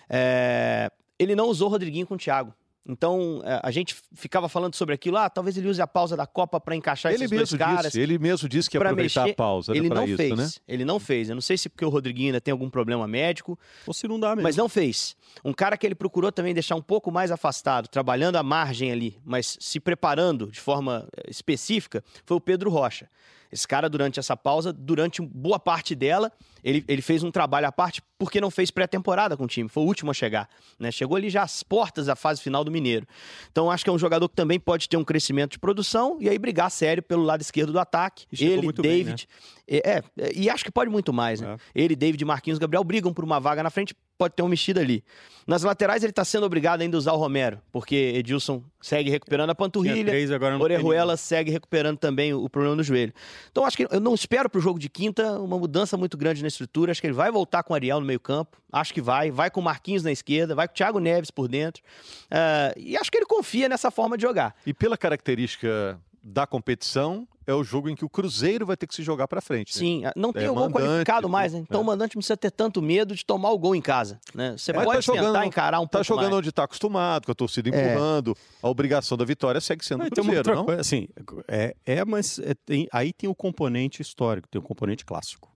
é, 0.09 0.91
ele 1.19 1.35
não 1.35 1.49
usou 1.49 1.69
Rodriguinho 1.69 2.07
com 2.07 2.15
o 2.15 2.19
Thiago. 2.19 2.55
Então, 2.87 3.41
é, 3.45 3.61
a 3.63 3.71
gente 3.71 3.97
ficava 4.13 4.47
falando 4.49 4.75
sobre 4.75 4.95
aquilo, 4.95 5.17
ah, 5.17 5.31
talvez 5.31 5.57
ele 5.57 5.69
use 5.69 5.81
a 5.81 5.87
pausa 5.87 6.17
da 6.17 6.27
Copa 6.27 6.61
para 6.61 6.77
encaixar 6.77 7.13
ele 7.13 7.25
esses 7.25 7.31
mesmo 7.31 7.57
dois 7.57 7.59
caras. 7.59 7.87
Disse, 7.87 8.01
ele 8.01 8.19
mesmo 8.19 8.47
disse 8.47 8.69
que 8.69 8.77
ia 8.77 8.81
aproveitar 8.81 9.23
mexer, 9.23 9.33
a 9.33 9.35
pausa. 9.35 9.75
Ele 9.75 9.89
não 9.89 10.05
isso, 10.05 10.17
fez. 10.17 10.37
Né? 10.37 10.49
Ele 10.69 10.85
não 10.85 11.01
fez. 11.01 11.31
Eu 11.31 11.35
não 11.35 11.41
sei 11.41 11.57
se 11.57 11.69
porque 11.71 11.85
o 11.85 11.89
Rodriguinho 11.89 12.29
ainda 12.29 12.41
tem 12.43 12.53
algum 12.53 12.69
problema 12.69 13.09
médico. 13.09 13.59
Ou 13.87 13.95
se 13.95 14.07
não 14.07 14.21
dá 14.21 14.31
mesmo. 14.31 14.43
Mas 14.43 14.57
não 14.57 14.69
fez. 14.69 15.17
Um 15.43 15.53
cara 15.53 15.79
que 15.79 15.87
ele 15.87 15.95
procurou 15.95 16.31
também 16.31 16.53
deixar 16.53 16.77
um 16.77 16.83
pouco 16.83 17.11
mais 17.11 17.31
afastado, 17.31 17.89
trabalhando 17.89 18.37
a 18.37 18.43
margem 18.43 18.93
ali, 18.93 19.19
mas 19.25 19.57
se 19.59 19.81
preparando 19.81 20.51
de 20.51 20.61
forma 20.61 21.09
eh, 21.17 21.31
específica, 21.31 22.05
foi 22.27 22.37
o 22.37 22.41
Pedro 22.41 22.69
Rocha. 22.69 23.09
Esse 23.51 23.67
cara, 23.67 23.89
durante 23.89 24.19
essa 24.19 24.37
pausa, 24.37 24.73
durante 24.73 25.23
boa 25.23 25.59
parte 25.59 25.95
dela, 25.95 26.33
ele, 26.63 26.85
ele 26.89 27.03
fez 27.03 27.23
um 27.23 27.31
trabalho 27.31 27.67
à 27.67 27.73
parte 27.73 28.03
porque 28.19 28.41
não 28.41 28.51
fez 28.51 28.71
pré-temporada 28.71 29.37
com 29.37 29.45
o 29.45 29.47
time. 29.47 29.69
Foi 29.69 29.83
o 29.83 29.87
último 29.87 30.11
a 30.11 30.15
chegar. 30.15 30.49
Né? 30.79 30.91
Chegou 30.91 31.17
ali 31.17 31.29
já 31.29 31.43
às 31.43 31.63
portas 31.63 32.07
da 32.07 32.17
fase 32.17 32.41
final 32.41 32.65
do 32.65 32.71
Mineiro. 32.71 33.07
Então, 33.51 33.71
acho 33.71 33.85
que 33.85 33.91
é 33.91 33.93
um 33.93 33.99
jogador 33.99 34.29
que 34.29 34.35
também 34.35 34.59
pode 34.59 34.89
ter 34.89 34.97
um 34.97 35.05
crescimento 35.05 35.53
de 35.53 35.59
produção 35.59 36.17
e 36.21 36.29
aí 36.29 36.39
brigar 36.39 36.71
sério 36.71 37.03
pelo 37.03 37.23
lado 37.23 37.43
esquerdo 37.43 37.73
do 37.73 37.79
ataque. 37.79 38.27
Ele, 38.33 38.73
David. 38.73 39.29
Bem, 39.69 39.77
né? 39.77 39.83
é, 39.85 40.03
é, 40.19 40.33
e 40.35 40.49
acho 40.49 40.65
que 40.65 40.71
pode 40.71 40.91
muito 40.91 41.13
mais. 41.13 41.41
Né? 41.41 41.57
É. 41.75 41.83
Ele, 41.83 41.95
David, 41.95 42.25
Marquinhos, 42.25 42.59
Gabriel 42.59 42.85
brigam 42.85 43.13
por 43.13 43.25
uma 43.25 43.39
vaga 43.39 43.63
na 43.63 43.71
frente, 43.71 43.95
pode 44.17 44.35
ter 44.35 44.43
uma 44.43 44.49
mexida 44.49 44.81
ali. 44.81 45.05
Nas 45.47 45.63
laterais, 45.63 46.03
ele 46.03 46.11
está 46.11 46.25
sendo 46.25 46.47
obrigado 46.47 46.81
ainda 46.81 46.97
a 46.97 46.99
usar 46.99 47.13
o 47.13 47.17
Romero, 47.17 47.61
porque 47.71 47.95
Edilson 47.95 48.63
segue 48.81 49.11
recuperando 49.11 49.51
a 49.51 49.55
panturrilha. 49.55 50.07
Três, 50.07 50.31
agora 50.31 50.59
Orejuela 50.59 51.17
segue 51.17 51.51
recuperando 51.51 51.99
também 51.99 52.33
o, 52.33 52.45
o 52.45 52.49
problema 52.49 52.77
no 52.77 52.83
joelho. 52.83 53.13
Então, 53.51 53.67
acho 53.67 53.77
que 53.77 53.87
eu 53.91 54.01
não 54.01 54.15
espero 54.15 54.49
para 54.49 54.59
o 54.59 54.63
jogo 54.63 54.79
de 54.79 54.89
quinta 54.89 55.39
uma 55.39 55.59
mudança 55.59 55.97
muito 55.97 56.17
grande 56.17 56.41
na 56.41 56.49
estrutura. 56.49 56.93
Acho 56.93 57.01
que 57.01 57.07
ele 57.07 57.15
vai 57.15 57.31
voltar 57.31 57.63
com 57.63 57.75
o 57.75 57.77
Ariel 57.77 58.01
no 58.01 58.07
meio-campo. 58.07 58.57
Acho 58.73 58.95
que 58.95 59.03
vai. 59.03 59.31
Vai 59.31 59.51
com 59.51 59.61
o 59.61 59.63
Marquinhos 59.63 60.03
na 60.03 60.11
esquerda, 60.11 60.55
vai 60.55 60.67
com 60.67 60.73
o 60.73 60.77
Thiago 60.77 60.99
Neves 60.99 61.31
por 61.31 61.47
dentro. 61.47 61.83
Uh, 62.27 62.79
e 62.79 62.97
acho 62.97 63.11
que 63.11 63.19
ele 63.19 63.27
confia 63.27 63.69
nessa 63.69 63.91
forma 63.91 64.17
de 64.17 64.23
jogar. 64.23 64.55
E 64.65 64.73
pela 64.73 64.97
característica 64.97 66.01
da 66.23 66.47
competição, 66.47 67.29
é 67.47 67.55
o 67.55 67.63
jogo 67.63 67.89
em 67.89 67.95
que 67.95 68.05
o 68.05 68.09
Cruzeiro 68.09 68.67
vai 68.67 68.77
ter 68.77 68.87
que 68.87 68.95
se 68.95 69.03
jogar 69.03 69.29
para 69.29 69.41
frente. 69.41 69.75
Né? 69.75 69.79
Sim, 69.79 70.03
não 70.17 70.33
tem 70.33 70.45
é, 70.45 70.51
o 70.51 70.55
gol 70.55 70.65
mandante, 70.65 70.87
qualificado 70.87 71.29
mais, 71.29 71.53
né? 71.53 71.59
Então 71.61 71.81
é. 71.81 71.83
o 71.83 71.87
mandante 71.87 72.17
não 72.17 72.21
precisa 72.21 72.37
ter 72.37 72.51
tanto 72.51 72.81
medo 72.81 73.15
de 73.15 73.25
tomar 73.25 73.51
o 73.51 73.59
gol 73.59 73.75
em 73.75 73.81
casa. 73.81 74.21
Né? 74.35 74.55
Você 74.57 74.71
é, 74.71 74.75
pode 74.75 75.07
tá 75.07 75.13
tentar 75.13 75.27
jogando, 75.27 75.45
encarar 75.45 75.81
um 75.81 75.87
tá 75.87 75.99
pouco 75.99 76.05
jogando 76.05 76.25
mais. 76.25 76.39
onde 76.39 76.49
está 76.49 76.65
acostumado, 76.65 77.27
com 77.27 77.33
a 77.33 77.35
torcida 77.35 77.69
é. 77.69 77.73
empurrando, 77.73 78.37
a 78.63 78.69
obrigação 78.69 79.17
da 79.17 79.25
vitória 79.25 79.61
segue 79.61 79.85
sendo 79.85 80.05
o 80.05 80.11
Cruzeiro, 80.11 80.55
não? 80.55 80.65
Coisa, 80.65 80.81
assim, 80.81 81.09
é, 81.49 81.75
é 81.85 82.05
mas 82.05 82.39
é, 82.39 82.55
tem, 82.55 82.89
aí 82.93 83.13
tem 83.13 83.29
o 83.29 83.35
componente 83.35 84.01
histórico, 84.01 84.49
tem 84.49 84.61
o 84.61 84.65
componente 84.65 85.05
clássico. 85.05 85.53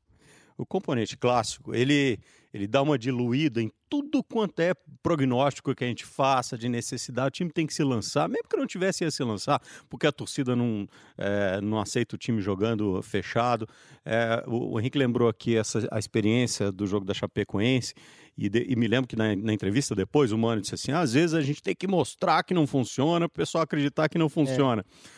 O 0.56 0.66
componente 0.66 1.16
clássico, 1.16 1.74
ele 1.74 2.18
ele 2.58 2.66
dá 2.66 2.82
uma 2.82 2.98
diluída 2.98 3.62
em 3.62 3.70
tudo 3.88 4.22
quanto 4.22 4.60
é 4.60 4.74
prognóstico 5.02 5.74
que 5.74 5.84
a 5.84 5.86
gente 5.86 6.04
faça 6.04 6.58
de 6.58 6.68
necessidade. 6.68 7.28
O 7.28 7.30
time 7.30 7.50
tem 7.50 7.66
que 7.66 7.72
se 7.72 7.82
lançar, 7.82 8.28
mesmo 8.28 8.48
que 8.48 8.56
não 8.56 8.66
tivesse 8.66 9.04
ia 9.04 9.10
se 9.10 9.22
lançar, 9.22 9.62
porque 9.88 10.06
a 10.06 10.12
torcida 10.12 10.54
não, 10.56 10.86
é, 11.16 11.60
não 11.60 11.80
aceita 11.80 12.16
o 12.16 12.18
time 12.18 12.40
jogando 12.40 13.00
fechado. 13.02 13.66
É, 14.04 14.42
o, 14.46 14.74
o, 14.74 14.80
Henrique 14.80 14.98
lembrou 14.98 15.28
aqui 15.28 15.56
essa, 15.56 15.86
a 15.90 15.98
experiência 15.98 16.72
do 16.72 16.86
jogo 16.86 17.06
da 17.06 17.14
Chapecoense. 17.14 17.94
E, 18.36 18.48
de, 18.48 18.66
e 18.68 18.76
me 18.76 18.86
lembro 18.86 19.08
que 19.08 19.16
na, 19.16 19.34
na, 19.34 19.52
entrevista 19.52 19.94
depois 19.94 20.32
o 20.32 20.38
Mano 20.38 20.60
disse 20.60 20.74
assim: 20.74 20.92
às 20.92 21.12
vezes 21.12 21.34
a 21.34 21.42
gente 21.42 21.62
tem 21.62 21.74
que 21.74 21.86
mostrar 21.86 22.42
que 22.42 22.54
não 22.54 22.66
funciona, 22.66 23.28
para 23.28 23.42
o 23.42 23.44
pessoal 23.44 23.64
acreditar 23.64 24.08
que 24.08 24.18
não 24.18 24.28
funciona. 24.28 24.82
É. 24.82 25.17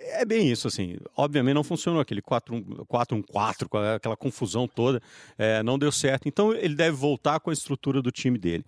É 0.00 0.24
bem 0.24 0.50
isso, 0.50 0.66
assim. 0.66 0.96
Obviamente 1.14 1.54
não 1.54 1.62
funcionou 1.62 2.00
aquele 2.00 2.22
4-1-4 2.22 3.68
com 3.68 3.78
aquela 3.78 4.16
confusão 4.16 4.66
toda. 4.66 5.00
É, 5.36 5.62
não 5.62 5.78
deu 5.78 5.92
certo. 5.92 6.26
Então 6.26 6.54
ele 6.54 6.74
deve 6.74 6.96
voltar 6.96 7.38
com 7.40 7.50
a 7.50 7.52
estrutura 7.52 8.00
do 8.00 8.10
time 8.10 8.38
dele. 8.38 8.64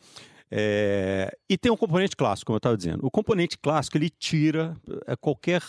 É, 0.50 1.34
e 1.48 1.56
tem 1.56 1.72
um 1.72 1.76
componente 1.76 2.14
clássico, 2.14 2.48
como 2.48 2.56
eu 2.56 2.58
estava 2.58 2.76
dizendo. 2.76 3.06
O 3.06 3.10
componente 3.10 3.56
clássico 3.56 3.96
ele 3.96 4.10
tira 4.10 4.76
é, 5.06 5.16
qualquer. 5.16 5.62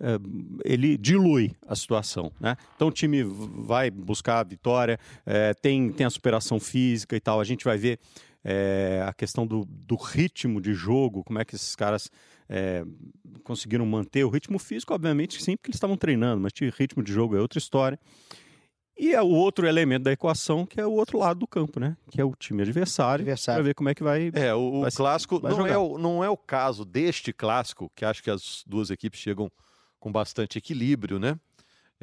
É, 0.00 0.18
ele 0.64 0.96
dilui 0.96 1.54
a 1.68 1.76
situação. 1.76 2.32
Né? 2.40 2.56
Então 2.74 2.88
o 2.88 2.90
time 2.90 3.22
vai 3.22 3.90
buscar 3.90 4.40
a 4.40 4.42
vitória, 4.42 4.98
é, 5.26 5.52
tem, 5.52 5.92
tem 5.92 6.06
a 6.06 6.10
superação 6.10 6.58
física 6.58 7.14
e 7.14 7.20
tal. 7.20 7.38
A 7.38 7.44
gente 7.44 7.64
vai 7.64 7.76
ver 7.76 8.00
é, 8.42 9.04
a 9.06 9.12
questão 9.12 9.46
do, 9.46 9.66
do 9.66 9.96
ritmo 9.96 10.60
de 10.60 10.72
jogo, 10.72 11.22
como 11.22 11.38
é 11.38 11.44
que 11.44 11.54
esses 11.54 11.76
caras 11.76 12.10
é, 12.48 12.84
conseguiram 13.42 13.86
manter 13.86 14.24
o 14.24 14.28
ritmo 14.28 14.58
físico, 14.58 14.94
obviamente 14.94 15.42
sim, 15.42 15.56
porque 15.56 15.70
eles 15.70 15.76
estavam 15.76 15.96
treinando, 15.96 16.40
mas 16.40 16.52
ritmo 16.76 17.02
de 17.02 17.12
jogo 17.12 17.36
é 17.36 17.40
outra 17.40 17.58
história. 17.58 17.98
E 18.98 19.14
é 19.14 19.22
o 19.22 19.28
outro 19.28 19.66
elemento 19.66 20.04
da 20.04 20.12
equação, 20.12 20.66
que 20.66 20.80
é 20.80 20.86
o 20.86 20.92
outro 20.92 21.18
lado 21.18 21.40
do 21.40 21.46
campo, 21.46 21.80
né? 21.80 21.96
Que 22.10 22.20
é 22.20 22.24
o 22.24 22.34
time 22.36 22.62
adversário, 22.62 23.22
adversário. 23.22 23.62
para 23.62 23.68
ver 23.68 23.74
como 23.74 23.88
é 23.88 23.94
que 23.94 24.02
vai. 24.02 24.30
É, 24.34 24.54
o, 24.54 24.82
vai, 24.82 24.90
clássico 24.90 25.40
não 25.40 25.66
é 25.66 25.78
o, 25.78 25.98
não 25.98 26.22
é 26.22 26.28
o 26.28 26.36
caso 26.36 26.84
deste 26.84 27.32
clássico, 27.32 27.90
que 27.96 28.04
acho 28.04 28.22
que 28.22 28.30
as 28.30 28.62
duas 28.66 28.90
equipes 28.90 29.18
chegam 29.18 29.50
com 29.98 30.12
bastante 30.12 30.58
equilíbrio, 30.58 31.18
né? 31.18 31.38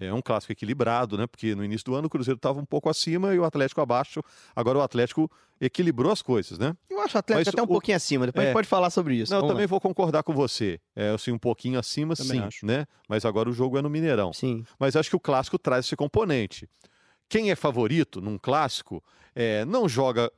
É 0.02 0.14
um 0.14 0.22
clássico 0.22 0.54
equilibrado, 0.54 1.18
né? 1.18 1.28
Porque 1.28 1.54
no 1.54 1.64
início 1.64 1.86
do 1.86 1.96
ano 1.96 2.08
o 2.08 2.10
Cruzeiro 2.10 2.38
estava 2.38 2.58
um 2.58 2.66
pouco 2.66 2.90
acima 2.90 3.36
e 3.36 3.40
o 3.40 3.44
Atlético 3.44 3.82
abaixo. 3.82 4.22
Agora 4.56 4.78
o 4.78 4.82
Atlético 4.82 5.30
equilibrou 5.60 6.10
as 6.10 6.22
coisas, 6.22 6.58
né? 6.58 6.74
Eu 6.90 7.02
acho 7.02 7.18
o 7.18 7.20
Atlético 7.20 7.48
Mas 7.48 7.54
até 7.54 7.62
um 7.62 7.66
o... 7.66 7.68
pouquinho 7.68 7.98
acima. 7.98 8.26
Depois 8.26 8.44
é... 8.44 8.48
a 8.48 8.50
gente 8.50 8.56
pode 8.56 8.68
falar 8.68 8.90
sobre 8.92 9.16
isso. 9.16 9.34
Não, 9.34 9.42
eu 9.42 9.48
também 9.48 9.68
vou 9.68 9.82
concordar 9.82 10.24
com 10.24 10.34
você. 10.34 10.80
É 10.96 11.10
assim, 11.10 11.34
um 11.34 11.38
pouquinho 11.38 11.78
acima, 11.78 12.16
também 12.16 12.40
sim, 12.40 12.48
acho. 12.48 12.66
né? 12.66 12.86
Mas 13.10 13.26
agora 13.26 13.50
o 13.50 13.54
jogo 13.54 13.78
é 13.78 13.82
no 13.82 13.90
Mineirão. 13.90 14.32
Sim. 14.32 14.64
Mas 14.80 14.96
acho 14.96 15.10
que 15.10 15.18
o 15.18 15.20
clássico 15.20 15.60
traz 15.60 15.86
esse 15.86 15.98
componente. 15.98 16.70
Quem 17.28 17.52
é 17.52 17.56
favorito 17.56 18.22
num 18.22 18.38
clássico 18.38 19.04
é, 19.36 19.66
não 19.66 19.88
joga 19.90 20.32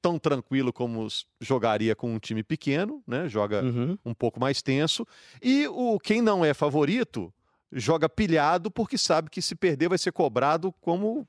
tão 0.00 0.18
tranquilo 0.18 0.72
como 0.72 1.06
jogaria 1.40 1.94
com 1.94 2.14
um 2.14 2.18
time 2.18 2.42
pequeno, 2.42 3.02
né? 3.06 3.28
Joga 3.28 3.62
uhum. 3.62 3.98
um 4.04 4.14
pouco 4.14 4.40
mais 4.40 4.62
tenso. 4.62 5.06
E 5.42 5.66
o 5.68 5.98
quem 5.98 6.22
não 6.22 6.44
é 6.44 6.54
favorito 6.54 7.32
joga 7.72 8.08
pilhado 8.08 8.70
porque 8.70 8.98
sabe 8.98 9.30
que 9.30 9.40
se 9.40 9.54
perder 9.54 9.88
vai 9.88 9.98
ser 9.98 10.12
cobrado 10.12 10.72
como 10.80 11.26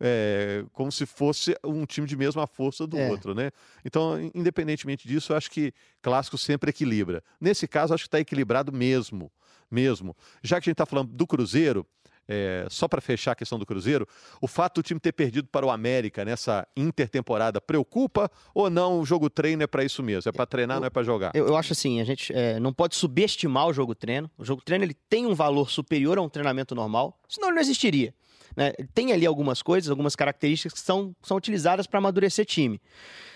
é, 0.00 0.64
como 0.72 0.92
se 0.92 1.06
fosse 1.06 1.56
um 1.64 1.86
time 1.86 2.06
de 2.06 2.16
mesma 2.16 2.46
força 2.46 2.86
do 2.86 2.98
é. 2.98 3.10
outro, 3.10 3.34
né? 3.34 3.50
Então, 3.84 4.30
independentemente 4.34 5.08
disso, 5.08 5.32
eu 5.32 5.36
acho 5.36 5.50
que 5.50 5.72
clássico 6.02 6.36
sempre 6.36 6.70
equilibra. 6.70 7.22
Nesse 7.40 7.66
caso, 7.66 7.94
acho 7.94 8.04
que 8.04 8.08
está 8.08 8.20
equilibrado 8.20 8.72
mesmo, 8.72 9.30
mesmo. 9.70 10.14
Já 10.42 10.60
que 10.60 10.68
a 10.68 10.70
gente 10.70 10.74
está 10.74 10.86
falando 10.86 11.12
do 11.12 11.26
Cruzeiro, 11.26 11.86
é, 12.28 12.66
só 12.68 12.88
para 12.88 13.00
fechar 13.00 13.32
a 13.32 13.34
questão 13.34 13.58
do 13.58 13.66
Cruzeiro, 13.66 14.06
o 14.40 14.46
fato 14.46 14.76
do 14.76 14.82
time 14.82 14.98
ter 14.98 15.12
perdido 15.12 15.48
para 15.48 15.64
o 15.64 15.70
América 15.70 16.24
nessa 16.24 16.66
intertemporada 16.76 17.60
preocupa 17.60 18.30
ou 18.54 18.68
não? 18.68 19.00
O 19.00 19.06
jogo 19.06 19.30
treino 19.30 19.62
é 19.62 19.66
para 19.66 19.84
isso 19.84 20.02
mesmo? 20.02 20.28
É 20.28 20.32
para 20.32 20.46
treinar, 20.46 20.76
eu, 20.76 20.80
não 20.80 20.86
é 20.86 20.90
para 20.90 21.02
jogar? 21.02 21.32
Eu, 21.34 21.46
eu, 21.46 21.56
acho 21.56 21.72
assim, 21.72 22.00
a 22.00 22.04
gente 22.04 22.32
é, 22.32 22.58
não 22.58 22.72
pode 22.72 22.94
subestimar 22.94 23.66
o 23.66 23.72
jogo 23.72 23.94
treino. 23.94 24.30
O 24.36 24.44
jogo 24.44 24.62
treino 24.62 24.84
ele 24.84 24.94
tem 25.08 25.26
um 25.26 25.34
valor 25.34 25.70
superior 25.70 26.18
a 26.18 26.22
um 26.22 26.28
treinamento 26.28 26.74
normal, 26.74 27.18
senão 27.28 27.48
ele 27.48 27.56
não 27.56 27.62
existiria. 27.62 28.14
Né? 28.56 28.72
Tem 28.94 29.12
ali 29.12 29.26
algumas 29.26 29.62
coisas, 29.62 29.90
algumas 29.90 30.16
características 30.16 30.72
que 30.72 30.84
são, 30.84 31.14
são 31.22 31.36
utilizadas 31.36 31.86
para 31.86 31.98
amadurecer 31.98 32.46
time. 32.46 32.80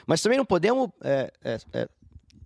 Mas 0.06 0.22
também 0.22 0.38
não 0.38 0.46
podemos 0.46 0.88
é, 1.02 1.32
é, 1.44 1.58
é 1.74 1.88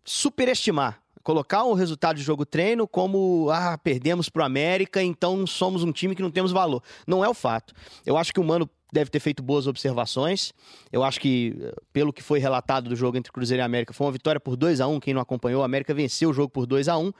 superestimar 0.05 1.04
colocar 1.25 1.65
o 1.65 1.73
resultado 1.73 2.17
de 2.17 2.23
jogo 2.23 2.45
treino 2.45 2.87
como 2.87 3.49
ah, 3.51 3.77
perdemos 3.79 4.29
para 4.29 4.43
o 4.43 4.45
América, 4.45 5.03
então 5.03 5.47
somos 5.47 5.83
um 5.83 5.91
time 5.91 6.15
que 6.15 6.23
não 6.23 6.31
temos 6.31 6.53
valor. 6.53 6.83
Não 7.07 7.25
é 7.25 7.29
o 7.29 7.35
fato. 7.35 7.75
Eu 8.05 8.19
acho 8.19 8.33
que 8.33 8.39
o 8.39 8.45
Mano 8.45 8.69
deve 8.93 9.11
ter 9.11 9.19
feito 9.19 9.43
boas 9.43 9.67
observações. 9.67 10.53
Eu 10.93 11.03
acho 11.03 11.19
que, 11.19 11.57
pelo 11.93 12.13
que 12.13 12.23
foi 12.23 12.39
relatado 12.39 12.91
do 12.91 12.95
jogo 12.95 13.17
entre 13.17 13.33
Cruzeiro 13.33 13.63
e 13.63 13.65
América, 13.65 13.93
foi 13.93 14.07
uma 14.07 14.13
vitória 14.13 14.39
por 14.39 14.55
2 14.55 14.81
a 14.81 14.87
1 14.87 15.01
Quem 15.01 15.15
não 15.15 15.23
acompanhou, 15.23 15.63
a 15.63 15.65
América 15.65 15.93
venceu 15.95 16.31
o 16.31 16.33
jogo 16.33 16.51
por 16.51 16.67
2 16.67 16.89
a 16.89 16.99
1 16.99 17.11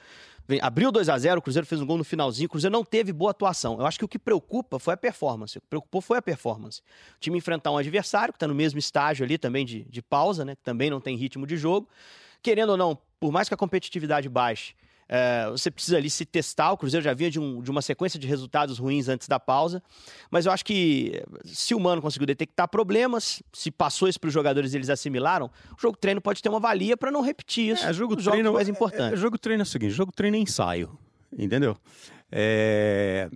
Abriu 0.61 0.93
2 0.93 1.09
a 1.09 1.17
0 1.17 1.39
o 1.39 1.43
Cruzeiro 1.43 1.67
fez 1.67 1.81
um 1.81 1.87
gol 1.87 1.97
no 1.97 2.05
finalzinho, 2.05 2.47
o 2.47 2.51
Cruzeiro 2.51 2.71
não 2.71 2.85
teve 2.85 3.15
boa 3.15 3.31
atuação. 3.31 3.79
Eu 3.79 3.87
acho 3.87 3.99
que 3.99 4.05
o 4.05 4.09
que 4.09 4.19
preocupa 4.19 4.79
foi 4.79 4.93
a 4.93 4.97
performance. 4.97 5.57
O 5.57 5.61
que 5.63 5.67
preocupou 5.67 6.03
foi 6.03 6.19
a 6.19 6.23
performance. 6.23 6.83
O 7.17 7.21
time 7.21 7.39
enfrentar 7.39 7.71
um 7.71 7.79
adversário 7.79 8.31
que 8.31 8.37
está 8.37 8.47
no 8.47 8.55
mesmo 8.55 8.79
estágio 8.79 9.25
ali 9.25 9.39
também 9.39 9.65
de, 9.65 9.85
de 9.85 10.03
pausa, 10.03 10.45
né? 10.45 10.55
Que 10.55 10.63
também 10.63 10.91
não 10.91 11.01
tem 11.01 11.17
ritmo 11.17 11.47
de 11.47 11.57
jogo 11.57 11.89
querendo 12.45 12.71
ou 12.71 12.77
não, 12.77 12.97
por 13.19 13.33
mais 13.33 13.49
que 13.49 13.55
a 13.55 13.57
competitividade 13.57 14.29
baixe, 14.29 14.75
é, 15.09 15.49
você 15.51 15.71
precisa 15.71 15.97
ali 15.97 16.11
se 16.11 16.25
testar. 16.25 16.73
O 16.73 16.77
Cruzeiro 16.77 17.03
já 17.03 17.15
vinha 17.15 17.31
de, 17.31 17.41
um, 17.41 17.63
de, 17.63 17.71
uma 17.71 17.83
sequência 17.83 18.19
de 18.19 18.27
resultados 18.27 18.79
ruins 18.79 19.09
antes 19.09 19.27
da 19.27 19.41
pausa. 19.41 19.83
Mas 20.31 20.47
eu 20.47 20.53
acho 20.53 20.65
que 20.65 21.23
se 21.45 21.75
o 21.75 21.81
Mano 21.81 22.01
conseguiu 22.01 22.27
detectar 22.27 22.69
problemas, 22.69 23.43
se 23.53 23.71
passou 23.71 24.09
isso 24.09 24.21
para 24.21 24.29
os 24.29 24.35
jogadores 24.35 24.73
e 24.73 24.77
eles 24.77 24.91
assimilaram, 24.91 25.51
o 25.77 25.81
jogo 25.81 25.97
treino 25.97 26.21
pode 26.21 26.43
ter 26.43 26.49
uma 26.49 26.61
valia 26.61 26.97
para 26.97 27.11
não 27.11 27.23
repetir 27.23 27.73
isso. 27.73 27.87
É, 27.87 27.93
jogo 27.93 28.17
treino 28.17 28.53
mais 28.53 28.69
importante. 28.69 29.13
É, 29.13 29.15
é, 29.15 29.17
jogo 29.17 29.39
treino 29.39 29.63
é 29.63 29.65
o 29.65 29.67
seguinte: 29.67 29.93
jogo 29.93 30.13
treino 30.13 30.37
é 30.37 30.41
ensaio. 30.41 30.99
Entendeu? 31.37 31.77
É... 32.31 33.29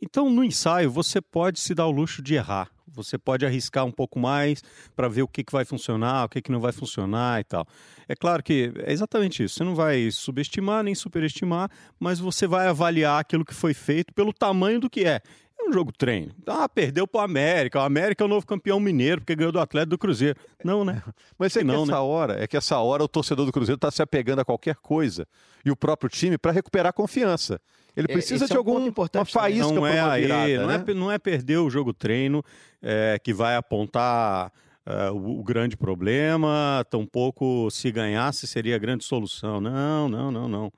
Então, 0.00 0.30
no 0.30 0.44
ensaio, 0.44 0.90
você 0.90 1.20
pode 1.20 1.60
se 1.60 1.74
dar 1.74 1.86
o 1.86 1.90
luxo 1.90 2.22
de 2.22 2.34
errar. 2.34 2.70
Você 2.94 3.18
pode 3.18 3.44
arriscar 3.44 3.84
um 3.84 3.90
pouco 3.90 4.18
mais 4.18 4.62
para 4.94 5.08
ver 5.08 5.22
o 5.22 5.28
que, 5.28 5.42
que 5.42 5.52
vai 5.52 5.64
funcionar, 5.64 6.24
o 6.24 6.28
que, 6.28 6.42
que 6.42 6.52
não 6.52 6.60
vai 6.60 6.72
funcionar 6.72 7.40
e 7.40 7.44
tal. 7.44 7.66
É 8.08 8.14
claro 8.14 8.42
que 8.42 8.72
é 8.84 8.92
exatamente 8.92 9.42
isso. 9.42 9.56
Você 9.56 9.64
não 9.64 9.74
vai 9.74 10.10
subestimar 10.10 10.82
nem 10.82 10.94
superestimar, 10.94 11.70
mas 11.98 12.18
você 12.18 12.46
vai 12.46 12.68
avaliar 12.68 13.20
aquilo 13.20 13.44
que 13.44 13.54
foi 13.54 13.74
feito 13.74 14.12
pelo 14.12 14.32
tamanho 14.32 14.80
do 14.80 14.90
que 14.90 15.04
é. 15.04 15.20
É 15.62 15.66
no 15.68 15.72
jogo 15.72 15.92
treino. 15.92 16.32
Ah, 16.46 16.68
perdeu 16.68 17.06
pro 17.06 17.20
América. 17.20 17.78
O 17.78 17.82
América 17.82 18.24
é 18.24 18.26
o 18.26 18.28
novo 18.28 18.46
campeão 18.46 18.80
mineiro, 18.80 19.20
porque 19.20 19.34
ganhou 19.34 19.52
do 19.52 19.60
Atlético 19.60 19.90
do 19.90 19.98
Cruzeiro. 19.98 20.38
Não, 20.64 20.84
né? 20.84 21.02
Mas 21.38 21.56
é 21.56 21.62
Não, 21.62 21.82
que 21.84 21.90
né? 21.90 21.92
essa 21.92 22.00
hora, 22.02 22.42
é 22.42 22.46
que 22.46 22.56
essa 22.56 22.78
hora 22.78 23.02
o 23.04 23.08
torcedor 23.08 23.46
do 23.46 23.52
Cruzeiro 23.52 23.76
está 23.76 23.90
se 23.90 24.02
apegando 24.02 24.40
a 24.40 24.44
qualquer 24.44 24.76
coisa 24.76 25.26
e 25.64 25.70
o 25.70 25.76
próprio 25.76 26.10
time 26.10 26.36
para 26.36 26.52
recuperar 26.52 26.90
a 26.90 26.92
confiança. 26.92 27.60
Ele 27.96 28.06
É, 28.10 28.12
precisa 28.12 28.44
esse 28.44 28.52
de 28.52 28.56
é 28.56 28.60
um 28.60 28.60
algum 28.60 28.92
uma 29.14 29.24
faísca 29.24 29.72
não 29.72 29.86
é 29.86 30.02
uma 30.02 30.12
aí, 30.12 30.22
virada, 30.22 30.58
não, 30.58 30.66
né? 30.66 30.84
é, 30.86 30.94
não 30.94 31.12
é 31.12 31.18
perder 31.18 31.58
o 31.58 31.68
jogo 31.68 31.92
treino 31.92 32.42
é, 32.80 33.18
que 33.22 33.34
vai 33.34 33.54
apontar 33.54 34.50
é, 34.86 35.10
o, 35.10 35.40
o 35.40 35.44
grande 35.44 35.76
problema, 35.76 36.84
tampouco 36.90 37.70
se 37.70 37.92
ganhasse 37.92 38.46
seria 38.46 38.76
a 38.76 38.78
grande 38.78 39.04
solução. 39.04 39.60
Não, 39.60 40.08
não, 40.08 40.32
não, 40.32 40.48
não. 40.48 40.72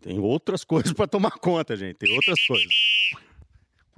Tem 0.00 0.18
outras 0.18 0.64
coisas 0.64 0.92
para 0.92 1.06
tomar 1.06 1.32
conta, 1.32 1.76
gente. 1.76 1.96
Tem 1.96 2.12
outras 2.14 2.44
coisas. 2.46 2.74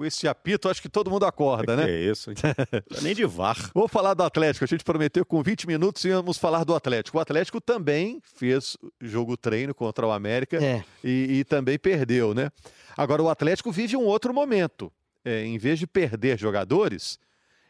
Com 0.01 0.07
esse 0.07 0.27
apito, 0.27 0.67
acho 0.67 0.81
que 0.81 0.89
todo 0.89 1.11
mundo 1.11 1.27
acorda, 1.27 1.77
Que 1.77 1.83
né? 1.85 1.91
é 1.93 2.11
isso? 2.11 2.31
hein? 2.31 2.37
Tá 2.37 2.55
Nem 3.03 3.15
de 3.15 3.27
VAR. 3.27 3.55
Vamos 3.75 3.93
falar 3.93 4.15
do 4.15 4.23
Atlético. 4.23 4.65
A 4.65 4.67
gente 4.67 4.83
prometeu 4.83 5.27
que 5.27 5.29
com 5.31 5.43
20 5.43 5.67
minutos 5.67 6.03
íamos 6.07 6.39
falar 6.39 6.65
do 6.65 6.75
Atlético. 6.75 7.19
O 7.19 7.21
Atlético 7.21 7.61
também 7.61 8.19
fez 8.25 8.79
jogo 8.99 9.37
treino 9.37 9.75
contra 9.75 10.07
o 10.07 10.11
América 10.11 10.57
É. 10.57 10.83
e, 11.05 11.41
e 11.41 11.45
também 11.45 11.79
perdeu, 11.79 12.33
né? 12.33 12.51
Agora, 12.97 13.23
o 13.23 13.29
Atlético 13.29 13.71
vive 13.71 13.95
um 13.95 14.05
outro 14.07 14.33
momento. 14.33 14.91
É, 15.23 15.45
em 15.45 15.59
vez 15.59 15.79
de 15.79 15.87
perder 15.87 16.39
jogadores, 16.39 17.19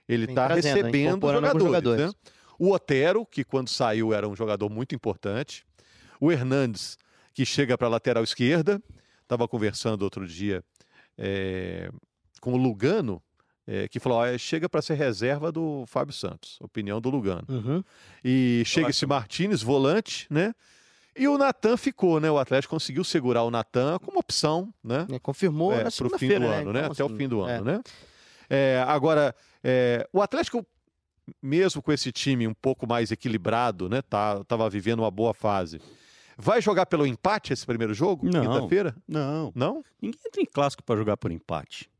ele 0.08 0.26
está 0.26 0.46
recebendo 0.46 1.26
jogadores. 1.26 1.64
jogadores. 1.64 2.06
né? 2.06 2.12
O 2.60 2.70
Otero, 2.70 3.26
que 3.26 3.42
quando 3.42 3.68
saiu 3.70 4.14
era 4.14 4.28
um 4.28 4.36
jogador 4.36 4.70
muito 4.70 4.94
importante. 4.94 5.66
O 6.20 6.30
Hernandes, 6.30 6.96
que 7.34 7.44
chega 7.44 7.76
para 7.76 7.88
a 7.88 7.90
lateral 7.90 8.22
esquerda. 8.22 8.80
Estava 9.24 9.48
conversando 9.48 10.02
outro 10.02 10.28
dia 10.28 10.62
é, 11.18 11.90
com 12.40 12.52
o 12.54 12.56
Lugano, 12.56 13.22
é, 13.66 13.86
que 13.88 14.00
falou: 14.00 14.18
"Ó, 14.18 14.38
chega 14.38 14.68
para 14.68 14.82
ser 14.82 14.94
reserva 14.94 15.52
do 15.52 15.84
Fábio 15.86 16.14
Santos. 16.14 16.58
Opinião 16.60 17.00
do 17.00 17.10
Lugano. 17.10 17.44
Uhum. 17.48 17.84
E 18.24 18.62
chega 18.66 18.90
esse 18.90 19.06
Martinez, 19.06 19.62
volante, 19.62 20.26
né? 20.30 20.54
E 21.16 21.26
o 21.28 21.36
Natan 21.36 21.76
ficou, 21.76 22.20
né? 22.20 22.30
O 22.30 22.38
Atlético 22.38 22.74
conseguiu 22.74 23.04
segurar 23.04 23.42
o 23.42 23.50
Natan 23.50 23.98
como 23.98 24.18
opção, 24.18 24.72
né? 24.82 25.06
É, 25.10 25.18
confirmou 25.18 25.72
É, 25.72 25.84
na 25.84 25.90
pro 25.90 25.90
fim 25.92 26.04
do 26.04 26.08
segunda-feira, 26.10 26.48
né? 26.48 26.56
ano, 26.60 26.72
né? 26.72 26.80
Então, 26.80 26.92
Até 26.92 27.02
o 27.02 27.06
assim, 27.06 27.16
fim 27.16 27.28
do 27.28 27.48
é. 27.48 27.52
ano, 27.56 27.64
né? 27.64 27.80
É, 28.48 28.84
agora, 28.86 29.34
é, 29.62 30.08
o 30.12 30.22
Atlético, 30.22 30.64
mesmo 31.42 31.82
com 31.82 31.92
esse 31.92 32.10
time 32.10 32.46
um 32.48 32.54
pouco 32.54 32.86
mais 32.86 33.10
equilibrado, 33.10 33.88
né? 33.88 34.02
Tá, 34.02 34.42
tava 34.44 34.68
vivendo 34.70 35.00
uma 35.00 35.10
boa 35.10 35.34
fase. 35.34 35.80
Vai 36.38 36.62
jogar 36.62 36.86
pelo 36.86 37.06
empate 37.06 37.52
esse 37.52 37.66
primeiro 37.66 37.92
jogo? 37.92 38.26
Não. 38.30 38.40
Quinta-feira? 38.40 38.96
Não. 39.06 39.52
Não? 39.54 39.84
Ninguém 40.00 40.18
entra 40.26 40.40
em 40.40 40.46
clássico 40.46 40.82
para 40.82 40.96
jogar 40.96 41.16
por 41.16 41.30
empate. 41.30 41.90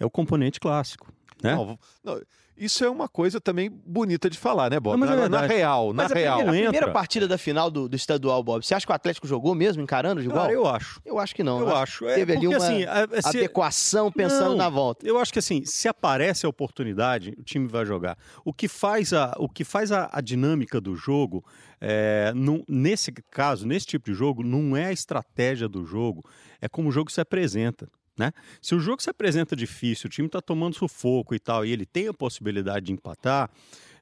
É 0.00 0.04
o 0.06 0.10
componente 0.10 0.58
clássico. 0.58 1.12
Né? 1.42 1.54
Não, 1.54 1.78
não, 2.04 2.20
Isso 2.56 2.84
é 2.84 2.90
uma 2.90 3.08
coisa 3.08 3.40
também 3.40 3.70
bonita 3.70 4.28
de 4.28 4.36
falar, 4.36 4.70
né, 4.70 4.78
Bob? 4.78 4.92
Não, 4.92 5.06
mas 5.06 5.10
é 5.10 5.16
na, 5.16 5.28
na 5.28 5.46
real, 5.46 5.92
na 5.94 6.02
Mas 6.02 6.12
a 6.12 6.14
real. 6.14 6.36
primeira, 6.38 6.52
a 6.52 6.60
Entra. 6.60 6.70
primeira 6.72 6.92
partida 6.92 7.26
da 7.26 7.38
final 7.38 7.70
do, 7.70 7.88
do 7.88 7.96
estadual, 7.96 8.42
Bob, 8.42 8.62
você 8.62 8.74
acha 8.74 8.84
que 8.84 8.92
o 8.92 8.94
Atlético 8.94 9.26
jogou 9.26 9.54
mesmo, 9.54 9.82
encarando 9.82 10.20
de 10.20 10.26
igual? 10.26 10.42
Cara, 10.42 10.52
eu 10.52 10.66
acho. 10.66 11.00
Eu 11.02 11.18
acho 11.18 11.34
que 11.34 11.42
não. 11.42 11.60
Eu 11.60 11.68
Acho 11.70 12.04
acho. 12.04 12.08
É, 12.08 12.14
Teve 12.16 12.36
ali 12.36 12.46
uma 12.46 12.56
assim, 12.58 12.84
a- 12.84 13.04
a- 13.10 13.22
se- 13.22 13.38
adequação 13.38 14.12
pensando 14.12 14.50
Não. 14.50 14.56
na 14.56 14.68
volta. 14.68 15.06
Eu 15.06 15.18
acho 15.18 15.32
que 15.32 15.38
assim, 15.38 15.64
se 15.64 15.88
aparece 15.88 16.44
a 16.44 16.48
oportunidade, 16.50 17.34
o 17.38 17.42
time 17.42 17.66
vai 17.66 17.86
jogar. 17.86 18.18
O 18.44 18.52
que 18.52 18.68
faz 18.68 19.14
a, 19.14 19.34
o 19.38 19.48
que 19.48 19.64
faz 19.64 19.90
a, 19.92 20.10
a 20.12 20.20
dinâmica 20.20 20.78
do 20.78 20.94
jogo, 20.94 21.42
é, 21.80 22.32
não- 22.36 22.62
nesse 22.68 23.10
caso, 23.30 23.66
nesse 23.66 23.86
tipo 23.86 24.10
de 24.10 24.14
jogo, 24.14 24.42
não 24.42 24.76
é 24.76 24.86
a 24.86 24.92
estratégia 24.92 25.66
do 25.66 25.86
jogo, 25.86 26.22
é 26.60 26.68
como 26.68 26.90
o 26.90 26.92
jogo 26.92 27.10
se 27.10 27.20
apresenta. 27.22 27.88
Né? 28.20 28.32
Se 28.60 28.74
o 28.74 28.78
jogo 28.80 29.00
se 29.02 29.08
apresenta 29.08 29.56
difícil, 29.56 30.06
o 30.06 30.10
time 30.10 30.26
está 30.26 30.42
tomando 30.42 30.76
sufoco 30.76 31.34
e 31.34 31.38
tal, 31.38 31.64
e 31.64 31.72
ele 31.72 31.86
tem 31.86 32.06
a 32.06 32.12
possibilidade 32.12 32.84
de 32.84 32.92
empatar, 32.92 33.48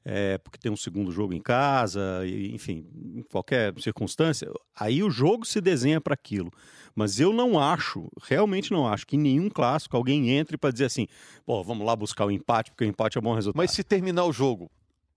é, 0.03 0.37
porque 0.39 0.57
tem 0.57 0.69
um 0.69 0.75
segundo 0.75 1.09
jogo 1.09 1.33
em 1.33 1.39
casa, 1.39 2.01
e, 2.25 2.53
enfim, 2.53 2.85
em 3.15 3.23
qualquer 3.23 3.73
circunstância, 3.79 4.51
aí 4.77 5.01
o 5.01 5.09
jogo 5.09 5.45
se 5.45 5.61
desenha 5.61 6.01
para 6.01 6.13
aquilo. 6.15 6.51
Mas 6.93 7.17
eu 7.17 7.31
não 7.31 7.57
acho, 7.57 8.09
realmente 8.23 8.71
não 8.73 8.85
acho, 8.85 9.07
que 9.07 9.15
em 9.15 9.19
nenhum 9.19 9.49
clássico 9.49 9.95
alguém 9.95 10.31
entre 10.31 10.57
para 10.57 10.69
dizer 10.69 10.85
assim, 10.85 11.07
pô, 11.45 11.63
vamos 11.63 11.85
lá 11.87 11.95
buscar 11.95 12.25
o 12.25 12.31
empate, 12.31 12.71
porque 12.71 12.83
o 12.83 12.87
empate 12.87 13.17
é 13.17 13.21
bom 13.21 13.33
resultado. 13.33 13.57
Mas 13.57 13.71
se 13.71 13.85
terminar 13.85 14.25
o 14.25 14.33
jogo, 14.33 14.69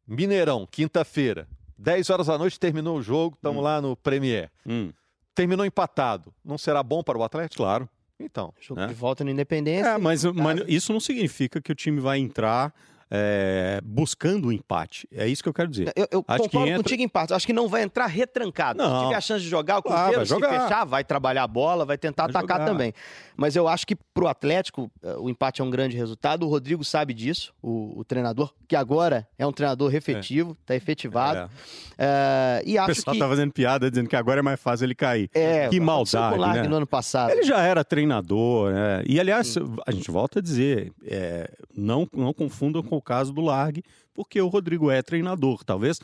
Mineirão, 0.06 0.64
quinta-feira, 0.70 1.48
10 1.76 2.08
horas 2.08 2.28
da 2.28 2.38
noite 2.38 2.56
terminou 2.60 2.98
o 2.98 3.02
jogo, 3.02 3.34
estamos 3.34 3.58
Hum. 3.58 3.64
lá 3.64 3.80
no 3.80 3.96
Premier. 3.96 4.48
Hum, 4.64 4.92
Terminou 5.34 5.64
empatado. 5.66 6.32
Não 6.44 6.56
será 6.58 6.82
bom 6.84 7.02
para 7.02 7.18
o 7.18 7.24
Atlético? 7.24 7.64
claro. 7.64 7.88
Então. 8.24 8.52
Jogo 8.60 8.80
É. 8.80 8.86
de 8.86 8.94
volta 8.94 9.24
no 9.24 9.30
Independência. 9.30 9.88
É, 9.90 9.98
mas, 9.98 10.24
mas 10.24 10.62
isso 10.68 10.92
não 10.92 11.00
significa 11.00 11.60
que 11.60 11.70
o 11.72 11.74
time 11.74 12.00
vai 12.00 12.18
entrar 12.18 12.72
é, 13.14 13.78
buscando 13.84 14.48
o 14.48 14.52
empate. 14.52 15.06
É 15.14 15.28
isso 15.28 15.42
que 15.42 15.48
eu 15.48 15.52
quero 15.52 15.68
dizer. 15.68 15.92
Eu, 15.94 16.08
eu 16.10 16.24
Acho 16.26 16.44
que 16.44 16.48
concordo 16.48 16.68
entra- 16.68 16.82
contigo 16.82 17.02
em 17.02 17.08
parte. 17.08 17.34
Acho 17.34 17.46
que 17.46 17.52
não 17.52 17.68
vai 17.68 17.82
entrar 17.82 18.06
retrancado. 18.06 18.82
Se 18.82 18.88
Não. 18.88 19.02
tiver 19.04 19.14
a 19.16 19.20
chance 19.20 19.44
de 19.44 19.50
jogar, 19.50 19.78
o 19.78 19.82
Claro, 19.82 20.14
Cruzeiro, 20.14 20.18
vai 20.18 20.26
se 20.26 20.34
jogar. 20.56 20.62
fechar, 20.68 20.84
vai 20.86 21.04
trabalhar 21.04 21.42
a 21.42 21.46
bola, 21.46 21.84
vai 21.84 21.98
tentar 21.98 22.22
Vai 22.28 22.30
atacar 22.42 22.60
jogar. 22.60 22.70
também. 22.72 22.94
Mas 23.36 23.54
eu 23.54 23.68
acho 23.68 23.86
que 23.86 23.94
pro 23.94 24.28
Atlético, 24.28 24.90
eh, 25.02 25.14
o 25.18 25.28
empate 25.28 25.60
é 25.60 25.64
um 25.64 25.70
grande 25.70 25.94
resultado. 25.96 26.46
O 26.46 26.48
Rodrigo 26.48 26.82
sabe 26.84 27.12
disso, 27.12 27.52
o, 27.62 27.98
o 28.00 28.04
treinador, 28.04 28.52
que 28.66 28.74
agora 28.76 29.26
é 29.38 29.46
um 29.46 29.52
treinador 29.52 29.94
efetivo, 29.94 30.56
tá 30.64 30.74
efetivado. 30.74 31.50
É. 31.98 32.58
Eh, 32.58 32.62
e 32.66 32.76
O 32.78 32.80
acho 32.82 32.94
pessoal 32.94 33.14
que. 33.14 33.20
tá 33.20 33.28
fazendo 33.28 33.52
piada 33.52 33.90
dizendo 33.90 34.08
que 34.08 34.16
agora 34.16 34.40
é 34.40 34.42
mais 34.42 34.60
fácil 34.60 34.84
ele 34.84 34.94
cair. 34.94 35.28
É, 35.34 35.68
que 35.68 35.78
o 35.78 35.82
maldade, 35.82 36.62
né? 36.62 36.68
no 36.68 36.76
ano 36.76 36.86
passado. 36.86 37.30
Ele 37.32 37.42
já 37.42 37.60
era 37.60 37.84
treinador, 37.84 38.72
né? 38.72 39.02
E, 39.06 39.18
aliás, 39.20 39.54
a 39.86 39.90
gente 39.90 40.10
volta 40.10 40.38
a 40.38 40.42
dizer, 40.42 40.92
é, 41.04 41.50
não, 41.76 42.06
não 42.14 42.32
confundam 42.32 42.82
com 42.82 43.00
o 43.02 43.04
caso 43.04 43.32
do 43.32 43.40
Largue, 43.40 43.82
porque 44.14 44.40
o 44.40 44.48
Rodrigo 44.48 44.90
é 44.90 45.02
treinador. 45.02 45.62
Talvez, 45.64 45.98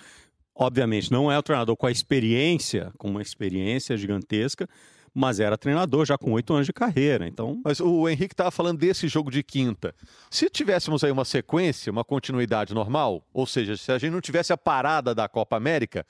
obviamente, 0.54 1.10
não 1.10 1.30
é 1.32 1.38
o 1.38 1.42
treinador 1.42 1.76
com 1.76 1.86
a 1.86 1.90
experiência, 1.90 2.92
com 2.98 3.08
uma 3.08 3.22
experiência 3.22 3.96
gigantesca, 3.96 4.68
mas 5.14 5.40
era 5.40 5.56
treinador 5.56 6.04
já 6.04 6.16
com 6.16 6.32
oito 6.32 6.52
anos 6.52 6.66
de 6.66 6.72
carreira. 6.72 7.26
Então, 7.26 7.60
Mas 7.64 7.80
o 7.80 8.08
Henrique 8.08 8.34
estava 8.34 8.50
falando 8.50 8.78
desse 8.78 9.08
jogo 9.08 9.30
de 9.30 9.42
quinta. 9.42 9.94
Se 10.30 10.48
tivéssemos 10.48 11.02
aí 11.02 11.10
uma 11.10 11.24
sequência, 11.24 11.90
uma 11.90 12.04
continuidade 12.04 12.74
normal, 12.74 13.22
ou 13.32 13.46
seja, 13.46 13.76
se 13.76 13.90
a 13.90 13.98
gente 13.98 14.12
não 14.12 14.20
tivesse 14.20 14.52
a 14.52 14.56
parada 14.56 15.14
da 15.14 15.28
Copa 15.28 15.56
América, 15.56 16.06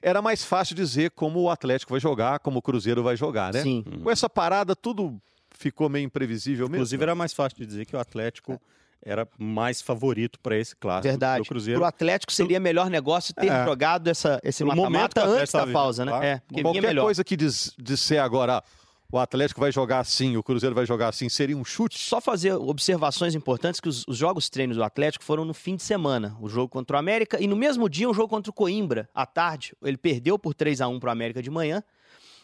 era 0.00 0.22
mais 0.22 0.44
fácil 0.44 0.74
dizer 0.74 1.10
como 1.10 1.40
o 1.40 1.50
Atlético 1.50 1.92
vai 1.92 2.00
jogar, 2.00 2.38
como 2.38 2.58
o 2.58 2.62
Cruzeiro 2.62 3.02
vai 3.02 3.16
jogar, 3.16 3.52
né? 3.52 3.62
Sim. 3.62 3.84
Com 4.02 4.10
essa 4.10 4.28
parada, 4.30 4.74
tudo 4.76 5.20
ficou 5.50 5.88
meio 5.88 6.04
imprevisível 6.04 6.66
mesmo. 6.66 6.76
inclusive, 6.76 7.02
era 7.02 7.14
mais 7.14 7.32
fácil 7.32 7.58
de 7.58 7.66
dizer 7.66 7.86
que 7.86 7.96
o 7.96 7.98
Atlético 7.98 8.60
era 9.02 9.26
mais 9.38 9.80
favorito 9.80 10.38
para 10.40 10.56
esse 10.56 10.74
clássico 10.74 11.08
Verdade. 11.08 11.42
do 11.44 11.48
Cruzeiro. 11.48 11.78
Pro 11.80 11.86
Atlético 11.86 12.32
seria 12.32 12.58
melhor 12.58 12.90
negócio 12.90 13.32
ter 13.34 13.48
É. 13.48 13.64
jogado 13.64 14.08
essa, 14.08 14.40
esse 14.42 14.64
mata-mata 14.64 15.24
antes 15.24 15.52
da 15.52 15.66
pausa, 15.66 16.04
né? 16.04 16.12
vivendo, 16.12 16.24
É, 16.24 16.62
Qualquer 16.62 17.00
coisa 17.00 17.22
que 17.24 17.36
diz, 17.36 17.72
disser 17.78 18.20
agora, 18.22 18.58
ah, 18.58 18.64
o 19.12 19.18
Atlético 19.18 19.60
vai 19.60 19.70
jogar 19.70 20.00
assim, 20.00 20.36
o 20.36 20.42
Cruzeiro 20.42 20.74
vai 20.74 20.84
jogar 20.84 21.08
assim, 21.08 21.28
seria 21.28 21.56
um 21.56 21.64
chute? 21.64 21.96
Só 21.96 22.20
fazer 22.20 22.54
observações 22.54 23.36
importantes 23.36 23.78
que 23.80 23.88
os, 23.88 24.04
os 24.08 24.16
jogos 24.16 24.50
treinos 24.50 24.76
do 24.76 24.82
Atlético 24.82 25.24
foram 25.24 25.44
no 25.44 25.54
fim 25.54 25.76
de 25.76 25.82
semana. 25.84 26.36
O 26.40 26.48
jogo 26.48 26.68
contra 26.68 26.96
o 26.96 26.98
América 26.98 27.40
e 27.40 27.46
no 27.46 27.54
mesmo 27.54 27.88
dia 27.88 28.08
um 28.10 28.14
jogo 28.14 28.28
contra 28.28 28.50
o 28.50 28.52
Coimbra, 28.52 29.08
à 29.14 29.24
tarde. 29.24 29.72
Ele 29.84 29.96
perdeu 29.96 30.36
por 30.36 30.52
3 30.54 30.80
a 30.80 30.88
1 30.88 30.98
para 30.98 31.08
o 31.08 31.12
América 31.12 31.40
de 31.40 31.50
manhã. 31.50 31.82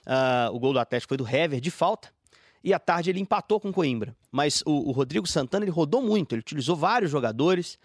Ah, 0.06 0.50
o 0.52 0.60
gol 0.60 0.72
do 0.72 0.78
Atlético 0.78 1.08
foi 1.10 1.16
do 1.16 1.28
Hever, 1.28 1.60
de 1.60 1.70
falta. 1.72 2.08
E 2.64 2.72
à 2.72 2.78
tarde 2.78 3.10
ele 3.10 3.20
empatou 3.20 3.58
com 3.58 3.72
Coimbra. 3.72 4.14
Mas 4.30 4.62
o, 4.66 4.88
o 4.88 4.92
Rodrigo 4.92 5.26
Santana 5.26 5.64
ele 5.64 5.70
rodou 5.70 6.02
muito, 6.02 6.34
ele 6.34 6.40
utilizou 6.40 6.76
vários 6.76 7.10
jogadores. 7.10 7.78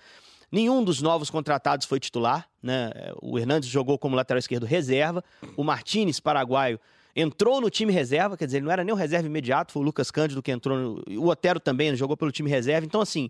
Nenhum 0.51 0.83
dos 0.83 1.01
novos 1.01 1.29
contratados 1.29 1.85
foi 1.85 1.99
titular. 1.99 2.47
Né? 2.61 2.91
O 3.21 3.37
Hernandes 3.37 3.69
jogou 3.69 3.97
como 3.97 4.15
lateral 4.15 4.39
esquerdo 4.39 4.65
reserva. 4.65 5.23
O 5.55 5.63
Martinez, 5.63 6.19
paraguaio, 6.19 6.79
entrou 7.17 7.59
no 7.59 7.69
time 7.69 7.91
reserva, 7.91 8.37
quer 8.37 8.45
dizer, 8.45 8.57
ele 8.57 8.65
não 8.65 8.71
era 8.71 8.83
nem 8.83 8.93
o 8.93 8.97
reserva 8.97 9.27
imediato, 9.27 9.71
foi 9.71 9.81
o 9.81 9.85
Lucas 9.85 10.11
Cândido 10.11 10.41
que 10.41 10.51
entrou. 10.51 10.77
No... 10.77 11.03
O 11.19 11.27
Otero 11.29 11.59
também 11.59 11.95
jogou 11.95 12.15
pelo 12.15 12.31
time 12.31 12.49
reserva. 12.49 12.85
Então, 12.85 13.01
assim, 13.01 13.29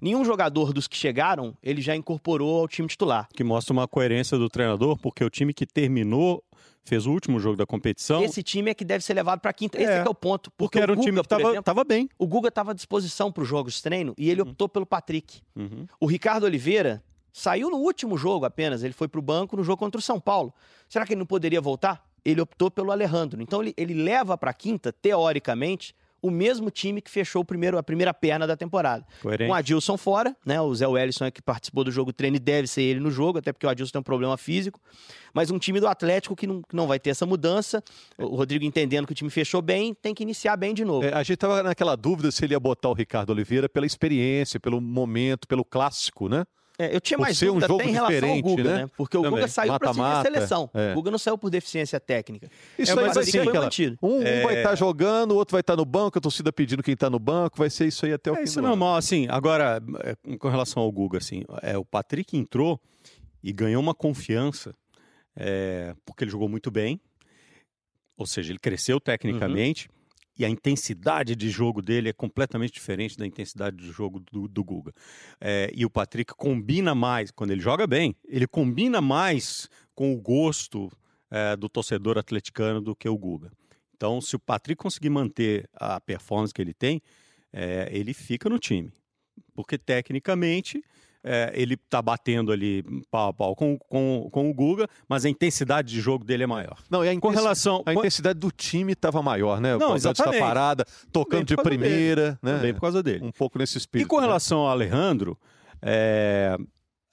nenhum 0.00 0.24
jogador 0.24 0.72
dos 0.72 0.86
que 0.86 0.96
chegaram 0.96 1.54
ele 1.62 1.82
já 1.82 1.96
incorporou 1.96 2.60
ao 2.60 2.68
time 2.68 2.86
titular. 2.86 3.28
Que 3.34 3.42
mostra 3.42 3.72
uma 3.72 3.88
coerência 3.88 4.38
do 4.38 4.48
treinador, 4.48 4.96
porque 4.98 5.24
o 5.24 5.28
time 5.28 5.52
que 5.52 5.66
terminou, 5.66 6.44
fez 6.84 7.06
o 7.06 7.12
último 7.12 7.40
jogo 7.40 7.56
da 7.56 7.66
competição, 7.66 8.22
Esse 8.22 8.42
time 8.42 8.70
é 8.70 8.74
que 8.74 8.84
deve 8.84 9.02
ser 9.02 9.14
levado 9.14 9.40
para 9.40 9.52
quinta. 9.52 9.78
Esse 9.78 9.90
É, 9.90 9.96
é, 9.96 9.98
é 10.00 10.08
o 10.08 10.14
ponto. 10.14 10.50
porque 10.50 10.78
Porque, 10.78 10.78
era 10.78 10.92
o 10.92 10.96
um 10.96 11.00
time 11.00 11.12
Guga, 11.12 11.22
que 11.22 11.34
estava 11.34 11.50
exemplo, 11.80 11.84
bem. 11.84 12.08
o 12.18 12.26
Guga 12.26 12.48
estava 12.48 12.70
à 12.72 12.74
disposição 12.74 13.32
para 13.32 13.42
os 13.42 13.48
jogos 13.48 13.74
de 13.74 13.82
treino 13.82 14.14
e 14.18 14.30
ele 14.30 14.42
optou 14.42 14.68
pelo 14.68 14.84
Patrick. 14.84 15.40
Uhum. 15.56 15.86
O 15.98 16.06
Ricardo 16.06 16.44
Oliveira 16.44 17.02
saiu 17.32 17.70
no 17.70 17.78
último 17.78 18.16
jogo 18.16 18.44
apenas, 18.44 18.84
ele 18.84 18.92
foi 18.92 19.08
para 19.08 19.18
o 19.18 19.22
banco 19.22 19.56
no 19.56 19.64
jogo 19.64 19.78
contra 19.78 19.98
o 19.98 20.02
São 20.02 20.20
Paulo. 20.20 20.54
Será 20.88 21.04
que 21.06 21.14
ele 21.14 21.18
não 21.18 21.26
poderia 21.26 21.60
voltar? 21.60 22.06
Ele 22.24 22.40
optou 22.40 22.70
pelo 22.70 22.92
Alejandro. 22.92 23.42
Então 23.42 23.62
ele, 23.62 23.74
ele 23.76 23.94
leva 23.94 24.36
para 24.38 24.52
quinta, 24.52 24.92
teoricamente, 24.92 25.94
o 26.24 26.30
mesmo 26.30 26.70
time 26.70 27.02
que 27.02 27.10
fechou 27.10 27.42
o 27.42 27.44
primeiro, 27.44 27.76
a 27.76 27.82
primeira 27.82 28.14
perna 28.14 28.46
da 28.46 28.56
temporada. 28.56 29.04
Coerente. 29.20 29.46
Com 29.46 29.52
o 29.52 29.54
Adilson 29.54 29.98
fora, 29.98 30.34
né? 30.44 30.58
O 30.58 30.74
Zé 30.74 30.88
Wellison 30.88 31.26
é 31.26 31.30
que 31.30 31.42
participou 31.42 31.84
do 31.84 31.90
jogo 31.90 32.14
treino 32.14 32.38
e 32.38 32.40
deve 32.40 32.66
ser 32.66 32.80
ele 32.80 32.98
no 32.98 33.10
jogo, 33.10 33.40
até 33.40 33.52
porque 33.52 33.66
o 33.66 33.68
Adilson 33.68 33.92
tem 33.92 34.00
um 34.00 34.02
problema 34.02 34.38
físico. 34.38 34.80
Mas 35.34 35.50
um 35.50 35.58
time 35.58 35.80
do 35.80 35.86
Atlético 35.86 36.34
que 36.34 36.46
não, 36.46 36.62
que 36.62 36.74
não 36.74 36.86
vai 36.86 36.98
ter 36.98 37.10
essa 37.10 37.26
mudança. 37.26 37.84
O 38.16 38.36
Rodrigo 38.36 38.64
entendendo 38.64 39.04
que 39.04 39.12
o 39.12 39.14
time 39.14 39.28
fechou 39.28 39.60
bem, 39.60 39.92
tem 39.92 40.14
que 40.14 40.22
iniciar 40.22 40.56
bem 40.56 40.72
de 40.72 40.82
novo. 40.82 41.04
É, 41.04 41.12
a 41.12 41.22
gente 41.22 41.36
tava 41.36 41.62
naquela 41.62 41.94
dúvida 41.94 42.30
se 42.30 42.42
ele 42.42 42.54
ia 42.54 42.60
botar 42.60 42.88
o 42.88 42.94
Ricardo 42.94 43.28
Oliveira 43.28 43.68
pela 43.68 43.84
experiência, 43.84 44.58
pelo 44.58 44.80
momento, 44.80 45.46
pelo 45.46 45.62
clássico, 45.62 46.26
né? 46.26 46.46
É, 46.76 46.94
eu 46.96 47.00
tinha 47.00 47.16
mais 47.16 47.38
ser 47.38 47.50
um 47.50 47.54
dúvida 47.60 47.68
jogo 47.68 47.80
até 47.80 47.88
em 47.88 47.92
relação 47.92 48.14
ao 48.14 48.20
diferente, 48.20 48.42
Guga, 48.42 48.64
né? 48.64 48.82
né? 48.82 48.90
Porque 48.96 49.16
o 49.16 49.22
Também. 49.22 49.38
Guga 49.38 49.48
saiu 49.48 49.78
para 49.78 49.92
seguir 49.94 50.06
a 50.06 50.22
seleção. 50.22 50.70
é. 50.74 50.90
O 50.90 50.94
Guga 50.96 51.10
não 51.12 51.18
saiu 51.18 51.38
por 51.38 51.48
deficiência 51.48 52.00
técnica. 52.00 52.50
Isso 52.76 52.90
É, 52.90 52.94
aí 52.98 53.04
mas 53.04 53.14
vai 53.14 53.22
assim, 53.22 53.30
ser 53.32 53.38
foi 53.38 53.48
aquela... 53.48 53.64
mantido. 53.66 53.98
Um, 54.02 54.18
um 54.18 54.22
É. 54.22 54.42
vai 54.42 54.56
estar 54.56 54.74
jogando, 54.74 55.30
o 55.32 55.36
outro 55.36 55.52
vai 55.52 55.60
estar 55.60 55.76
no 55.76 55.84
banco, 55.84 56.18
a 56.18 56.20
torcida 56.20 56.52
pedindo 56.52 56.82
quem 56.82 56.94
está 56.94 57.08
no 57.08 57.20
banco, 57.20 57.56
vai 57.58 57.70
ser 57.70 57.86
isso 57.86 58.04
aí 58.04 58.12
até 58.12 58.30
o 58.30 58.34
É, 58.34 58.38
fim 58.38 58.42
isso 58.44 58.58
é 58.58 58.62
do 58.62 58.66
ano. 58.66 58.76
normal, 58.76 58.96
assim. 58.96 59.26
Agora, 59.30 59.80
é, 60.02 60.36
com 60.36 60.48
relação 60.48 60.82
ao 60.82 60.90
Guga, 60.90 61.18
assim, 61.18 61.44
é, 61.62 61.78
o 61.78 61.84
Patrick 61.84 62.36
entrou 62.36 62.80
e 63.40 63.52
ganhou 63.52 63.80
uma 63.80 63.94
confiança, 63.94 64.74
é, 65.36 65.94
porque 66.04 66.24
ele 66.24 66.30
jogou 66.32 66.48
muito 66.48 66.72
bem, 66.72 67.00
ou 68.16 68.26
seja, 68.26 68.50
ele 68.50 68.58
cresceu 68.58 68.98
tecnicamente, 69.00 69.88
e 70.36 70.44
a 70.44 70.48
intensidade 70.48 71.36
de 71.36 71.48
jogo 71.48 71.80
dele 71.80 72.08
é 72.08 72.12
completamente 72.12 72.72
diferente 72.72 73.16
da 73.16 73.26
intensidade 73.26 73.76
de 73.76 73.90
jogo 73.90 74.20
do, 74.20 74.48
do 74.48 74.64
Guga. 74.64 74.92
É, 75.40 75.70
e 75.74 75.84
o 75.84 75.90
Patrick 75.90 76.34
combina 76.34 76.94
mais, 76.94 77.30
quando 77.30 77.52
ele 77.52 77.60
joga 77.60 77.86
bem, 77.86 78.16
ele 78.26 78.46
combina 78.46 79.00
mais 79.00 79.68
com 79.94 80.12
o 80.12 80.20
gosto 80.20 80.90
é, 81.30 81.56
do 81.56 81.68
torcedor 81.68 82.18
atleticano 82.18 82.80
do 82.80 82.96
que 82.96 83.08
o 83.08 83.16
Guga. 83.16 83.52
Então, 83.96 84.20
se 84.20 84.34
o 84.34 84.40
Patrick 84.40 84.82
conseguir 84.82 85.10
manter 85.10 85.68
a 85.72 86.00
performance 86.00 86.52
que 86.52 86.60
ele 86.60 86.74
tem, 86.74 87.00
é, 87.52 87.88
ele 87.92 88.12
fica 88.12 88.48
no 88.48 88.58
time. 88.58 88.92
Porque 89.54 89.78
tecnicamente 89.78 90.82
é, 91.24 91.50
ele 91.54 91.74
está 91.74 92.02
batendo 92.02 92.52
ali 92.52 92.84
pau 93.10 93.28
a 93.28 93.32
pau 93.32 93.56
com, 93.56 93.78
com, 93.78 94.28
com 94.30 94.50
o 94.50 94.54
Guga, 94.54 94.86
mas 95.08 95.24
a 95.24 95.28
intensidade 95.30 95.88
de 95.92 96.00
jogo 96.00 96.24
dele 96.24 96.42
é 96.42 96.46
maior. 96.46 96.76
Não, 96.90 97.04
e 97.04 97.08
a, 97.08 97.12
Com 97.12 97.28
intensi- 97.28 97.36
relação. 97.42 97.82
a 97.86 97.94
intensidade 97.94 98.38
do 98.38 98.50
time 98.50 98.92
estava 98.92 99.22
maior, 99.22 99.60
né? 99.60 99.74
O 99.74 99.78
Não, 99.78 99.96
exatamente. 99.96 100.38
tá 100.38 100.44
parada, 100.46 100.84
tocando 101.10 101.44
de 101.46 101.56
primeira, 101.56 102.38
né? 102.42 102.56
Também 102.56 102.74
por 102.74 102.82
causa 102.82 103.02
dele. 103.02 103.24
Um 103.24 103.32
pouco 103.32 103.58
nesse 103.58 103.76
E 103.76 103.78
espírito. 103.78 104.08
com 104.08 104.20
né? 104.20 104.26
relação 104.26 104.58
ao 104.60 104.68
Alejandro, 104.68 105.38
é, 105.80 106.56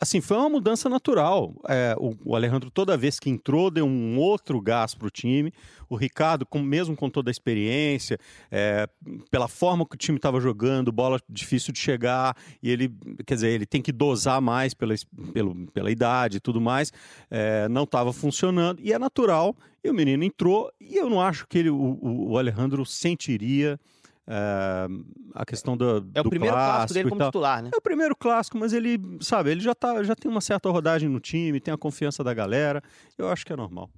assim, 0.02 0.20
foi 0.20 0.36
uma 0.36 0.50
mudança 0.50 0.90
natural. 0.90 1.54
É, 1.70 1.96
o, 2.00 2.16
o 2.26 2.36
Alejandro, 2.36 2.72
toda 2.72 2.98
vez 2.98 3.20
que 3.20 3.30
entrou, 3.30 3.70
deu 3.70 3.86
um 3.86 4.18
outro 4.18 4.60
gás 4.60 4.96
para 4.96 5.08
o 5.08 5.12
time. 5.12 5.54
O 5.88 5.96
Ricardo, 5.96 6.46
com- 6.46 6.60
mesmo 6.62 6.96
com 6.96 7.10
toda 7.10 7.30
a 7.30 7.32
experiência, 7.32 8.18
é, 8.52 8.90
pela 9.30 9.48
forma 9.48 9.86
que 9.86 9.96
o 9.96 9.98
time 9.98 10.18
estava 10.18 10.42
jogando, 10.42 10.92
bola 10.92 11.20
difícil 11.30 11.72
de 11.72 11.80
chegar, 11.80 12.36
e 12.64 12.70
ele, 12.72 12.92
quer 13.26 13.36
dizer, 13.36 13.50
ele 13.50 13.66
tem 13.66 13.82
que 13.82 13.92
dosar 13.92 14.42
mais 14.42 14.74
pela, 14.74 14.96
pelo, 15.32 15.68
pela 15.68 15.92
idade 15.92 16.38
e 16.38 16.40
tudo 16.40 16.60
mais, 16.60 16.92
é, 17.30 17.70
não 17.70 17.84
estava 17.84 18.12
funcionando, 18.12 18.82
e 18.82 18.92
é 18.92 18.98
natural. 19.00 19.56
E 19.84 19.90
o 19.90 19.94
menino 19.94 20.24
entrou, 20.24 20.72
e 20.80 20.96
eu 20.96 21.10
não 21.10 21.22
acho 21.22 21.48
que 21.48 21.58
ele, 21.60 21.70
o- 21.70 22.00
o 22.02 22.38
Alejandro 22.38 22.86
sentiria. 22.86 23.80
É, 24.28 24.88
a 25.34 25.46
questão 25.46 25.76
do, 25.76 26.08
É 26.14 26.22
o 26.22 26.24
do 26.24 26.30
primeiro 26.30 26.56
clássico 26.56 26.94
dele 26.94 27.08
e 27.08 27.10
como 27.10 27.26
titular, 27.26 27.64
né? 27.64 27.70
É 27.74 27.78
o 27.78 27.82
primeiro 27.82 28.16
clássico, 28.16 28.58
mas 28.58 28.74
ele, 28.74 29.00
sabe, 29.20 29.52
ele 29.52 29.62
já, 29.62 29.74
tá, 29.74 30.04
já 30.04 30.16
tem 30.16 30.30
uma 30.30 30.42
certa 30.42 30.70
rodagem 30.70 31.10
no 31.10 31.20
time, 31.20 31.60
tem 31.60 31.74
a 31.74 31.78
confiança 31.78 32.24
da 32.24 32.34
galera. 32.34 32.82
Eu 33.18 33.30
acho 33.30 33.46
que 33.46 33.54
é 33.54 33.56
normal. 33.56 33.90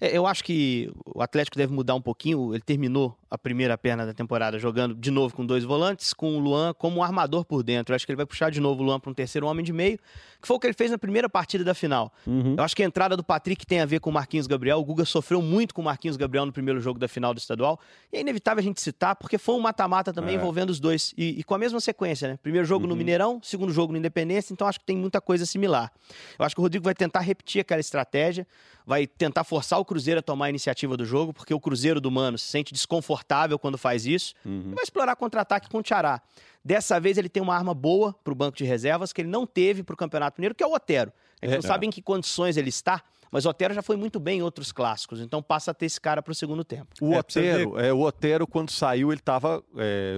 É, 0.00 0.16
eu 0.16 0.26
acho 0.26 0.44
que 0.44 0.90
o 1.04 1.20
Atlético 1.22 1.56
deve 1.56 1.72
mudar 1.72 1.94
um 1.94 2.00
pouquinho. 2.00 2.54
Ele 2.54 2.62
terminou 2.62 3.16
a 3.30 3.36
primeira 3.36 3.76
perna 3.76 4.06
da 4.06 4.14
temporada 4.14 4.58
jogando 4.58 4.94
de 4.94 5.10
novo 5.10 5.34
com 5.34 5.44
dois 5.44 5.64
volantes, 5.64 6.12
com 6.14 6.36
o 6.36 6.38
Luan 6.38 6.72
como 6.72 6.98
um 6.98 7.02
armador 7.02 7.44
por 7.44 7.62
dentro. 7.62 7.92
Eu 7.92 7.96
acho 7.96 8.06
que 8.06 8.12
ele 8.12 8.16
vai 8.16 8.24
puxar 8.24 8.50
de 8.50 8.60
novo 8.60 8.82
o 8.82 8.86
Luan 8.86 9.00
para 9.00 9.10
um 9.10 9.14
terceiro 9.14 9.46
homem 9.46 9.64
de 9.64 9.72
meio, 9.72 9.98
que 10.40 10.46
foi 10.46 10.56
o 10.56 10.60
que 10.60 10.66
ele 10.66 10.74
fez 10.74 10.90
na 10.90 10.98
primeira 10.98 11.28
partida 11.28 11.64
da 11.64 11.74
final. 11.74 12.12
Eu 12.26 12.62
acho 12.64 12.74
que 12.76 12.82
a 12.82 12.86
entrada 12.86 13.16
do 13.16 13.24
Patrick 13.24 13.66
tem 13.66 13.80
a 13.80 13.86
ver 13.86 14.00
com 14.00 14.08
o 14.08 14.12
Marquinhos 14.12 14.46
Gabriel. 14.46 14.78
O 14.78 14.84
Guga 14.84 15.04
sofreu 15.04 15.42
muito 15.42 15.74
com 15.74 15.82
o 15.82 15.84
Marquinhos 15.84 16.16
Gabriel 16.16 16.46
no 16.46 16.52
primeiro 16.52 16.80
jogo 16.80 16.98
da 16.98 17.08
final 17.08 17.34
do 17.34 17.38
estadual. 17.38 17.78
E 18.12 18.16
é 18.16 18.20
inevitável 18.20 18.60
a 18.60 18.64
gente 18.64 18.80
citar, 18.80 19.16
porque 19.16 19.36
foi 19.36 19.56
um 19.56 19.60
mata-mata 19.60 20.12
também 20.12 20.34
É. 20.34 20.38
envolvendo 20.38 20.70
os 20.70 20.78
dois. 20.80 21.12
E, 21.18 21.40
e 21.40 21.42
com 21.44 21.54
a 21.54 21.58
mesma 21.58 21.80
sequência, 21.80 22.28
né? 22.28 22.38
Primeiro 22.42 22.66
jogo 22.66 22.86
no 22.86 22.94
Mineirão, 22.96 23.40
segundo 23.42 23.72
jogo 23.72 23.92
no 23.92 23.98
Independência. 23.98 24.52
Então 24.52 24.66
acho 24.66 24.78
que 24.78 24.86
tem 24.86 24.96
muita 24.96 25.20
coisa 25.20 25.44
similar. 25.44 25.92
Eu 26.38 26.44
acho 26.46 26.54
que 26.54 26.60
o 26.60 26.62
Rodrigo 26.62 26.84
vai 26.84 26.94
tentar 26.94 27.20
repetir 27.20 27.60
aquela 27.60 27.80
estratégia, 27.80 28.46
vai 28.86 29.06
tentar 29.06 29.44
forçar 29.44 29.78
o 29.78 29.84
Cruzeiro 29.88 30.20
a 30.20 30.22
tomar 30.22 30.46
a 30.46 30.50
iniciativa 30.50 30.96
do 30.96 31.04
jogo, 31.04 31.32
porque 31.32 31.52
o 31.52 31.58
Cruzeiro 31.58 32.00
do 32.00 32.10
Mano 32.10 32.36
se 32.38 32.46
sente 32.46 32.72
desconfortável 32.72 33.58
quando 33.58 33.76
faz 33.78 34.06
isso. 34.06 34.34
E 34.44 34.74
vai 34.74 34.84
explorar 34.84 35.16
contra-ataque 35.16 35.68
com 35.68 35.78
o 35.78 35.82
Tiará. 35.82 36.20
Dessa 36.64 37.00
vez 37.00 37.16
ele 37.18 37.28
tem 37.28 37.42
uma 37.42 37.54
arma 37.56 37.72
boa 37.74 38.14
para 38.22 38.32
o 38.32 38.36
banco 38.36 38.56
de 38.58 38.64
reservas 38.64 39.12
que 39.12 39.22
ele 39.22 39.28
não 39.28 39.46
teve 39.46 39.82
para 39.82 39.94
o 39.94 39.96
Campeonato 39.96 40.38
Mineiro, 40.38 40.54
que 40.54 40.62
é 40.62 40.66
o 40.66 40.72
Otero. 40.74 41.12
A 41.40 41.46
gente 41.46 41.54
É. 41.54 41.56
não 41.56 41.62
sabe 41.62 41.86
em 41.86 41.90
que 41.90 42.02
condições 42.02 42.56
ele 42.56 42.68
está, 42.68 43.02
mas 43.30 43.44
o 43.46 43.48
Otero 43.50 43.74
já 43.74 43.82
foi 43.82 43.96
muito 43.96 44.18
bem 44.20 44.38
em 44.38 44.42
outros 44.42 44.72
clássicos, 44.72 45.20
então 45.20 45.42
passa 45.42 45.70
a 45.70 45.74
ter 45.74 45.86
esse 45.86 46.00
cara 46.00 46.22
para 46.22 46.32
o 46.32 46.34
segundo 46.34 46.64
tempo. 46.64 46.88
O 47.00 47.12
É, 47.14 47.18
Otero, 47.18 47.78
é, 47.78 47.92
o 47.92 48.00
Otero, 48.00 48.46
quando 48.46 48.70
saiu, 48.70 49.10
ele 49.12 49.20
estava 49.20 49.62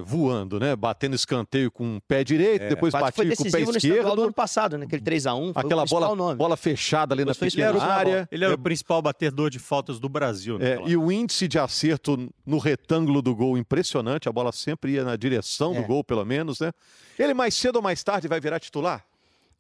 voando, 0.05 0.59
né? 0.61 0.75
Batendo 0.77 1.15
escanteio 1.15 1.71
com 1.71 1.97
o 1.97 2.01
pé 2.01 2.23
direito, 2.25 2.69
depois 2.69 2.93
Quase 2.93 3.13
foi 3.15 3.27
batia 3.27 3.37
com 3.37 3.43
o 3.43 3.53
pé 3.53 3.59
decisivo 3.59 3.73
no 3.73 4.09
ano 4.11 4.13
esquerdo. 4.21 4.33
passado, 4.33 4.79
né? 4.79 4.87
Aquele 4.87 5.03
3x1, 5.03 5.53
foi 5.53 5.63
Aquela 5.63 5.83
o 5.83 5.85
principal 5.87 6.01
bola, 6.01 6.17
nome. 6.17 6.37
bola 6.39 6.57
fechada 6.57 7.15
ali 7.15 7.25
na 7.25 7.33
Depois 7.33 7.55
pequena 7.55 7.83
área. 7.83 8.29
Ele 8.31 8.45
é 8.45 8.49
o 8.49 8.59
principal 8.59 9.01
batedor 9.03 9.51
de 9.51 9.59
faltas 9.59 9.99
do 9.99 10.09
Brasil. 10.09 10.59
É, 10.61 10.79
e 10.87 10.97
o 10.97 11.11
índice 11.11 11.47
de 11.49 11.59
acerto 11.59 12.29
no 12.47 12.59
retângulo 12.59 13.21
do 13.23 13.35
gol 13.35 13.57
impressionante, 13.59 14.29
a 14.29 14.33
bola 14.33 14.53
sempre 14.53 14.93
ia 14.93 15.05
na 15.05 15.17
direção 15.17 15.75
É. 15.75 15.81
do 15.81 15.87
gol, 15.87 16.03
pelo 16.05 16.25
menos, 16.25 16.61
né? 16.61 16.73
Ele 17.19 17.35
mais 17.35 17.55
cedo 17.55 17.77
ou 17.77 17.83
mais 17.83 18.03
tarde 18.03 18.27
vai 18.29 18.41
virar 18.41 18.59
titular? 18.61 19.05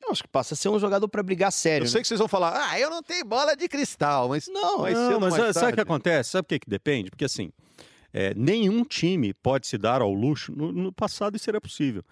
Eu 0.02 0.10
acho 0.12 0.22
que 0.22 0.28
passa 0.28 0.54
a 0.54 0.56
ser 0.56 0.68
um 0.68 0.78
jogador 0.78 1.08
para 1.08 1.22
brigar 1.22 1.52
sério. 1.52 1.84
Eu 1.84 1.88
sei 1.88 2.00
que 2.00 2.08
vocês 2.08 2.18
vão 2.18 2.28
falar, 2.28 2.70
ah, 2.70 2.78
eu 2.80 2.88
não 2.90 3.02
tenho 3.02 3.24
bola 3.24 3.54
de 3.54 3.68
cristal, 3.68 4.28
mas 4.28 4.48
Não, 4.48 4.78
mais 4.78 4.94
Não, 4.96 5.20
mas 5.20 5.34
sabe- 5.34 5.52
sabe 5.52 5.72
o 5.72 5.74
que 5.74 5.80
acontece? 5.80 6.30
Sabe 6.30 6.46
o 6.46 6.48
que, 6.48 6.58
que 6.60 6.70
depende? 6.70 7.10
Porque 7.10 7.24
assim, 7.24 7.52
é, 8.12 8.32
nenhum 8.34 8.82
time 8.84 9.32
pode 9.34 9.66
se 9.66 9.76
dar 9.78 10.00
ao 10.02 10.12
luxo. 10.12 10.52
No, 10.56 10.72
no 10.72 10.92
passado 10.92 11.36
isso 11.36 11.48
era 11.48 11.60
possível. 11.60 12.02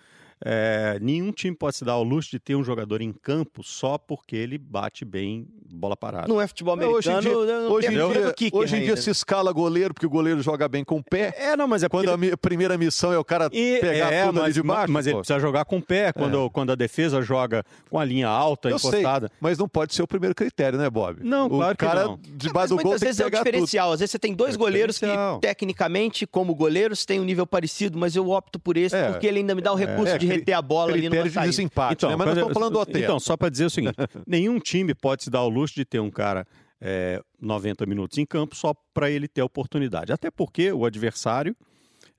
É, 0.44 0.98
nenhum 1.00 1.32
time 1.32 1.54
pode 1.56 1.76
se 1.76 1.84
dar 1.84 1.92
ao 1.92 2.02
luxo 2.04 2.30
de 2.30 2.38
ter 2.38 2.54
um 2.54 2.62
jogador 2.62 3.00
em 3.00 3.12
campo 3.12 3.62
só 3.64 3.98
porque 3.98 4.36
ele 4.36 4.56
bate 4.56 5.04
bem 5.04 5.46
bola 5.70 5.96
parada. 5.96 6.26
Não 6.28 6.40
é 6.40 6.46
futebol 6.46 6.76
Não, 6.76 6.88
hoje 6.88 7.10
em 7.10 7.12
americano, 7.12 7.44
dia, 7.46 7.60
não 7.60 7.70
hoje 7.72 7.86
em 7.88 7.90
dia, 7.90 8.50
hoje 8.52 8.76
em 8.76 8.80
dia 8.84 8.96
se 8.96 9.10
escala 9.10 9.52
goleiro, 9.52 9.92
porque 9.92 10.06
o 10.06 10.10
goleiro 10.10 10.40
joga 10.40 10.66
bem 10.68 10.82
com 10.84 10.96
o 10.96 11.02
pé. 11.04 11.34
É, 11.36 11.56
não, 11.56 11.68
mas 11.68 11.82
é 11.82 11.88
Quando 11.88 12.08
porque 12.16 12.32
a 12.32 12.36
primeira 12.38 12.78
missão 12.78 13.12
é 13.12 13.18
o 13.18 13.24
cara 13.24 13.50
E- 13.52 13.78
pegar 13.80 14.12
é, 14.12 14.24
tudo 14.26 14.38
ali 14.38 14.46
mas, 14.46 14.54
de 14.54 14.62
baixo. 14.62 14.92
mas 14.92 15.06
ele 15.06 15.14
pô. 15.16 15.20
precisa 15.20 15.38
jogar 15.38 15.64
com 15.66 15.76
o 15.78 15.82
pé 15.82 16.12
quando, 16.12 16.48
quando 16.50 16.72
a 16.72 16.74
defesa 16.74 17.20
joga 17.20 17.62
com 17.90 17.98
a 17.98 18.04
linha 18.04 18.28
alta, 18.28 18.70
Eu 18.70 18.78
sei, 18.78 18.90
encostada. 19.00 19.30
mas 19.40 19.58
não 19.58 19.68
pode 19.68 19.94
ser 19.94 20.02
o 20.02 20.06
primeiro 20.06 20.34
critério, 20.34 20.78
né, 20.78 20.88
Bob? 20.88 21.18
Não, 21.22 21.46
o 21.46 21.50
claro 21.50 21.76
que 21.76 21.84
cara 21.84 22.04
não. 22.04 22.18
debaixo 22.22 22.52
Mas 22.54 22.70
do 22.70 22.76
gol 22.76 22.84
muitas 22.84 23.00
tem 23.00 23.06
que 23.08 23.08
vezes 23.08 23.20
é 23.20 23.24
o 23.24 23.26
pegar 23.26 23.38
tudo. 23.38 23.46
diferencial. 23.50 23.92
Às 23.92 24.00
vezes 24.00 24.10
você 24.12 24.18
tem 24.18 24.34
dois 24.34 24.54
É 24.54 24.58
goleiros 24.58 24.98
que, 24.98 25.04
diferencial. 25.06 25.38
tecnicamente, 25.40 26.26
como 26.26 26.54
goleiros, 26.54 27.04
têm 27.04 27.20
um 27.20 27.24
nível 27.24 27.46
parecido, 27.46 27.98
mas 27.98 28.16
eu 28.16 28.30
opto 28.30 28.58
por 28.58 28.76
esse 28.78 28.96
É. 28.96 29.10
porque 29.10 29.26
ele 29.26 29.40
ainda 29.40 29.54
me 29.54 29.60
dá 29.60 29.72
o 29.72 29.76
recurso 29.76 30.14
É, 30.14 30.18
de 30.18 30.26
reter 30.28 30.52
a 30.54 30.62
bola 30.62 30.92
ali 30.92 31.08
numa 31.08 31.22
de 31.22 31.30
saída. 31.30 31.50
desempate, 31.50 32.06
né? 32.06 32.16
mas 32.16 32.36
estou 32.36 32.52
falando 32.52 32.72
do 32.74 32.78
Otero. 32.80 32.98
Então, 32.98 33.18
só 33.20 33.36
para 33.36 33.48
dizer 33.48 33.64
o 33.66 33.70
seguinte: 33.70 33.96
nenhum 34.26 34.58
time 34.58 34.94
pode 34.94 35.24
se 35.24 35.30
dar 35.30 35.40
ao 35.40 35.48
luxo 35.48 35.74
de 35.74 35.84
ter 35.84 36.00
um 36.00 36.10
cara 36.10 36.46
é, 36.80 37.20
90 37.40 37.84
minutos 37.86 38.18
em 38.18 38.24
campo 38.26 38.54
só 38.54 38.74
para 38.94 39.10
ele 39.10 39.26
ter 39.28 39.40
a 39.40 39.44
oportunidade. 39.44 40.12
Até 40.12 40.30
porque 40.30 40.70
o 40.72 40.84
adversário, 40.84 41.56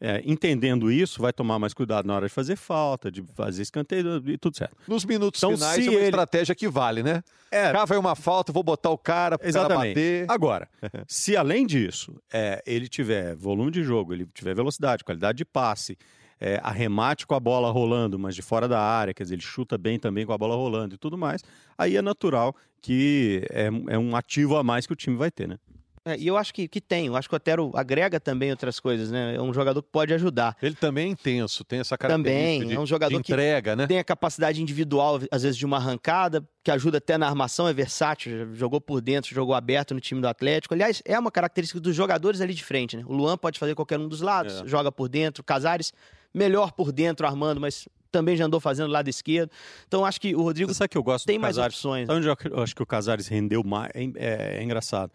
é, 0.02 0.22
entendendo 0.26 0.91
isso, 0.91 1.22
vai 1.22 1.32
tomar 1.34 1.60
mais 1.60 1.74
cuidado 1.74 2.06
na 2.06 2.15
hora 2.15 2.28
de 2.28 2.34
fazer 2.34 2.56
falta, 2.56 3.12
de 3.12 3.22
fazer 3.36 3.62
escanteio 3.62 4.22
e 4.28 4.38
tudo 4.38 4.58
certo. 4.58 4.76
Nos 4.88 5.04
minutos 5.06 5.39
Então, 5.41 5.52
finais 5.58 5.86
é 5.86 5.89
uma 5.89 5.93
ele- 6.00 6.06
estratégia 6.06 6.56
que 6.56 6.67
vale, 6.67 7.04
né? 7.04 7.22
É, 7.52 7.72
Cá 7.72 7.84
vai 7.84 7.98
uma 7.98 8.15
falta, 8.15 8.52
vou 8.54 8.62
botar 8.62 8.91
o 8.91 8.98
cara 8.98 9.38
para 9.38 9.67
bater. 9.69 10.26
Agora, 10.30 10.69
se 11.08 11.36
além 11.36 11.65
disso 11.65 12.15
é, 12.32 12.62
ele 12.65 12.88
tiver 12.88 13.36
volume 13.36 13.72
de 13.72 13.84
jogo, 13.84 14.13
ele 14.13 14.28
tiver 14.34 14.54
velocidade, 14.54 15.04
qualidade 15.04 15.38
de 15.39 15.45
passe, 15.45 15.98
é, 16.39 16.60
arremate 16.63 17.28
com 17.28 17.36
a 17.36 17.39
bola 17.39 17.71
rolando, 17.71 18.17
mas 18.17 18.36
de 18.36 18.41
fora 18.41 18.67
da 18.67 18.80
área, 18.80 19.13
quer 19.13 19.23
dizer, 19.23 19.36
ele 19.36 19.41
chuta 19.41 19.78
bem 19.78 19.99
também 19.99 20.25
com 20.25 20.34
a 20.34 20.38
bola 20.38 20.56
rolando 20.56 20.95
e 20.95 20.97
tudo 20.97 21.17
mais, 21.17 21.43
aí 21.78 21.97
é 21.97 22.02
natural 22.02 22.56
que 22.82 23.43
é, 23.49 23.69
é 23.88 23.97
um 23.97 24.15
ativo 24.15 24.56
a 24.56 24.63
mais 24.63 24.88
que 24.88 24.93
o 24.93 24.95
time 24.95 25.17
vai 25.17 25.30
ter, 25.30 25.47
né? 25.47 25.58
É, 26.06 26.17
e 26.17 26.28
eu 26.28 26.38
acho 26.38 26.54
que, 26.54 26.67
que 26.67 26.80
tem. 26.80 27.08
Eu 27.08 27.15
acho 27.15 27.28
que 27.28 27.36
o 27.36 27.38
Otero 27.38 27.71
agrega 27.75 28.19
também 28.19 28.49
outras 28.52 28.80
coisas, 28.80 29.12
né? 29.12 29.36
É 29.36 29.41
um 29.41 29.54
jogador 29.54 29.82
que 29.84 29.89
pode 29.91 30.13
ajudar. 30.13 30.56
Ele 30.62 30.73
também 30.73 31.08
é 31.08 31.12
intenso, 31.12 31.63
tem 31.63 31.80
essa 31.80 31.97
característica 31.97 32.52
Também, 32.54 32.67
de, 32.67 32.75
é 32.75 32.80
um 32.80 32.86
jogador 32.86 33.17
de 33.17 33.23
que 33.23 33.32
entrega, 33.34 33.75
né? 33.75 33.86
Tem 33.86 33.99
a 33.99 34.04
capacidade 34.04 34.62
individual, 34.62 35.19
às 35.30 35.43
vezes, 35.43 35.58
de 35.58 35.65
uma 35.65 35.78
arrancada, 35.78 36.47
que 36.63 36.71
ajuda 36.71 36.97
até 36.99 37.17
na 37.17 37.28
armação, 37.28 37.67
é 37.67 37.73
versátil, 37.73 38.56
jogou 38.56 38.80
por 38.80 39.02
dentro, 39.02 39.34
jogou 39.36 39.54
aberto 39.54 39.93
no 39.93 39.99
time 39.99 40.21
do 40.21 40.28
Atlético. 40.28 40.73
Aliás, 40.73 41.02
é 41.06 41.19
uma 41.19 41.32
característica 41.32 41.80
dos 41.80 41.95
jogadores 41.95 42.41
ali 42.41 42.54
de 42.54 42.63
frente, 42.63 42.97
né? 42.97 43.04
O 43.06 43.13
Luan 43.13 43.38
pode 43.38 43.60
fazer 43.60 43.75
qualquer 43.75 43.99
um 43.99 44.08
dos 44.08 44.21
lados, 44.21 44.62
É. 44.62 44.67
joga 44.67 44.91
por 44.91 45.10
dentro. 45.10 45.43
Casares, 45.43 45.93
melhor 46.34 46.72
por 46.72 46.92
dentro, 46.92 47.26
armando, 47.28 47.60
mas 47.60 47.88
também 48.12 48.36
já 48.36 48.46
andou 48.46 48.60
fazendo 48.60 48.92
lado 48.92 49.08
esquerdo. 49.10 49.52
Então, 49.88 50.04
acho 50.06 50.20
que 50.20 50.36
o 50.36 50.42
Rodrigo 50.42 50.72
Você 50.74 50.78
sabe 50.80 50.89
que 50.89 50.98
eu 50.98 51.04
gosto 51.04 51.26
tem 51.26 51.38
mais 51.38 51.58
opções. 51.58 52.08
Sabe 52.08 52.18
onde 52.20 52.28
eu 52.28 52.34
ac- 52.34 52.46
eu 52.52 52.62
acho 52.63 52.76
que 52.76 52.82
o 52.82 52.86
Casares 52.86 53.28
rendeu 53.28 53.63
mais? 53.63 53.92
É, 53.94 54.04
é- 54.15 54.58
é 54.60 54.63
engraçado. 54.63 55.12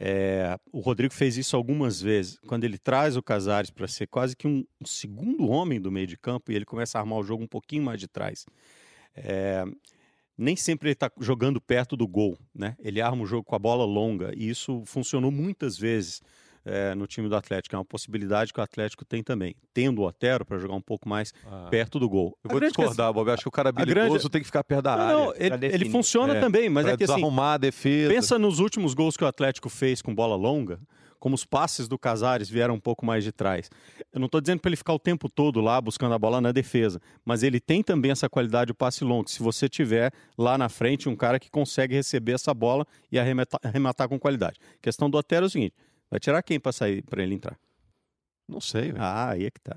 É, 0.00 0.56
o 0.72 0.78
Rodrigo 0.78 1.12
fez 1.12 1.36
isso 1.36 1.56
algumas 1.56 2.00
vezes, 2.00 2.38
quando 2.46 2.62
ele 2.64 2.78
traz 2.78 3.16
o 3.16 3.22
Casares 3.22 3.68
para 3.68 3.88
ser 3.88 4.06
quase 4.06 4.36
que 4.36 4.46
um, 4.46 4.64
um, 4.80 4.86
segundo 4.86 5.48
homem 5.48 5.80
do 5.80 5.90
meio 5.90 6.06
de 6.06 6.16
campo 6.16 6.52
e 6.52 6.54
ele 6.54 6.64
começa 6.64 6.96
a 6.96 7.00
armar 7.00 7.18
o 7.18 7.22
jogo 7.24 7.42
um 7.42 7.48
pouquinho 7.48 7.82
mais 7.82 7.98
de 7.98 8.06
trás. 8.06 8.46
É, 9.16 9.64
nem 10.36 10.54
sempre 10.54 10.88
ele 10.88 10.92
está 10.92 11.10
jogando 11.18 11.60
perto 11.60 11.96
do 11.96 12.06
gol, 12.06 12.38
né? 12.54 12.76
Ele 12.78 13.00
arma 13.00 13.22
o 13.24 13.26
jogo 13.26 13.42
com 13.42 13.56
a 13.56 13.58
bola 13.58 13.84
longa 13.84 14.32
e 14.36 14.48
isso 14.48 14.82
funcionou 14.86 15.32
muitas 15.32 15.76
vezes 15.76 16.22
é, 16.68 16.94
no 16.94 17.06
time 17.06 17.28
do 17.28 17.36
Atlético. 17.36 17.74
É 17.74 17.78
uma 17.78 17.84
possibilidade 17.84 18.52
que 18.52 18.60
o 18.60 18.62
Atlético 18.62 19.04
tem 19.04 19.22
também, 19.22 19.54
tendo 19.72 20.02
o 20.02 20.06
Otero 20.06 20.44
para 20.44 20.58
jogar 20.58 20.74
um 20.74 20.80
pouco 20.80 21.08
mais 21.08 21.32
ah. 21.46 21.68
perto 21.70 21.98
do 21.98 22.08
gol. 22.08 22.36
Eu 22.44 22.50
vou 22.50 22.60
discordar, 22.60 23.12
Bob. 23.12 23.28
Eu 23.28 23.34
acho 23.34 23.42
que 23.42 23.48
o 23.48 23.52
cara 23.52 23.70
habilidoso 23.70 24.08
grande... 24.08 24.30
tem 24.30 24.40
que 24.40 24.46
ficar 24.46 24.62
perto 24.62 24.82
da 24.82 24.96
não, 24.96 25.04
área. 25.04 25.16
Não, 25.16 25.34
ele, 25.36 25.66
ele, 25.66 25.90
funciona 25.90 26.36
é, 26.36 26.40
também, 26.40 26.68
mas 26.68 26.86
é 26.86 26.96
que 26.96 27.04
assim, 27.04 27.40
a 27.40 27.56
defesa. 27.56 28.12
Pensa 28.12 28.38
nos 28.38 28.58
últimos 28.58 28.94
gols 28.94 29.16
que 29.16 29.24
o 29.24 29.26
Atlético 29.26 29.68
fez 29.68 30.02
com 30.02 30.14
bola 30.14 30.36
longa 30.36 30.78
como 31.18 31.34
os 31.34 31.44
passes 31.44 31.88
do 31.88 31.98
Casares 31.98 32.48
vieram 32.48 32.74
um 32.74 32.80
pouco 32.80 33.04
mais 33.04 33.24
de 33.24 33.32
trás. 33.32 33.70
Eu 34.12 34.20
não 34.20 34.26
estou 34.26 34.40
dizendo 34.40 34.60
para 34.60 34.68
ele 34.68 34.76
ficar 34.76 34.92
o 34.92 34.98
tempo 34.98 35.28
todo 35.28 35.60
lá 35.60 35.80
buscando 35.80 36.14
a 36.14 36.18
bola 36.18 36.40
na 36.40 36.52
defesa, 36.52 37.00
mas 37.24 37.42
ele 37.42 37.60
tem 37.60 37.82
também 37.82 38.10
essa 38.10 38.28
qualidade 38.28 38.68
de 38.68 38.74
passe 38.74 39.04
longo. 39.04 39.28
Se 39.28 39.42
você 39.42 39.68
tiver 39.68 40.12
lá 40.36 40.56
na 40.56 40.68
frente 40.68 41.08
um 41.08 41.16
cara 41.16 41.38
que 41.38 41.50
consegue 41.50 41.94
receber 41.94 42.32
essa 42.32 42.54
bola 42.54 42.86
e 43.10 43.18
arrematar, 43.18 43.60
arrematar 43.62 44.08
com 44.08 44.18
qualidade. 44.18 44.58
A 44.76 44.82
questão 44.82 45.10
do 45.10 45.18
Otero 45.18 45.46
é 45.46 45.48
o 45.48 45.50
seguinte: 45.50 45.74
Vai 46.10 46.20
tirar 46.20 46.42
quem 46.42 46.58
para 46.58 46.72
sair 46.72 47.02
para 47.02 47.22
ele 47.22 47.34
entrar? 47.34 47.58
Não 48.48 48.60
sei. 48.60 48.92
Véio. 48.92 48.96
Ah, 48.98 49.30
aí 49.30 49.44
é 49.44 49.50
que 49.50 49.60
tá. 49.60 49.76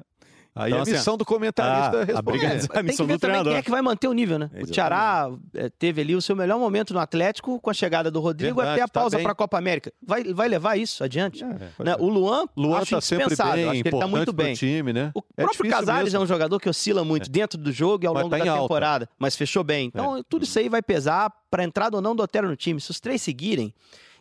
Aí 0.53 0.71
então, 0.71 0.79
a 0.79 0.81
assim, 0.83 0.91
missão 0.91 1.17
do 1.17 1.23
comentarista 1.23 2.01
ah, 2.01 2.03
responder. 2.03 2.67
A, 2.73 2.79
a 2.79 2.83
missão 2.83 3.07
do 3.07 3.17
treinador. 3.17 3.53
Quem 3.53 3.59
é 3.59 3.61
que 3.61 3.71
vai 3.71 3.81
manter 3.81 4.09
o 4.09 4.13
nível, 4.13 4.37
né? 4.37 4.45
Exatamente. 4.47 4.71
O 4.71 4.75
Ceará 4.75 5.31
é, 5.53 5.69
teve 5.69 6.01
ali 6.01 6.13
o 6.13 6.21
seu 6.21 6.35
melhor 6.35 6.59
momento 6.59 6.93
no 6.93 6.99
Atlético 6.99 7.57
com 7.61 7.69
a 7.69 7.73
chegada 7.73 8.11
do 8.11 8.19
Rodrigo 8.19 8.57
Verdade, 8.57 8.81
até 8.81 8.83
a 8.83 8.87
tá 8.87 8.99
pausa 8.99 9.15
tá 9.15 9.23
para 9.23 9.31
a 9.31 9.35
Copa 9.35 9.57
América. 9.57 9.93
Vai, 10.05 10.25
vai 10.25 10.49
levar 10.49 10.77
isso 10.77 11.05
adiante? 11.05 11.41
É, 11.41 11.83
né? 11.83 11.95
O 11.99 12.09
Luan, 12.09 12.45
Luan 12.57 12.79
acho 12.79 12.95
tá 12.95 13.01
sempre 13.01 13.33
bem, 13.33 13.65
acho 13.65 13.81
que 13.81 13.87
ele 13.87 13.99
tá 13.99 14.07
muito 14.07 14.33
bem. 14.33 14.53
Time, 14.53 14.91
né? 14.91 15.11
O 15.15 15.23
é 15.37 15.43
próprio 15.43 15.71
Casares 15.71 16.03
mesmo. 16.03 16.19
é 16.19 16.23
um 16.23 16.27
jogador 16.27 16.59
que 16.59 16.67
oscila 16.67 17.05
muito 17.05 17.29
é. 17.29 17.31
dentro 17.31 17.57
do 17.57 17.71
jogo 17.71 18.03
e 18.03 18.07
ao 18.07 18.13
vai 18.13 18.23
longo 18.23 18.37
tá 18.37 18.43
da 18.43 18.61
temporada, 18.61 19.05
alta. 19.05 19.15
mas 19.17 19.37
fechou 19.37 19.63
bem. 19.63 19.87
Então, 19.87 20.17
é. 20.17 20.23
tudo 20.27 20.43
isso 20.43 20.59
aí 20.59 20.67
vai 20.67 20.81
pesar 20.81 21.31
para 21.49 21.63
entrada 21.63 21.95
ou 21.95 22.01
não 22.01 22.13
do 22.13 22.21
Otero 22.23 22.49
no 22.49 22.57
time. 22.57 22.81
Se 22.81 22.91
os 22.91 22.99
três 22.99 23.21
seguirem, 23.21 23.73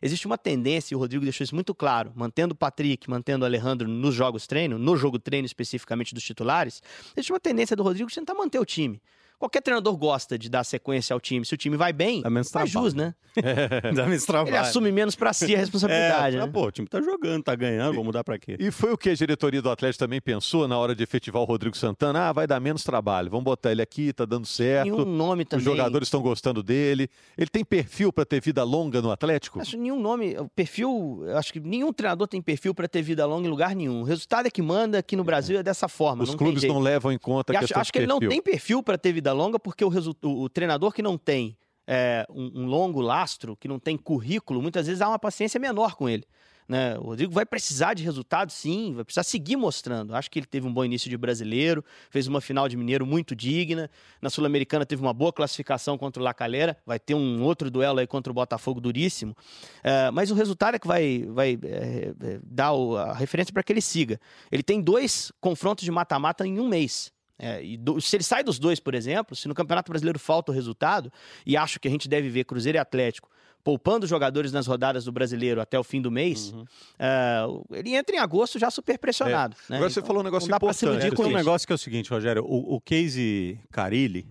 existe 0.03 0.27
uma 0.27 0.39
tendência, 0.39 0.95
e 0.95 0.97
o 0.97 0.99
Rodrigo 0.99 1.25
deixou 1.25 1.45
isso 1.45 1.55
muito 1.55 1.75
claro, 1.75 2.13
mantendo 2.15 2.53
o 2.55 2.57
Patrick, 2.57 3.09
mantendo 3.09 3.45
o 3.45 3.47
Alejandro 3.47 3.89
nos 3.89 4.15
jogos 4.15 4.47
treino, 4.47 4.79
no 4.79 4.97
jogo 4.97 5.19
treino 5.19 5.47
especificamente 5.47 6.15
dos 6.15 6.23
titulares, 6.23 6.83
existe 7.17 7.33
uma 7.33 7.41
tendência 7.41 7.77
do 7.77 7.83
Rodrigo 7.83 8.09
de 8.09 8.15
tentar 8.15 8.35
manter 8.35 8.59
o 8.59 8.65
time. 8.65 9.01
Qualquer 9.41 9.63
treinador 9.63 9.97
gosta 9.97 10.39
de 10.39 10.51
dar 10.51 10.63
sequência 10.65 11.15
ao 11.15 11.19
time. 11.19 11.47
Se 11.47 11.55
o 11.55 11.57
time 11.57 11.75
vai 11.75 11.95
bem, 11.95 12.23
faz 12.53 12.69
jus, 12.69 12.93
né? 12.93 13.15
É. 13.37 13.93
Dá 13.93 14.07
menos 14.07 14.25
trabalho. 14.25 14.49
Ele 14.49 14.57
assume 14.57 14.91
menos 14.91 15.15
para 15.15 15.33
si 15.33 15.55
a 15.55 15.59
responsabilidade. 15.59 16.37
É, 16.37 16.41
né? 16.41 16.47
Pô, 16.49 16.67
o 16.67 16.71
time 16.73 16.89
tá 16.89 17.01
jogando, 17.01 17.45
tá 17.45 17.55
ganhando, 17.55 17.93
vamos 17.93 18.07
mudar 18.07 18.25
para 18.25 18.37
quê? 18.37 18.57
E 18.59 18.73
foi 18.73 18.93
o 18.93 18.99
que 18.99 19.09
a 19.09 19.15
diretoria 19.15 19.63
do 19.63 19.71
Atlético 19.71 20.01
também 20.01 20.21
pensou 20.21 20.67
na 20.67 20.77
hora 20.77 20.97
de 20.97 21.03
efetivar 21.05 21.41
o 21.41 21.45
Rodrigo 21.45 21.77
Santana? 21.77 22.29
Ah, 22.29 22.33
vai 22.33 22.45
dar 22.49 22.59
menos 22.59 22.83
trabalho, 22.83 23.31
vamos 23.31 23.45
botar 23.45 23.71
ele 23.71 23.81
aqui, 23.81 24.13
tá 24.13 24.25
dando 24.25 24.49
certo. 24.49 24.91
Nenhum 24.91 25.05
nome 25.05 25.45
também. 25.45 25.61
Os 25.61 25.65
jogadores 25.65 26.09
estão 26.09 26.21
gostando 26.21 26.61
dele. 26.61 27.09
Ele 27.39 27.49
tem 27.49 27.65
perfil 27.65 28.13
para 28.13 28.25
ter 28.25 28.41
vida 28.41 28.65
longa 28.65 29.01
no 29.01 29.13
Atlético? 29.13 29.61
Acho 29.61 29.77
nenhum 29.77 30.01
nome, 30.01 30.37
o 30.37 30.49
perfil, 30.49 31.23
acho 31.37 31.53
que 31.53 31.61
nenhum 31.61 31.93
treinador 31.93 32.27
tem 32.27 32.43
perfil 32.43 32.75
para 32.75 32.89
ter 32.89 33.01
vida 33.01 33.25
longa 33.27 33.47
em 33.47 33.51
lugar 33.51 33.77
nenhum. 33.77 34.01
O 34.01 34.05
resultado 34.05 34.47
é 34.47 34.51
que 34.51 34.61
manda 34.61 34.99
aqui 34.99 35.15
no 35.15 35.23
Brasil 35.23 35.57
é, 35.57 35.61
é 35.61 35.63
dessa 35.63 35.87
forma. 35.87 36.25
Os 36.25 36.35
clubes 36.35 36.65
não 36.65 36.81
levam 36.81 37.13
em 37.13 37.19
conta 37.19 37.57
a 37.57 37.61
acho, 37.61 37.79
acho 37.79 37.93
que 37.93 38.01
ele 38.01 38.09
não 38.09 38.19
tem 38.19 38.43
perfil 38.43 38.83
para 38.83 38.99
ter 38.99 39.13
vida 39.13 39.30
longa 39.33 39.59
porque 39.59 39.85
o 39.85 39.89
o, 39.89 40.43
o 40.43 40.49
treinador 40.49 40.93
que 40.93 41.03
não 41.03 41.19
tem 41.19 41.57
é, 41.87 42.25
um, 42.31 42.63
um, 42.63 42.67
longo 42.67 43.01
lastro, 43.01 43.57
que 43.57 43.67
não 43.67 43.79
tem 43.79 43.97
currículo, 43.97 44.63
muitas 44.63 44.87
vezes 44.87 45.03
há 45.03 45.09
uma 45.09 45.19
paciência 45.19 45.59
menor 45.59 45.97
com 45.97 46.09
ele. 46.09 46.25
Né? 46.69 46.97
O 46.99 47.07
Rodrigo 47.07 47.33
vai 47.33 47.45
precisar 47.45 47.95
de 47.95 48.05
resultado, 48.05 48.53
sim, 48.53 48.95
vai 48.95 49.03
precisar 49.03 49.25
seguir 49.25 49.57
mostrando. 49.57 50.15
Acho 50.15 50.31
que 50.31 50.39
ele 50.39 50.47
teve 50.47 50.69
um 50.69 50.73
bom 50.73 50.85
início 50.85 51.11
de 51.11 51.17
brasileiro, 51.17 51.85
fez 52.11 52.29
uma 52.29 52.41
final 52.41 52.69
de 52.69 52.77
mineiro 52.77 53.05
muito 53.05 53.35
digna. 53.35 53.91
Na 54.23 54.31
Sul-Americana 54.31 54.87
teve 54.87 55.03
uma 55.03 55.13
boa 55.13 55.33
classificação 55.33 55.99
contra 55.99 56.23
o 56.23 56.25
La 56.25 56.33
Calera, 56.33 56.77
vai 56.87 57.01
ter 57.01 57.15
um 57.15 57.43
outro 57.43 57.73
duelo 57.73 57.99
aí 57.99 58.07
contra 58.07 58.31
o 58.31 58.35
Botafogo 58.35 58.81
duríssimo. 58.81 59.37
É, 59.83 60.13
mas 60.13 60.31
o 60.31 60.35
resultado 60.37 60.77
é 60.77 60.79
que 60.79 60.87
vai, 60.87 61.25
vai 61.29 61.59
é, 61.65 62.15
é 62.23 62.41
dar 62.41 62.71
a 62.71 63.15
referência 63.15 63.53
para 63.53 63.65
que 63.65 63.73
ele 63.73 63.83
siga. 63.83 64.21
Ele 64.53 64.63
tem 64.63 64.81
dois 64.81 65.33
confrontos 65.41 65.85
de 65.85 65.91
mata-mata 65.91 66.47
em 66.47 66.61
um 66.61 66.69
mês. 66.69 67.13
É, 67.41 67.65
e 67.65 67.77
do, 67.77 68.01
se 68.01 68.15
ele 68.17 68.23
sai 68.23 68.45
dos 68.45 68.59
dois, 68.59 68.79
por 68.79 68.95
exemplo, 68.95 69.35
se 69.35 69.49
no 69.49 69.55
Campeonato 69.55 69.91
Brasileiro 69.91 70.19
falta 70.19 70.53
o 70.53 70.55
resultado, 70.55 71.11
e 71.47 71.57
acho 71.57 71.81
que 71.81 71.89
a 71.89 71.91
gente 71.91 72.09
deve 72.09 72.29
ver 72.29 72.45
Cruzeiro 72.45 72.77
e 72.77 72.79
Atlético 72.79 73.31
poupando 73.63 74.07
jogadores 74.07 74.53
nas 74.53 74.67
rodadas 74.67 75.05
do 75.05 75.13
Brasileiro 75.13 75.61
até 75.61 75.79
o 75.79 75.85
fim 75.85 76.01
do 76.01 76.11
mês, 76.11 76.53
uhum. 76.53 76.63
uh, 76.63 77.67
ele 77.75 77.95
entra 77.95 78.17
em 78.17 78.19
agosto 78.19 78.59
já 78.59 78.71
super 78.71 78.99
pressionado. 78.99 79.57
É. 79.69 79.73
Né? 79.73 79.77
Agora 79.77 79.91
você 79.91 80.01
então, 80.01 80.07
falou 80.07 80.23
um 80.23 80.25
negócio 80.25 80.47
importante. 80.47 81.07
É, 81.07 81.11
tem 81.11 81.27
um 81.27 81.31
negócio 81.31 81.67
que 81.67 81.73
é 81.73 81.75
o 81.75 81.79
seguinte, 81.79 82.11
Rogério, 82.11 82.45
o, 82.45 82.77
o 82.77 82.81
case 82.81 83.59
Carilli, 83.71 84.27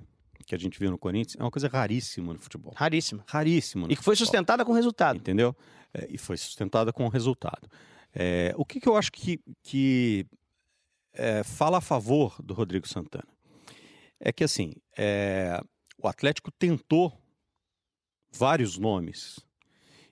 que 0.46 0.56
a 0.56 0.58
gente 0.58 0.80
viu 0.80 0.90
no 0.90 0.98
Corinthians, 0.98 1.36
é 1.40 1.44
uma 1.44 1.52
coisa 1.52 1.68
raríssima 1.68 2.34
no 2.34 2.40
futebol. 2.40 2.74
Raríssima. 2.76 3.24
Raríssima. 3.28 3.88
e 3.90 3.96
que 3.96 4.04
foi 4.04 4.16
sustentada 4.16 4.66
com 4.66 4.74
resultado. 4.74 5.18
Entendeu? 5.18 5.56
É, 5.94 6.08
e 6.10 6.18
foi 6.18 6.38
sustentada 6.38 6.92
com 6.92 7.08
resultado. 7.08 7.70
É, 8.14 8.54
o 8.58 8.66
que, 8.66 8.80
que, 8.80 8.90
eu 8.90 8.98
acho 8.98 9.12
que, 9.12 9.40
que 9.62 10.26
é, 11.14 11.44
fala 11.44 11.78
a 11.78 11.82
favor 11.82 12.36
do 12.42 12.54
Rodrigo 12.54 12.88
Santana 12.88 13.28
é 14.20 14.32
que 14.32 14.44
assim 14.44 14.74
é, 14.98 15.60
o 15.98 16.08
Atlético 16.08 16.52
tentou 16.52 17.18
vários 18.32 18.78
nomes 18.78 19.40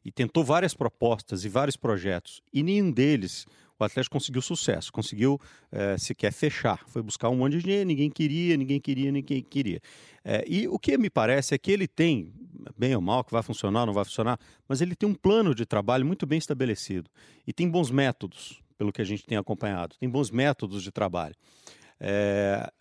e 0.03 0.11
tentou 0.11 0.43
várias 0.43 0.73
propostas 0.73 1.43
e 1.43 1.49
vários 1.49 1.75
projetos 1.75 2.41
e 2.53 2.63
nenhum 2.63 2.91
deles 2.91 3.45
o 3.79 3.83
Atlético 3.83 4.13
conseguiu 4.13 4.41
sucesso, 4.41 4.91
conseguiu 4.91 5.39
é, 5.71 5.97
sequer 5.99 6.33
fechar. 6.33 6.83
Foi 6.87 7.03
buscar 7.03 7.29
um 7.29 7.35
monte 7.35 7.57
de 7.57 7.63
dinheiro, 7.63 7.85
ninguém 7.85 8.09
queria, 8.09 8.57
ninguém 8.57 8.79
queria, 8.79 9.11
ninguém 9.11 9.43
queria. 9.43 9.79
É, 10.25 10.43
e 10.47 10.67
o 10.67 10.79
que 10.79 10.97
me 10.97 11.11
parece 11.11 11.53
é 11.53 11.59
que 11.59 11.71
ele 11.71 11.87
tem, 11.87 12.33
bem 12.75 12.95
ou 12.95 13.01
mal, 13.01 13.23
que 13.23 13.31
vai 13.31 13.43
funcionar, 13.43 13.85
não 13.85 13.93
vai 13.93 14.03
funcionar, 14.03 14.39
mas 14.67 14.81
ele 14.81 14.95
tem 14.95 15.07
um 15.07 15.13
plano 15.13 15.53
de 15.53 15.63
trabalho 15.63 16.05
muito 16.05 16.25
bem 16.25 16.39
estabelecido 16.39 17.07
e 17.45 17.53
tem 17.53 17.69
bons 17.69 17.91
métodos 17.91 18.63
pelo 18.77 18.91
que 18.91 19.01
a 19.01 19.05
gente 19.05 19.25
tem 19.25 19.37
acompanhado. 19.37 19.95
Tem 19.99 20.09
bons 20.09 20.29
métodos 20.29 20.83
de 20.83 20.91
trabalho. 20.91 21.35
É, 21.99 22.71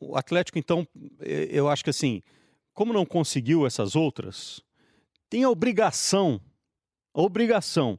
o 0.00 0.16
Atlético, 0.16 0.58
então, 0.58 0.86
eu 1.20 1.68
acho 1.68 1.84
que 1.84 1.90
assim, 1.90 2.22
como 2.72 2.92
não 2.92 3.06
conseguiu 3.06 3.66
essas 3.66 3.94
outras, 3.94 4.60
tem 5.30 5.44
a 5.44 5.50
obrigação, 5.50 6.40
a 7.14 7.22
obrigação 7.22 7.98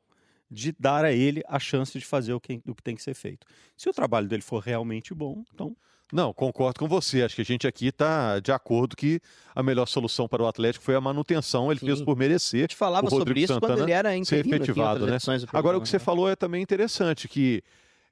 de 0.50 0.72
dar 0.74 1.04
a 1.04 1.12
ele 1.12 1.41
a 1.48 1.60
chance 1.60 1.98
de 1.98 2.06
fazer 2.06 2.34
o 2.34 2.39
que, 2.39 2.62
o 2.68 2.76
que 2.76 2.84
tem 2.84 2.96
que 2.96 3.02
ser 3.02 3.13
feito. 3.13 3.48
Se 3.76 3.89
o 3.89 3.94
trabalho 3.94 4.28
dele 4.28 4.41
for 4.41 4.62
realmente 4.62 5.13
bom, 5.13 5.44
então 5.54 5.76
não, 6.13 6.32
concordo 6.34 6.80
com 6.80 6.88
você. 6.88 7.24
Acho 7.24 7.36
que 7.36 7.41
a 7.41 7.46
gente 7.46 7.68
aqui 7.68 7.88
está 7.88 8.39
de 8.39 8.52
acordo 8.52 8.96
que 8.96 9.20
a 9.56 9.63
melhor 9.63 9.88
solução 9.88 10.28
para 10.28 10.44
o 10.44 10.48
Atlético 10.48 10.84
foi 10.84 10.96
a 10.96 11.02
manutenção. 11.02 11.72
Ele 11.72 11.80
Sim. 11.80 11.88
fez 11.88 12.02
por 12.02 12.15
merecer. 12.15 12.60
A 12.60 12.63
gente 12.63 12.76
falava 12.76 13.10
sobre 13.10 13.41
isso 13.41 13.54
Santana 13.54 13.74
quando 13.74 13.84
ele 13.84 13.91
era 13.91 14.24
ser 14.24 14.46
efetivado, 14.46 15.08
né? 15.08 15.18
Agora, 15.52 15.78
o 15.78 15.82
que 15.82 15.89
você 15.89 16.00
falou 16.00 16.30
é 16.30 16.36
também 16.36 16.62
interessante, 16.62 17.28
que 17.28 17.63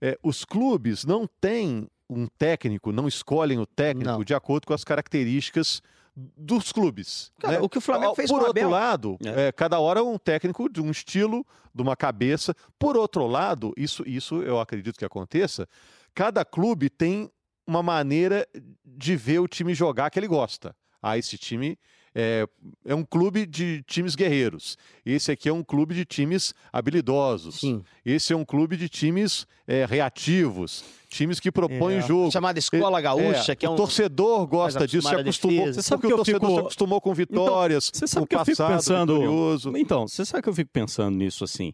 é, 0.01 0.17
os 0.23 0.43
clubes 0.43 1.05
não 1.05 1.27
têm 1.39 1.87
um 2.09 2.27
técnico, 2.27 2.91
não 2.91 3.07
escolhem 3.07 3.59
o 3.59 3.65
técnico 3.65 4.11
não. 4.11 4.23
de 4.23 4.33
acordo 4.33 4.67
com 4.67 4.73
as 4.73 4.83
características 4.83 5.81
dos 6.15 6.71
clubes. 6.71 7.31
Cara, 7.39 7.57
né? 7.57 7.59
O 7.63 7.69
que 7.69 7.77
o 7.77 7.81
Flamengo 7.81 8.15
fez 8.15 8.29
Por 8.29 8.41
o 8.41 8.45
outro 8.45 8.69
lado, 8.69 9.17
é. 9.23 9.47
É, 9.47 9.51
cada 9.51 9.79
hora 9.79 9.99
é 9.99 10.03
um 10.03 10.17
técnico 10.17 10.69
de 10.69 10.81
um 10.81 10.91
estilo, 10.91 11.45
de 11.73 11.81
uma 11.81 11.95
cabeça. 11.95 12.55
Por 12.77 12.95
outro 12.95 13.25
lado, 13.25 13.73
isso, 13.75 14.03
isso 14.05 14.41
eu 14.41 14.59
acredito 14.59 14.97
que 14.97 15.05
aconteça, 15.05 15.67
cada 16.13 16.45
clube 16.45 16.89
tem 16.89 17.31
uma 17.65 17.83
maneira 17.83 18.47
de 18.85 19.15
ver 19.15 19.39
o 19.39 19.47
time 19.47 19.73
jogar 19.73 20.09
que 20.09 20.19
ele 20.19 20.27
gosta. 20.27 20.75
Ah, 21.01 21.17
esse 21.17 21.37
time 21.37 21.77
é, 22.15 22.47
é, 22.85 22.93
um 22.93 23.03
clube 23.03 23.45
de 23.45 23.83
times 23.87 24.15
guerreiros. 24.15 24.77
Esse 25.05 25.31
aqui 25.31 25.49
é 25.49 25.53
um 25.53 25.63
clube 25.63 25.95
de 25.95 26.05
times 26.05 26.53
habilidosos. 26.71 27.59
Sim. 27.59 27.83
Esse 28.05 28.33
é 28.33 28.35
um 28.35 28.45
clube 28.45 28.77
de 28.77 28.87
times 28.87 29.47
é, 29.67 29.85
reativos. 29.85 30.83
Times 31.09 31.39
que 31.39 31.51
propõem 31.51 31.97
é. 31.97 32.01
jogo. 32.01 32.31
Chamada 32.31 32.59
Escola 32.59 33.01
Gaúcha, 33.01 33.51
é, 33.51 33.55
que 33.55 33.65
é 33.65 33.69
um. 33.69 33.73
O 33.73 33.75
torcedor 33.75 34.45
gosta 34.47 34.87
disso, 34.87 35.07
se 35.07 35.15
acostumou. 35.15 35.73
Você 35.73 35.81
sabe 35.81 36.01
que 36.01 36.13
o 36.13 36.17
torcedor 36.17 36.41
fico... 36.41 36.53
se 36.53 36.59
acostumou 36.59 37.01
com 37.01 37.13
vitórias. 37.13 37.89
Então, 37.89 37.99
você 37.99 38.07
sabe 38.07 38.27
que 38.27 38.35
eu 38.35 38.45
fico 38.45 38.67
pensando. 38.67 39.13
Vitorioso. 39.13 39.77
Então, 39.77 40.07
você 40.07 40.25
sabe 40.25 40.43
que 40.43 40.49
eu 40.49 40.53
fico 40.53 40.71
pensando 40.71 41.17
nisso 41.17 41.43
assim. 41.43 41.73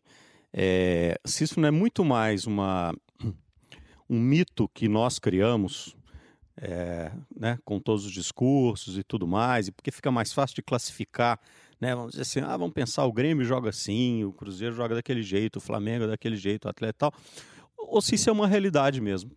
É, 0.53 1.19
se 1.25 1.43
isso 1.43 1.59
não 1.59 1.67
é 1.67 1.71
muito 1.71 2.03
mais 2.03 2.47
uma 2.47 2.93
um 4.09 4.19
mito 4.19 4.67
que 4.73 4.87
nós 4.87 5.19
criamos 5.19 5.95
é, 6.61 7.11
né, 7.37 7.57
com 7.63 7.79
todos 7.79 8.05
os 8.05 8.11
discursos 8.11 8.97
e 8.97 9.03
tudo 9.03 9.27
mais, 9.27 9.67
e 9.67 9.71
porque 9.71 9.91
fica 9.91 10.11
mais 10.11 10.33
fácil 10.33 10.55
de 10.55 10.61
classificar, 10.61 11.39
né, 11.79 11.95
vamos 11.95 12.11
dizer 12.11 12.23
assim, 12.23 12.39
ah, 12.41 12.57
vamos 12.57 12.73
pensar, 12.73 13.05
o 13.05 13.13
Grêmio 13.13 13.45
joga 13.45 13.69
assim, 13.69 14.23
o 14.25 14.33
Cruzeiro 14.33 14.75
joga 14.75 14.95
daquele 14.95 15.23
jeito, 15.23 15.57
o 15.57 15.61
Flamengo 15.61 16.07
daquele 16.07 16.35
jeito, 16.35 16.65
o 16.65 16.69
atleta 16.69 16.95
e 16.95 16.99
tal, 16.99 17.13
ou 17.77 18.01
se 18.01 18.15
isso 18.15 18.29
é 18.29 18.33
uma 18.33 18.45
realidade 18.45 18.99
mesmo. 18.99 19.31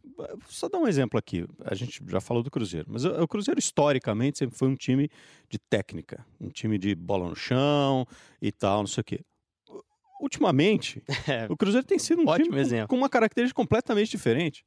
Só 0.48 0.68
dar 0.68 0.78
um 0.78 0.86
exemplo 0.86 1.18
aqui, 1.18 1.46
a 1.64 1.74
gente 1.74 2.02
já 2.06 2.20
falou 2.20 2.42
do 2.42 2.50
Cruzeiro, 2.50 2.86
mas 2.90 3.04
o 3.04 3.26
Cruzeiro 3.28 3.58
historicamente 3.58 4.38
sempre 4.38 4.56
foi 4.56 4.68
um 4.68 4.74
time 4.74 5.08
de 5.48 5.58
técnica, 5.58 6.24
um 6.40 6.48
time 6.48 6.76
de 6.76 6.94
bola 6.94 7.28
no 7.28 7.36
chão 7.36 8.06
e 8.40 8.50
tal, 8.50 8.80
não 8.80 8.86
sei 8.86 9.00
o 9.00 9.04
quê. 9.04 9.20
Ultimamente, 10.22 11.02
é. 11.28 11.46
o 11.50 11.56
Cruzeiro 11.56 11.84
tem 11.84 11.98
sido 11.98 12.22
um 12.22 12.28
Ótimo 12.28 12.56
time 12.56 12.80
com, 12.82 12.86
com, 12.88 12.96
uma 12.96 13.08
característica 13.08 13.60
completamente 13.60 14.10
diferente. 14.10 14.64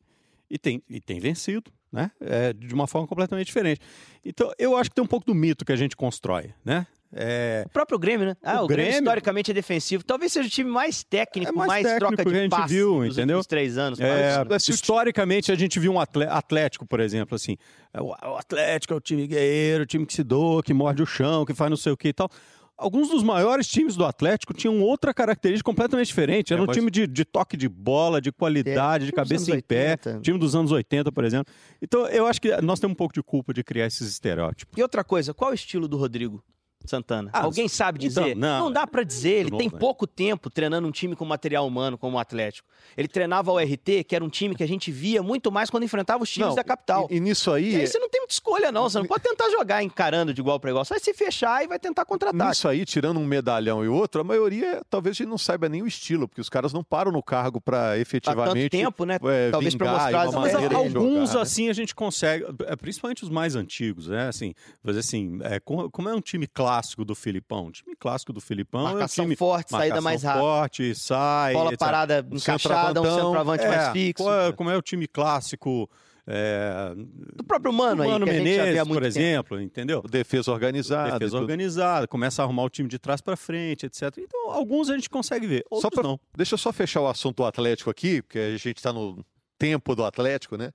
E 0.48 0.60
tem, 0.60 0.84
e 0.88 1.02
tem 1.02 1.20
vencido, 1.20 1.72
né? 1.92 2.12
É, 2.22 2.54
de 2.54 2.72
uma 2.74 2.86
forma 2.86 3.08
completamente 3.08 3.48
diferente. 3.48 3.82
Então, 4.24 4.52
eu 4.60 4.78
acho 4.78 4.92
que 4.92 4.96
tem 4.96 5.04
um 5.04 5.08
pouco 5.08 5.26
do 5.26 5.34
mito 5.34 5.66
que 5.66 5.72
a 5.72 5.76
gente 5.76 5.96
constrói, 5.96 6.54
né? 6.64 6.86
É... 7.18 7.64
O 7.66 7.70
próprio 7.70 7.98
Grêmio, 7.98 8.28
né? 8.28 8.38
Ah, 8.44 8.62
o, 8.62 8.66
o 8.66 8.68
Grêmio, 8.68 8.86
Grêmio, 8.86 9.00
historicamente 9.00 9.50
é 9.50 9.54
defensivo. 9.54 10.04
Talvez 10.04 10.34
seja 10.34 10.48
o 10.48 10.52
time 10.52 10.70
mais 10.70 11.04
técnico, 11.04 11.52
é 11.52 11.56
mais, 11.56 11.68
mais 11.68 11.84
técnico 11.84 12.00
troca 12.00 12.24
de 12.24 12.30
que 12.30 12.38
a 12.38 12.42
gente 12.42 12.52
passes 12.52 12.76
viu, 12.76 13.06
entendeu? 13.06 13.38
Nos 13.38 13.48
três 13.48 13.78
anos. 13.78 14.00
É, 14.00 14.46
historicamente, 14.70 15.52
a 15.52 15.56
gente 15.56 15.80
viu 15.80 15.94
um 15.94 16.00
Atlético, 16.00 16.86
por 16.86 17.00
exemplo, 17.00 17.36
assim. 17.36 17.58
É, 17.92 18.02
o 18.02 18.38
Atlético 18.38 18.94
é 18.94 18.98
o 18.98 19.02
time 19.02 19.26
guerreiro, 19.26 19.84
o 19.84 19.88
time 19.88 20.06
que 20.06 20.14
se 20.14 20.24
doa, 20.24 20.62
que 20.62 20.74
morde 20.74 21.02
o 21.02 21.06
chão, 21.06 21.46
que 21.46 21.54
faz 21.54 21.70
não 21.70 21.78
sei 21.78 21.94
o 21.94 21.98
que 21.98 22.10
e 22.10 22.14
tal 22.14 22.30
alguns 22.78 23.10
dos 23.10 23.24
maiores 23.24 23.68
times 23.68 23.96
do 23.96 24.06
Atlético 24.06 24.54
tinham 24.54 24.82
outra 24.82 25.14
característica 25.14 25.70
completamente 25.70 26.08
diferente. 26.08 26.54
Era 26.54 26.62
é, 26.62 26.66
um 26.66 26.68
time 26.68 26.92
de, 26.92 27.08
de, 27.08 27.26
toque 27.26 27.58
de 27.58 27.68
bola, 27.68 28.22
de 28.22 28.32
qualidade, 28.32 29.06
é, 29.06 29.08
de 29.08 29.12
cabeça 29.12 29.52
em 29.52 29.56
80. 29.56 29.68
pé. 29.68 30.20
Time 30.20 30.38
dos 30.38 30.56
anos 30.56 30.72
80, 30.72 31.12
por 31.12 31.24
exemplo. 31.24 31.54
Então, 31.82 32.08
eu 32.08 32.26
acho 32.28 32.42
que 32.42 32.56
nós 32.62 32.80
temos 32.80 32.94
um 32.94 32.98
pouco 32.98 33.14
de 33.14 33.24
culpa 33.24 33.54
de 33.54 33.64
criar 33.64 33.88
esses 33.88 34.08
estereótipos. 34.08 34.78
E 34.78 34.82
outra 34.82 35.04
coisa, 35.04 35.34
qual 35.34 35.52
é 35.52 35.54
o 35.54 35.56
estilo 35.56 35.88
do 35.88 35.98
Rodrigo? 35.98 36.44
Santana? 36.90 37.30
Ah, 37.34 37.44
Alguém 37.44 37.68
sabe 37.68 37.98
então, 38.06 38.24
dizer? 38.24 38.38
Então, 38.38 38.50
não, 38.50 38.66
não 38.66 38.72
dá 38.72 38.86
para 38.88 39.04
dizer. 39.04 39.46
Ele 39.46 39.52
tem 39.52 39.70
pouco 39.70 40.08
tempo 40.08 40.50
treinando 40.50 40.88
um 40.88 40.92
time 40.92 41.16
com 41.16 41.26
material 41.26 41.68
humano 41.68 41.98
como 41.98 42.18
o 42.18 42.20
Atlético. 42.20 42.68
Ele 42.96 43.08
treinava 43.08 43.52
o 43.52 43.60
RT, 43.60 44.04
que 44.08 44.16
era 44.16 44.24
um 44.24 44.30
time 44.30 44.56
que 44.56 44.64
a 44.64 44.68
gente 44.68 44.92
via 44.92 45.22
muito 45.22 45.52
mais 45.52 45.70
quando 45.70 45.84
enfrentava 45.84 46.24
os 46.24 46.30
times 46.30 46.50
não, 46.50 46.56
da 46.56 46.64
capital. 46.64 47.08
E, 47.10 47.18
e 47.18 47.20
nisso 47.20 47.52
aí. 47.52 47.74
E 47.74 47.76
aí 47.78 47.88
você 47.88 48.00
não 48.00 48.10
tem 48.10 48.22
muita 48.22 48.34
escolha, 48.34 48.72
não. 48.72 48.90
Você 48.90 49.00
não 49.00 49.06
pode 49.06 49.24
tentar 49.24 49.50
jogar 49.50 49.84
encarando 49.84 50.34
de 50.34 50.42
igual 50.42 50.60
para 50.60 50.70
igual. 50.70 50.86
Você 50.86 50.94
vai 50.94 51.00
se 51.00 51.14
fechar 51.14 51.64
e 51.64 51.68
vai 51.68 51.80
tentar 51.80 52.06
contratar. 52.06 52.50
Nisso 52.50 52.68
aí, 52.68 52.86
tirando 52.86 53.20
um 53.20 53.26
medalhão 53.26 53.84
e 53.84 53.88
outro, 53.88 54.22
a 54.22 54.24
maioria 54.24 54.82
talvez 54.90 55.16
a 55.16 55.18
gente 55.18 55.30
não 55.30 55.38
saiba 55.38 55.68
nem 55.68 55.82
o 55.82 55.88
estilo, 55.88 56.28
porque 56.28 56.42
os 56.42 56.50
caras 56.50 56.74
não 56.74 56.84
param 56.84 57.12
no 57.12 57.22
cargo 57.22 57.60
para 57.60 57.98
efetivamente. 57.98 58.50
Há 58.50 58.54
tanto 58.54 58.72
tempo, 58.72 59.06
né? 59.06 59.18
É, 59.24 59.52
talvez 59.52 59.76
para 59.76 59.92
mostrar 59.92 60.30
uma 60.30 60.42
Mas 60.42 60.56
alguns, 60.56 60.92
jogar, 60.92 61.36
né? 61.36 61.42
assim, 61.42 61.66
né? 61.66 61.72
a 61.72 61.74
gente 61.74 61.96
consegue, 61.96 62.46
é, 62.66 62.76
principalmente 62.76 63.24
os 63.24 63.30
mais 63.30 63.56
antigos, 63.56 64.08
né? 64.08 64.28
Assim, 64.28 64.54
fazer 64.84 65.00
assim, 65.00 65.40
é, 65.44 65.60
como 65.60 66.10
é 66.10 66.14
um 66.14 66.22
time 66.22 66.48
clássico 66.76 67.06
do 67.06 67.16
Filipão. 67.16 67.68
O 67.68 67.72
time 67.72 67.96
clássico 67.96 68.34
do 68.34 68.42
Filipão 68.42 68.84
marcação 68.84 69.24
é 69.24 69.26
um 69.26 69.30
time 69.30 69.36
forte, 69.36 69.72
saída 69.72 70.02
mais 70.02 70.24
rápida. 70.24 70.44
forte, 70.44 70.96
sai. 70.96 71.54
Bola 71.54 71.70
etc. 71.70 71.80
parada 71.80 72.28
encaixada, 72.32 73.02
um 73.02 73.16
centroavante 73.16 73.64
é, 73.64 73.68
mais 73.68 73.90
fixo. 73.92 74.30
É, 74.30 74.52
como 74.52 74.70
é 74.70 74.78
o 74.78 74.82
time 74.82 75.08
clássico. 75.08 75.90
É, 76.28 76.96
do 77.36 77.44
próprio 77.44 77.72
Mano, 77.72 78.02
aí, 78.02 78.10
Mano 78.10 78.26
Menezes, 78.26 78.88
por 78.88 79.04
exemplo, 79.04 79.62
entendeu? 79.62 80.02
Defesa 80.02 80.52
organizada. 80.52 81.20
Defesa 81.20 81.38
organizada, 81.38 82.08
começa 82.08 82.42
a 82.42 82.46
arrumar 82.46 82.64
o 82.64 82.70
time 82.70 82.90
de 82.90 82.98
trás 82.98 83.22
para 83.22 83.38
frente, 83.38 83.86
etc. 83.86 84.12
Então, 84.18 84.50
alguns 84.50 84.90
a 84.90 84.96
gente 84.96 85.08
consegue 85.08 85.46
ver, 85.46 85.64
outros 85.70 85.94
pra, 85.94 86.02
não. 86.02 86.20
Deixa 86.36 86.56
eu 86.56 86.58
só 86.58 86.74
fechar 86.74 87.02
o 87.02 87.08
assunto 87.08 87.38
do 87.38 87.46
Atlético 87.46 87.92
aqui, 87.92 88.24
porque 88.24 88.40
a 88.40 88.58
gente 88.58 88.78
está 88.78 88.92
no 88.92 89.24
tempo 89.60 89.96
do 89.96 90.04
Atlético, 90.04 90.58
né? 90.58 90.72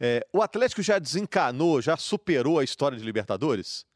É, 0.00 0.26
o 0.32 0.42
Atlético 0.42 0.82
já 0.82 0.98
desencanou, 0.98 1.80
já 1.80 1.96
superou 1.96 2.58
a 2.58 2.64
história 2.64 2.98
de 2.98 3.04
Libertadores? 3.04 3.86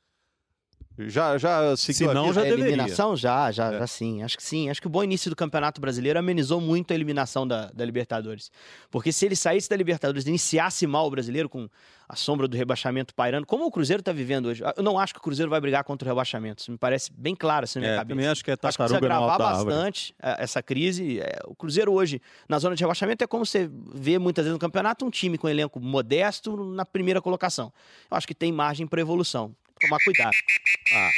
Já, 0.98 1.38
já 1.38 1.76
seguiu 1.76 2.08
Se 2.08 2.14
não, 2.14 2.32
já 2.32 2.42
a 2.42 2.48
eliminação? 2.48 3.16
Já, 3.16 3.50
já, 3.50 3.72
é. 3.72 3.78
já 3.78 3.86
sim. 3.86 4.22
Acho 4.22 4.36
que 4.36 4.42
sim. 4.42 4.68
Acho 4.68 4.80
que 4.80 4.86
o 4.86 4.90
bom 4.90 5.02
início 5.02 5.30
do 5.30 5.36
Campeonato 5.36 5.80
Brasileiro 5.80 6.18
amenizou 6.18 6.60
muito 6.60 6.92
a 6.92 6.94
eliminação 6.94 7.46
da, 7.46 7.70
da 7.72 7.84
Libertadores. 7.84 8.50
Porque 8.90 9.12
se 9.12 9.24
ele 9.24 9.36
saísse 9.36 9.68
da 9.68 9.76
Libertadores 9.76 10.26
e 10.26 10.28
iniciasse 10.28 10.86
mal 10.86 11.06
o 11.06 11.10
brasileiro, 11.10 11.48
com 11.48 11.68
a 12.08 12.16
sombra 12.16 12.46
do 12.46 12.56
rebaixamento 12.56 13.14
pairando, 13.14 13.46
como 13.46 13.64
o 13.64 13.70
Cruzeiro 13.70 14.00
está 14.00 14.12
vivendo 14.12 14.46
hoje, 14.46 14.62
eu 14.76 14.82
não 14.82 14.98
acho 14.98 15.14
que 15.14 15.18
o 15.18 15.22
Cruzeiro 15.22 15.48
vai 15.48 15.60
brigar 15.60 15.82
contra 15.82 16.06
o 16.06 16.08
rebaixamento. 16.08 16.60
Isso 16.60 16.70
me 16.70 16.76
parece 16.76 17.10
bem 17.10 17.34
claro 17.34 17.64
assim 17.64 17.78
na 17.78 17.86
minha 17.86 17.94
é, 17.94 17.96
cabeça. 17.98 18.14
Também 18.14 18.30
acho 18.30 18.44
que 18.44 18.50
é 18.50 18.54
acho 18.54 18.76
que 18.76 18.82
precisa 18.82 19.00
gravar 19.00 19.38
bastante 19.38 20.14
é, 20.22 20.42
essa 20.42 20.62
crise. 20.62 21.20
É, 21.20 21.40
o 21.46 21.54
Cruzeiro 21.54 21.92
hoje, 21.92 22.20
na 22.46 22.58
zona 22.58 22.76
de 22.76 22.82
rebaixamento, 22.82 23.24
é 23.24 23.26
como 23.26 23.46
você 23.46 23.70
vê 23.94 24.18
muitas 24.18 24.44
vezes 24.44 24.52
no 24.52 24.58
campeonato 24.58 25.06
um 25.06 25.10
time 25.10 25.38
com 25.38 25.46
um 25.46 25.50
elenco 25.50 25.80
modesto 25.80 26.54
na 26.64 26.84
primeira 26.84 27.22
colocação. 27.22 27.72
Eu 28.10 28.16
acho 28.16 28.26
que 28.26 28.34
tem 28.34 28.52
margem 28.52 28.86
para 28.86 29.00
evolução 29.00 29.54
tomar 29.80 29.98
cuidado. 30.04 30.34
Ah. 30.94 31.10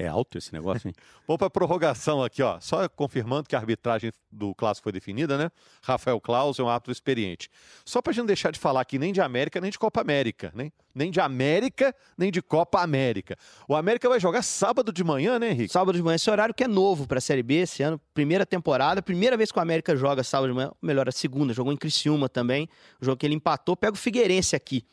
É 0.00 0.06
alto 0.06 0.38
esse 0.38 0.52
negócio, 0.52 0.88
hein? 0.88 0.94
Vamos 1.26 1.38
para 1.38 1.48
a 1.48 1.50
prorrogação 1.50 2.22
aqui, 2.22 2.42
ó. 2.42 2.58
Só 2.58 2.88
confirmando 2.88 3.48
que 3.48 3.54
a 3.54 3.58
arbitragem 3.58 4.10
do 4.32 4.54
clássico 4.54 4.84
foi 4.84 4.92
definida, 4.92 5.36
né? 5.36 5.50
Rafael 5.82 6.18
Claus 6.20 6.58
é 6.58 6.62
um 6.62 6.68
árbitro 6.68 6.90
experiente. 6.90 7.50
Só 7.84 8.00
para 8.00 8.10
a 8.10 8.14
gente 8.14 8.20
não 8.20 8.26
deixar 8.26 8.50
de 8.50 8.58
falar 8.58 8.80
aqui 8.80 8.98
nem 8.98 9.12
de 9.12 9.20
América, 9.20 9.60
nem 9.60 9.70
de 9.70 9.78
Copa 9.78 10.00
América, 10.00 10.50
né? 10.54 10.72
Nem 10.94 11.10
de 11.10 11.20
América, 11.20 11.94
nem 12.16 12.32
de 12.32 12.40
Copa 12.40 12.80
América. 12.80 13.36
O 13.68 13.76
América 13.76 14.08
vai 14.08 14.18
jogar 14.18 14.42
sábado 14.42 14.92
de 14.92 15.04
manhã, 15.04 15.38
né, 15.38 15.50
Henrique? 15.50 15.72
Sábado 15.72 15.94
de 15.94 16.02
manhã, 16.02 16.16
esse 16.16 16.30
horário 16.30 16.54
que 16.54 16.64
é 16.64 16.68
novo 16.68 17.06
para 17.06 17.18
a 17.18 17.20
Série 17.20 17.42
B 17.42 17.56
esse 17.56 17.82
ano, 17.82 18.00
primeira 18.14 18.46
temporada, 18.46 19.02
primeira 19.02 19.36
vez 19.36 19.52
que 19.52 19.58
o 19.58 19.62
América 19.62 19.94
joga 19.94 20.24
sábado 20.24 20.48
de 20.48 20.54
manhã, 20.54 20.72
melhor, 20.80 21.08
a 21.08 21.12
segunda, 21.12 21.52
jogou 21.52 21.72
em 21.72 21.76
Criciúma 21.76 22.28
também, 22.28 22.68
o 23.00 23.04
jogo 23.04 23.18
que 23.18 23.26
ele 23.26 23.34
empatou, 23.34 23.76
pega 23.76 23.92
o 23.92 23.98
Figueirense 23.98 24.56
aqui. 24.56 24.84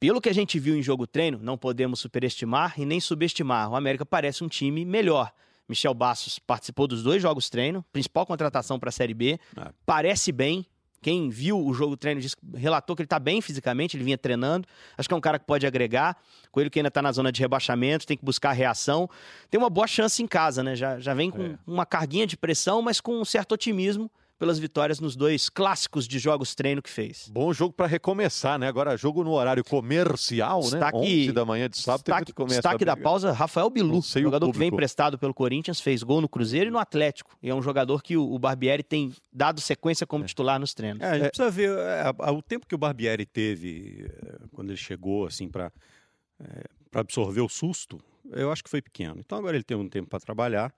Pelo 0.00 0.18
que 0.18 0.30
a 0.30 0.32
gente 0.32 0.58
viu 0.58 0.74
em 0.74 0.82
jogo 0.82 1.06
treino, 1.06 1.38
não 1.42 1.58
podemos 1.58 2.00
superestimar 2.00 2.80
e 2.80 2.86
nem 2.86 2.98
subestimar. 2.98 3.70
O 3.70 3.76
América 3.76 4.06
parece 4.06 4.42
um 4.42 4.48
time 4.48 4.82
melhor. 4.82 5.30
Michel 5.68 5.92
Bassos 5.92 6.38
participou 6.38 6.86
dos 6.86 7.02
dois 7.02 7.20
jogos 7.20 7.50
treino, 7.50 7.84
principal 7.92 8.24
contratação 8.24 8.80
para 8.80 8.88
a 8.88 8.92
Série 8.92 9.12
B. 9.12 9.38
É. 9.54 9.70
Parece 9.84 10.32
bem. 10.32 10.64
Quem 11.02 11.28
viu 11.28 11.62
o 11.62 11.72
jogo 11.74 11.98
treino 11.98 12.18
disse, 12.18 12.34
relatou 12.54 12.96
que 12.96 13.02
ele 13.02 13.06
está 13.06 13.18
bem 13.18 13.42
fisicamente, 13.42 13.94
ele 13.94 14.04
vinha 14.04 14.16
treinando. 14.16 14.66
Acho 14.96 15.06
que 15.06 15.14
é 15.14 15.16
um 15.16 15.20
cara 15.20 15.38
que 15.38 15.44
pode 15.44 15.66
agregar. 15.66 16.16
Coelho 16.50 16.70
que 16.70 16.78
ainda 16.78 16.88
está 16.88 17.02
na 17.02 17.12
zona 17.12 17.30
de 17.30 17.40
rebaixamento, 17.40 18.06
tem 18.06 18.16
que 18.16 18.24
buscar 18.24 18.52
reação. 18.52 19.08
Tem 19.50 19.58
uma 19.60 19.70
boa 19.70 19.86
chance 19.86 20.22
em 20.22 20.26
casa, 20.26 20.62
né? 20.62 20.74
Já, 20.74 20.98
já 20.98 21.12
vem 21.12 21.30
com 21.30 21.42
é. 21.42 21.58
uma 21.66 21.84
carguinha 21.84 22.26
de 22.26 22.38
pressão, 22.38 22.80
mas 22.80 23.02
com 23.02 23.20
um 23.20 23.24
certo 23.24 23.52
otimismo 23.52 24.10
pelas 24.40 24.58
vitórias 24.58 24.98
nos 24.98 25.14
dois 25.14 25.50
clássicos 25.50 26.08
de 26.08 26.18
jogos 26.18 26.54
treino 26.54 26.80
que 26.80 26.88
fez. 26.88 27.28
Bom 27.30 27.52
jogo 27.52 27.74
para 27.74 27.86
recomeçar, 27.86 28.58
né? 28.58 28.66
Agora 28.66 28.96
jogo 28.96 29.22
no 29.22 29.32
horário 29.32 29.62
comercial, 29.62 30.60
destaque, 30.62 30.98
né? 30.98 31.04
11 31.04 31.32
da 31.32 31.44
manhã 31.44 31.68
de 31.68 31.76
sábado 31.76 32.04
destaque, 32.06 32.32
tem. 32.32 32.46
Destaque 32.46 32.84
da 32.86 32.96
pausa, 32.96 33.32
Rafael 33.32 33.68
Bilu, 33.68 34.00
jogador 34.00 34.50
que 34.50 34.58
vem 34.58 34.68
emprestado 34.68 35.18
pelo 35.18 35.34
Corinthians, 35.34 35.78
fez 35.78 36.02
gol 36.02 36.22
no 36.22 36.28
Cruzeiro 36.28 36.68
e 36.68 36.70
no 36.70 36.78
Atlético. 36.78 37.36
E 37.42 37.50
é 37.50 37.54
um 37.54 37.60
jogador 37.60 38.02
que 38.02 38.16
o, 38.16 38.32
o 38.32 38.38
Barbieri 38.38 38.82
tem 38.82 39.12
dado 39.30 39.60
sequência 39.60 40.06
como 40.06 40.24
é. 40.24 40.26
titular 40.26 40.58
nos 40.58 40.72
treinos. 40.72 41.02
É, 41.02 41.10
a 41.10 41.14
gente 41.14 41.26
é. 41.26 41.28
precisa 41.28 41.50
ver 41.50 41.70
é, 41.78 42.30
o 42.30 42.40
tempo 42.40 42.66
que 42.66 42.74
o 42.74 42.78
Barbieri 42.78 43.26
teve 43.26 44.06
é, 44.08 44.38
quando 44.54 44.70
ele 44.70 44.78
chegou 44.78 45.26
assim 45.26 45.50
para 45.50 45.70
é, 46.42 46.64
para 46.90 47.02
absorver 47.02 47.42
o 47.42 47.48
susto, 47.48 48.00
eu 48.32 48.50
acho 48.50 48.64
que 48.64 48.70
foi 48.70 48.80
pequeno. 48.80 49.16
Então 49.18 49.36
agora 49.36 49.54
ele 49.54 49.64
tem 49.64 49.76
um 49.76 49.88
tempo 49.88 50.08
para 50.08 50.18
trabalhar. 50.18 50.72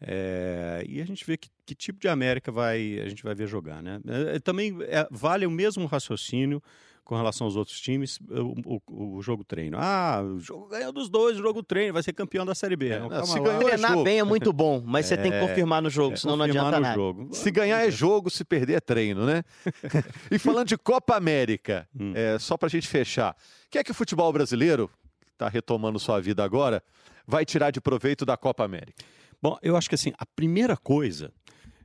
É, 0.00 0.82
e 0.88 1.00
a 1.00 1.04
gente 1.04 1.26
vê 1.26 1.36
que, 1.36 1.50
que, 1.66 1.74
tipo 1.74 2.00
de 2.00 2.08
América 2.08 2.50
vai 2.50 2.98
a 3.00 3.08
gente 3.08 3.22
vai 3.22 3.34
ver 3.34 3.46
jogar, 3.46 3.82
né? 3.82 4.00
É, 4.34 4.38
também 4.38 4.76
é, 4.82 5.06
vale 5.10 5.44
o 5.44 5.50
mesmo 5.50 5.84
raciocínio 5.86 6.62
com 7.04 7.16
relação 7.16 7.46
aos 7.46 7.56
outros 7.56 7.80
times, 7.80 8.20
o, 8.30 8.80
o, 8.86 9.16
o, 9.16 9.22
jogo 9.22 9.42
treino. 9.42 9.76
Ah, 9.80 10.22
o 10.22 10.38
jogo 10.38 10.68
ganha 10.68 10.92
dos 10.92 11.08
dois, 11.08 11.40
o 11.40 11.42
jogo 11.42 11.60
treino, 11.60 11.92
vai 11.92 12.04
ser 12.04 12.12
campeão 12.12 12.46
da 12.46 12.54
Série 12.54 12.76
B. 12.76 12.90
É, 12.90 13.00
não, 13.00 13.26
se 13.26 13.40
ganhar 13.40 13.58
Treinar 13.66 13.98
é 13.98 14.02
bem 14.04 14.18
é 14.20 14.24
muito 14.24 14.52
bom, 14.52 14.80
mas 14.86 15.06
você 15.06 15.16
tem 15.16 15.32
que 15.32 15.36
é, 15.36 15.40
confirmar 15.40 15.82
no 15.82 15.90
jogo, 15.90 16.16
senão 16.16 16.36
não 16.36 16.44
adianta 16.44 16.78
nada. 16.78 16.94
Jogo. 16.94 17.34
Se 17.34 17.50
ganhar 17.50 17.84
é 17.84 17.90
jogo, 17.90 18.30
se 18.30 18.44
perder 18.44 18.74
é 18.74 18.80
treino, 18.80 19.26
né? 19.26 19.42
e 20.30 20.38
falando 20.38 20.68
de 20.68 20.78
Copa 20.78 21.16
América, 21.16 21.88
hum. 21.98 22.14
só 22.38 22.56
para 22.56 22.68
a 22.68 22.70
gente 22.70 22.86
fechar, 22.86 23.32
o 23.66 23.70
que 23.70 23.78
é 23.78 23.82
que 23.82 23.90
o 23.90 23.94
futebol 23.94 24.32
brasileiro, 24.32 24.88
que 25.26 25.32
está 25.32 25.48
retomando 25.48 25.98
sua 25.98 26.20
vida 26.20 26.44
agora, 26.44 26.80
vai 27.26 27.44
tirar 27.44 27.72
de 27.72 27.80
proveito 27.80 28.24
da 28.24 28.36
Copa 28.36 28.64
América? 28.64 29.04
Bom, 29.42 29.58
eu 29.62 29.76
acho 29.76 29.88
que 29.88 29.94
assim, 29.94 30.12
a 30.18 30.26
primeira 30.26 30.76
coisa, 30.76 31.32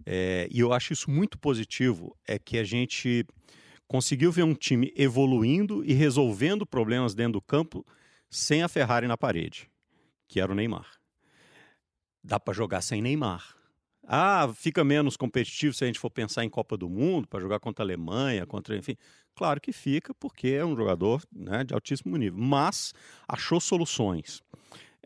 é, 0.05 0.47
e 0.51 0.59
eu 0.59 0.73
acho 0.73 0.93
isso 0.93 1.09
muito 1.09 1.37
positivo, 1.37 2.17
é 2.27 2.37
que 2.37 2.57
a 2.57 2.63
gente 2.63 3.25
conseguiu 3.87 4.31
ver 4.31 4.43
um 4.43 4.53
time 4.53 4.93
evoluindo 4.95 5.83
e 5.85 5.93
resolvendo 5.93 6.65
problemas 6.65 7.15
dentro 7.15 7.33
do 7.33 7.41
campo 7.41 7.85
sem 8.29 8.61
a 8.61 8.67
Ferrari 8.67 9.07
na 9.07 9.17
parede, 9.17 9.69
que 10.27 10.39
era 10.39 10.51
o 10.51 10.55
Neymar. 10.55 10.99
Dá 12.23 12.39
para 12.39 12.53
jogar 12.53 12.81
sem 12.81 13.01
Neymar. 13.01 13.55
Ah, 14.07 14.51
fica 14.53 14.83
menos 14.83 15.17
competitivo 15.17 15.73
se 15.73 15.83
a 15.83 15.87
gente 15.87 15.99
for 15.99 16.09
pensar 16.09 16.43
em 16.43 16.49
Copa 16.49 16.77
do 16.77 16.89
Mundo, 16.89 17.27
para 17.27 17.39
jogar 17.39 17.59
contra 17.59 17.83
a 17.83 17.85
Alemanha, 17.85 18.45
contra, 18.45 18.75
enfim. 18.75 18.95
Claro 19.35 19.59
que 19.59 19.71
fica, 19.71 20.13
porque 20.13 20.49
é 20.49 20.65
um 20.65 20.75
jogador 20.75 21.23
né, 21.31 21.63
de 21.63 21.73
altíssimo 21.73 22.15
nível. 22.15 22.39
Mas 22.39 22.93
achou 23.27 23.59
soluções. 23.59 24.41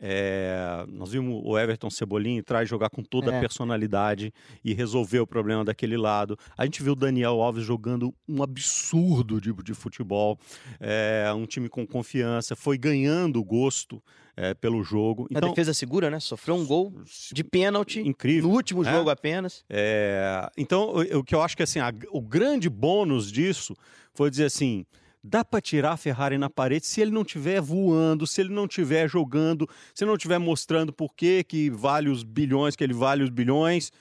É, 0.02 0.86
nós 0.88 1.12
vimos 1.12 1.42
o 1.44 1.58
Everton 1.58 1.90
Cebolinha 1.90 2.38
entrar 2.38 2.62
e 2.62 2.66
jogar 2.66 2.88
com 2.88 3.02
toda 3.02 3.30
é. 3.30 3.36
a 3.36 3.40
personalidade 3.40 4.32
e 4.64 4.72
resolver 4.72 5.20
o 5.20 5.26
problema 5.26 5.64
daquele 5.64 5.96
lado. 5.96 6.38
A 6.56 6.64
gente 6.64 6.82
viu 6.82 6.92
o 6.92 6.96
Daniel 6.96 7.42
Alves 7.42 7.64
jogando 7.64 8.14
um 8.26 8.42
absurdo 8.42 9.40
de, 9.40 9.52
de 9.52 9.74
futebol, 9.74 10.38
é, 10.80 11.30
um 11.36 11.44
time 11.44 11.68
com 11.68 11.86
confiança, 11.86 12.56
foi 12.56 12.78
ganhando 12.78 13.44
gosto 13.44 14.02
é, 14.36 14.54
pelo 14.54 14.82
jogo. 14.82 15.26
Então, 15.30 15.50
a 15.50 15.52
defesa 15.52 15.74
segura, 15.74 16.08
né? 16.08 16.18
Sofreu 16.18 16.54
um 16.54 16.64
gol 16.64 16.94
de 17.30 17.44
pênalti 17.44 18.00
incrível 18.00 18.48
no 18.48 18.54
último 18.54 18.82
né? 18.82 18.90
jogo 18.90 19.10
apenas. 19.10 19.64
É, 19.68 20.50
então, 20.56 20.94
o, 20.94 21.18
o, 21.18 21.24
que 21.24 21.34
eu 21.34 21.42
acho 21.42 21.54
que 21.54 21.62
assim, 21.62 21.78
a, 21.78 21.92
o 22.10 22.22
grande 22.22 22.70
bônus 22.70 23.30
disso 23.30 23.76
foi 24.14 24.30
dizer 24.30 24.46
assim 24.46 24.86
Dá 25.22 25.44
para 25.44 25.60
tirar 25.60 25.92
a 25.92 25.96
Ferrari 25.98 26.38
na 26.38 26.48
parede 26.48 26.86
se 26.86 27.00
ele 27.00 27.10
não 27.10 27.22
estiver 27.22 27.60
voando, 27.60 28.26
se 28.26 28.40
ele 28.40 28.52
não 28.52 28.64
estiver 28.64 29.08
jogando, 29.08 29.68
se 29.94 30.02
ele 30.02 30.08
não 30.08 30.16
estiver 30.16 30.38
mostrando 30.38 30.92
por 30.92 31.14
que, 31.14 31.44
que 31.44 31.68
vale 31.68 32.08
os 32.08 32.22
bilhões, 32.22 32.74
que 32.74 32.82
ele 32.82 32.94
vale 32.94 33.22
os 33.22 33.28
bilhões. 33.28 33.92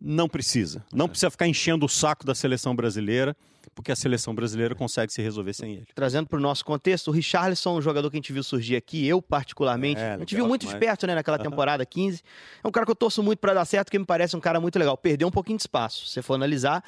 Não 0.00 0.28
precisa. 0.28 0.84
Não 0.92 1.08
precisa 1.08 1.30
ficar 1.30 1.46
enchendo 1.46 1.84
o 1.84 1.88
saco 1.88 2.24
da 2.24 2.34
seleção 2.34 2.74
brasileira, 2.74 3.36
porque 3.74 3.90
a 3.92 3.96
seleção 3.96 4.34
brasileira 4.34 4.74
consegue 4.74 5.12
se 5.12 5.22
resolver 5.22 5.52
sem 5.54 5.72
ele. 5.74 5.86
Trazendo 5.94 6.26
para 6.28 6.38
o 6.38 6.40
nosso 6.40 6.64
contexto, 6.64 7.08
o 7.08 7.10
Richarlison, 7.10 7.76
um 7.78 7.82
jogador 7.82 8.10
que 8.10 8.16
a 8.16 8.18
gente 8.18 8.32
viu 8.32 8.42
surgir 8.42 8.76
aqui, 8.76 9.06
eu 9.06 9.20
particularmente, 9.22 10.00
É, 10.00 10.14
a 10.14 10.18
gente 10.18 10.34
viu 10.34 10.46
muito 10.46 10.62
demais. 10.62 10.78
de 10.80 10.86
perto 10.86 11.06
né, 11.06 11.14
naquela 11.14 11.38
temporada 11.38 11.84
15. 11.86 12.22
É 12.62 12.68
um 12.68 12.70
cara 12.70 12.84
que 12.86 12.92
eu 12.92 12.96
torço 12.96 13.22
muito 13.22 13.38
para 13.38 13.54
dar 13.54 13.64
certo, 13.64 13.86
porque 13.86 13.98
me 13.98 14.04
parece 14.04 14.36
um 14.36 14.40
cara 14.40 14.60
muito 14.60 14.78
legal. 14.78 14.96
Perdeu 14.96 15.26
um 15.28 15.30
pouquinho 15.30 15.56
de 15.56 15.62
espaço, 15.62 16.06
se 16.06 16.12
você 16.12 16.22
for 16.22 16.34
analisar. 16.34 16.84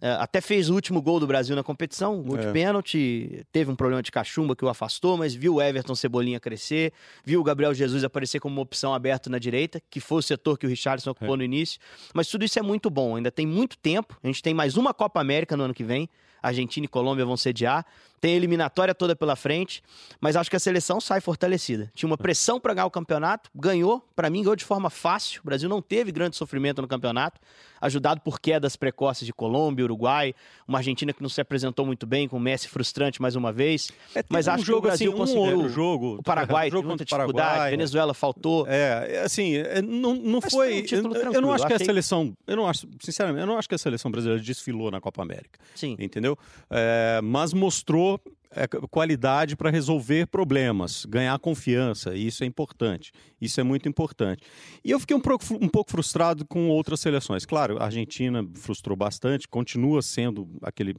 É, 0.00 0.10
até 0.12 0.40
fez 0.40 0.70
o 0.70 0.74
último 0.74 1.02
gol 1.02 1.18
do 1.20 1.26
Brasil 1.26 1.54
na 1.56 1.62
competição, 1.62 2.22
gol 2.22 2.36
de 2.38 2.46
É. 2.46 2.52
pênalti. 2.52 3.44
Teve 3.52 3.70
um 3.70 3.76
problema 3.76 4.02
de 4.02 4.10
cachumba 4.12 4.54
que 4.54 4.64
o 4.64 4.68
afastou, 4.68 5.16
mas 5.16 5.34
viu 5.34 5.54
o 5.56 5.62
Everton 5.62 5.94
Cebolinha 5.94 6.38
crescer, 6.38 6.92
viu 7.24 7.40
o 7.40 7.44
Gabriel 7.44 7.74
Jesus 7.74 8.04
aparecer 8.04 8.38
como 8.40 8.54
uma 8.56 8.62
opção 8.62 8.94
aberta 8.94 9.28
na 9.28 9.38
direita, 9.38 9.82
que 9.90 10.00
foi 10.00 10.18
o 10.18 10.22
setor 10.22 10.56
que 10.58 10.66
o 10.66 10.68
Richarlison 10.68 11.10
ocupou 11.10 11.36
no 11.36 11.42
início. 11.42 11.80
Mas 12.14 12.28
tudo 12.28 12.44
isso 12.44 12.58
é 12.58 12.62
muito 12.62 12.88
bom, 12.90 13.16
ainda 13.16 13.30
tem 13.30 13.46
muito 13.46 13.76
tempo. 13.78 14.16
A 14.22 14.26
gente 14.26 14.42
tem 14.42 14.54
mais 14.54 14.76
uma 14.76 14.94
Copa 14.94 15.20
América 15.20 15.56
no 15.56 15.64
ano 15.64 15.74
que 15.74 15.82
vem. 15.84 16.08
Argentina 16.42 16.84
e 16.84 16.88
Colômbia 16.88 17.24
vão 17.24 17.36
sediar. 17.36 17.84
Tem 18.20 18.32
a 18.34 18.36
eliminatória 18.36 18.94
toda 18.94 19.14
pela 19.14 19.36
frente, 19.36 19.82
mas 20.20 20.34
acho 20.36 20.50
que 20.50 20.56
a 20.56 20.60
seleção 20.60 21.00
sai 21.00 21.20
fortalecida. 21.20 21.90
Tinha 21.94 22.08
uma 22.08 22.16
pressão 22.18 22.58
para 22.58 22.74
ganhar 22.74 22.86
o 22.86 22.90
campeonato, 22.90 23.50
ganhou, 23.54 24.04
para 24.16 24.28
mim 24.28 24.42
ganhou 24.42 24.56
de 24.56 24.64
forma 24.64 24.90
fácil. 24.90 25.40
O 25.42 25.46
Brasil 25.46 25.68
não 25.68 25.80
teve 25.80 26.10
grande 26.10 26.36
sofrimento 26.36 26.82
no 26.82 26.88
campeonato, 26.88 27.40
ajudado 27.80 28.20
por 28.20 28.40
quedas 28.40 28.74
precoces 28.76 29.24
de 29.24 29.32
Colômbia, 29.32 29.84
Uruguai, 29.84 30.34
uma 30.66 30.78
Argentina 30.78 31.12
que 31.12 31.22
não 31.22 31.28
se 31.28 31.40
apresentou 31.40 31.86
muito 31.86 32.06
bem, 32.06 32.26
com 32.28 32.36
o 32.36 32.40
Messi 32.40 32.68
frustrante 32.68 33.22
mais 33.22 33.36
uma 33.36 33.52
vez. 33.52 33.90
mas 34.28 34.48
um 34.48 34.52
acho 34.52 34.64
jogo 34.64 34.80
que 34.82 34.86
o 34.86 34.90
Brasil 34.90 35.10
assim, 35.12 35.14
um 35.14 35.18
conseguiu. 35.24 35.56
outro 35.58 35.68
jogo. 35.68 36.16
O 36.18 36.22
Paraguai 36.22 36.68
jogo 36.70 36.82
teve 36.82 36.88
muita 36.88 37.04
dificuldade, 37.04 37.48
Paraguai, 37.48 37.70
Venezuela 37.70 38.14
faltou. 38.14 38.66
É, 38.68 39.06
é, 39.16 39.20
assim, 39.20 39.54
é, 39.56 39.80
não, 39.80 40.14
não 40.14 40.40
Mas 40.42 40.52
foi. 40.52 40.80
um 40.80 40.84
título 40.84 41.16
eu, 41.16 41.32
eu 41.34 41.40
não 41.40 41.52
acho 41.52 41.66
que 41.66 41.72
a 41.72 41.76
achei- 41.76 41.86
seleção. 41.86 42.36
Eu 42.46 42.56
não 42.56 42.66
acho, 42.68 42.86
sinceramente, 43.00 43.40
eu 43.42 43.46
não 43.46 43.56
acho 43.58 43.68
que 43.68 43.74
a 43.74 43.78
seleção 43.78 44.10
brasileira 44.10 44.42
desfilou 44.42 44.90
na 44.90 45.00
Copa 45.00 45.22
América. 45.22 45.58
Sim. 45.74 45.96
Entendeu? 45.98 46.36
É, 46.70 47.20
mas 47.22 47.52
mostrou 47.52 48.07
é, 48.50 48.66
qualidade 48.66 49.56
para 49.56 49.70
resolver 49.70 50.26
problemas, 50.26 51.04
ganhar 51.04 51.38
confiança, 51.38 52.14
e 52.14 52.26
isso 52.26 52.42
é 52.42 52.46
importante. 52.46 53.12
Isso 53.40 53.60
é 53.60 53.62
muito 53.62 53.88
importante. 53.88 54.42
E 54.84 54.90
eu 54.90 54.98
fiquei 54.98 55.16
um 55.16 55.20
pouco, 55.20 55.44
um 55.60 55.68
pouco 55.68 55.90
frustrado 55.90 56.46
com 56.46 56.68
outras 56.68 57.00
seleções. 57.00 57.44
Claro, 57.44 57.78
a 57.78 57.84
Argentina 57.84 58.46
frustrou 58.54 58.96
bastante, 58.96 59.46
continua 59.46 60.00
sendo 60.02 60.48
aquele 60.62 60.94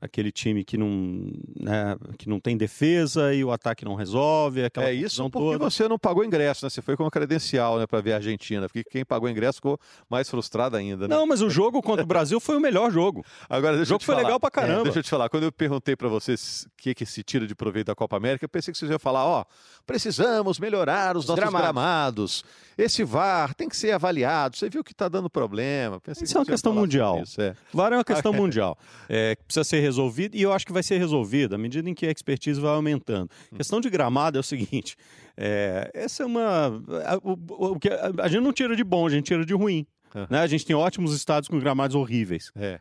aquele 0.00 0.30
time 0.30 0.64
que 0.64 0.76
não, 0.78 1.30
né, 1.58 1.96
que 2.16 2.28
não 2.28 2.38
tem 2.38 2.56
defesa 2.56 3.34
e 3.34 3.42
o 3.42 3.50
ataque 3.50 3.84
não 3.84 3.94
resolve, 3.94 4.60
É 4.76 4.92
isso 4.92 5.22
porque 5.30 5.52
toda. 5.52 5.58
você 5.70 5.88
não 5.88 5.98
pagou 5.98 6.24
ingresso, 6.24 6.64
né? 6.64 6.70
Você 6.70 6.80
foi 6.80 6.96
com 6.96 7.04
a 7.04 7.10
credencial, 7.10 7.78
né, 7.78 7.86
para 7.86 8.00
ver 8.00 8.12
a 8.12 8.16
Argentina. 8.16 8.68
Porque 8.68 8.84
quem 8.84 9.04
pagou 9.04 9.28
ingresso 9.28 9.56
ficou 9.56 9.78
mais 10.08 10.28
frustrado 10.30 10.76
ainda, 10.76 11.08
né? 11.08 11.14
Não, 11.16 11.26
mas 11.26 11.42
o 11.42 11.50
jogo 11.50 11.82
contra 11.82 12.04
o 12.04 12.06
Brasil 12.06 12.38
foi 12.38 12.56
o 12.56 12.60
melhor 12.60 12.90
jogo. 12.92 13.24
Agora, 13.50 13.76
O 13.76 13.84
jogo 13.84 14.02
foi 14.04 14.14
falar. 14.14 14.26
legal 14.26 14.38
pra 14.40 14.50
caramba. 14.50 14.80
É, 14.80 14.84
deixa 14.84 14.98
eu 15.00 15.02
te 15.02 15.10
falar. 15.10 15.28
Quando 15.28 15.42
eu 15.44 15.52
perguntei 15.52 15.96
para 15.96 16.08
vocês 16.08 16.66
o 16.66 16.70
que, 16.82 16.94
que 16.94 17.04
se 17.04 17.22
tira 17.22 17.46
de 17.46 17.54
proveito 17.54 17.88
da 17.88 17.94
Copa 17.94 18.16
América, 18.16 18.44
eu 18.44 18.48
pensei 18.48 18.72
que 18.72 18.78
vocês 18.78 18.90
iam 18.90 18.98
falar: 19.00 19.24
ó, 19.24 19.44
precisamos 19.86 20.58
melhorar 20.58 21.16
os, 21.16 21.24
Os 21.24 21.28
nossos 21.28 21.40
gramados. 21.40 21.62
gramados. 21.62 22.44
Esse 22.76 23.02
VAR 23.02 23.54
tem 23.54 23.68
que 23.68 23.76
ser 23.76 23.90
avaliado. 23.90 24.56
Você 24.56 24.68
viu 24.70 24.84
que 24.84 24.92
está 24.92 25.08
dando 25.08 25.28
problema. 25.28 25.98
Pensei 26.00 26.24
Isso 26.24 26.34
que 26.34 26.36
é 26.38 26.40
uma 26.40 26.46
questão 26.46 26.72
mundial. 26.72 27.20
Isso, 27.22 27.40
é. 27.40 27.56
VAR 27.72 27.92
é 27.92 27.96
uma 27.96 28.04
questão 28.04 28.32
mundial. 28.34 28.78
É, 29.08 29.34
precisa 29.34 29.64
ser 29.64 29.80
resolvida 29.88 30.36
e 30.36 30.42
eu 30.42 30.52
acho 30.52 30.64
que 30.66 30.72
vai 30.72 30.82
ser 30.82 30.98
resolvida 30.98 31.56
à 31.56 31.58
medida 31.58 31.88
em 31.90 31.94
que 31.94 32.06
a 32.06 32.10
expertise 32.10 32.60
vai 32.60 32.70
aumentando. 32.74 33.30
A 33.52 33.56
questão 33.56 33.80
de 33.80 33.90
gramado 33.90 34.36
é 34.38 34.40
o 34.40 34.44
seguinte: 34.44 34.96
é, 35.36 35.90
essa 35.94 36.22
é 36.22 36.26
uma. 36.26 36.66
A, 37.06 37.16
o- 37.22 37.72
o 37.74 37.78
que 37.78 37.88
a, 37.88 38.12
a 38.24 38.28
gente 38.28 38.42
não 38.42 38.52
tira 38.52 38.74
de 38.76 38.84
bom, 38.84 39.06
a 39.06 39.10
gente 39.10 39.26
tira 39.26 39.44
de 39.44 39.54
ruim. 39.54 39.86
É. 40.14 40.26
Né? 40.30 40.40
A 40.40 40.46
gente 40.46 40.64
tem 40.64 40.74
ótimos 40.74 41.12
estados 41.14 41.48
com 41.48 41.58
gramados 41.58 41.94
horríveis. 41.96 42.50
É. 42.56 42.80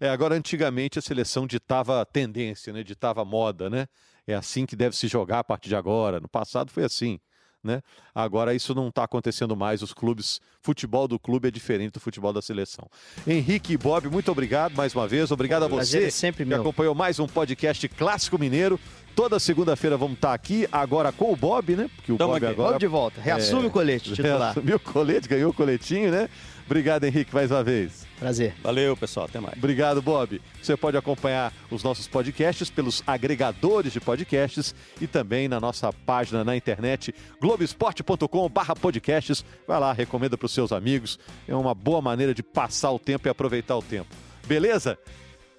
É, 0.00 0.08
agora, 0.08 0.34
antigamente 0.34 0.98
a 0.98 1.02
seleção 1.02 1.46
ditava 1.46 2.04
tendência, 2.06 2.72
né? 2.72 2.82
ditava 2.82 3.24
moda, 3.24 3.68
né? 3.68 3.86
É 4.26 4.34
assim 4.34 4.64
que 4.64 4.74
deve 4.74 4.96
se 4.96 5.06
jogar 5.08 5.40
a 5.40 5.44
partir 5.44 5.68
de 5.68 5.76
agora. 5.76 6.18
No 6.20 6.28
passado 6.28 6.70
foi 6.70 6.84
assim, 6.84 7.18
né? 7.64 7.82
Agora 8.14 8.54
isso 8.54 8.74
não 8.74 8.88
está 8.88 9.02
acontecendo 9.04 9.56
mais. 9.56 9.82
Os 9.82 9.92
clubes, 9.94 10.40
futebol 10.60 11.08
do 11.08 11.18
clube 11.18 11.48
é 11.48 11.50
diferente 11.50 11.94
do 11.94 12.00
futebol 12.00 12.32
da 12.32 12.42
seleção. 12.42 12.86
Henrique 13.26 13.72
e 13.72 13.76
Bob, 13.78 14.08
muito 14.08 14.30
obrigado 14.30 14.74
mais 14.76 14.94
uma 14.94 15.08
vez. 15.08 15.30
Obrigado 15.30 15.64
a 15.64 15.68
você 15.68 16.04
é 16.04 16.10
sempre 16.10 16.44
que 16.44 16.48
meu. 16.50 16.60
acompanhou 16.60 16.94
mais 16.94 17.18
um 17.18 17.26
podcast 17.26 17.88
Clássico 17.88 18.38
Mineiro. 18.38 18.78
Toda 19.16 19.38
segunda-feira 19.38 19.96
vamos 19.96 20.16
estar 20.16 20.34
aqui, 20.34 20.68
agora 20.72 21.12
com 21.12 21.32
o 21.32 21.36
Bob, 21.36 21.76
né? 21.76 21.88
Porque 21.96 22.10
o 22.12 22.16
Tamo 22.16 22.32
Bob 22.32 22.36
aqui. 22.44 22.46
agora 22.52 22.66
Vamos 22.70 22.80
de 22.80 22.86
volta. 22.88 23.20
Reassume 23.20 23.64
É. 23.64 23.66
o 23.66 23.70
colete 23.70 24.12
titular. 24.12 24.50
assumiu 24.50 24.76
o 24.76 24.80
colete, 24.80 25.28
ganhou 25.28 25.50
o 25.50 25.54
coletinho, 25.54 26.10
né? 26.10 26.28
Obrigado, 26.66 27.04
Henrique, 27.04 27.34
mais 27.34 27.50
uma 27.50 27.62
vez. 27.62 28.06
Prazer. 28.18 28.54
Valeu, 28.62 28.96
pessoal. 28.96 29.26
Até 29.26 29.38
mais. 29.38 29.56
Obrigado, 29.56 30.00
Bob. 30.00 30.40
Você 30.62 30.76
pode 30.76 30.96
acompanhar 30.96 31.52
os 31.70 31.82
nossos 31.82 32.08
podcasts 32.08 32.70
pelos 32.70 33.02
agregadores 33.06 33.92
de 33.92 34.00
podcasts 34.00 34.74
e 35.00 35.06
também 35.06 35.46
na 35.46 35.60
nossa 35.60 35.92
página 35.92 36.42
na 36.42 36.56
internet 36.56 37.14
globesport.com/barra 37.40 38.74
podcasts. 38.74 39.44
Vai 39.66 39.78
lá, 39.78 39.92
recomenda 39.92 40.38
para 40.38 40.46
os 40.46 40.52
seus 40.52 40.72
amigos. 40.72 41.18
É 41.46 41.54
uma 41.54 41.74
boa 41.74 42.00
maneira 42.00 42.32
de 42.32 42.42
passar 42.42 42.92
o 42.92 42.98
tempo 42.98 43.28
e 43.28 43.30
aproveitar 43.30 43.76
o 43.76 43.82
tempo. 43.82 44.08
Beleza? 44.46 44.98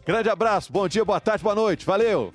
Grande 0.05 0.29
abraço, 0.29 0.71
bom 0.71 0.87
dia, 0.87 1.03
boa 1.03 1.19
tarde, 1.19 1.43
boa 1.43 1.55
noite. 1.55 1.85
Valeu! 1.85 2.33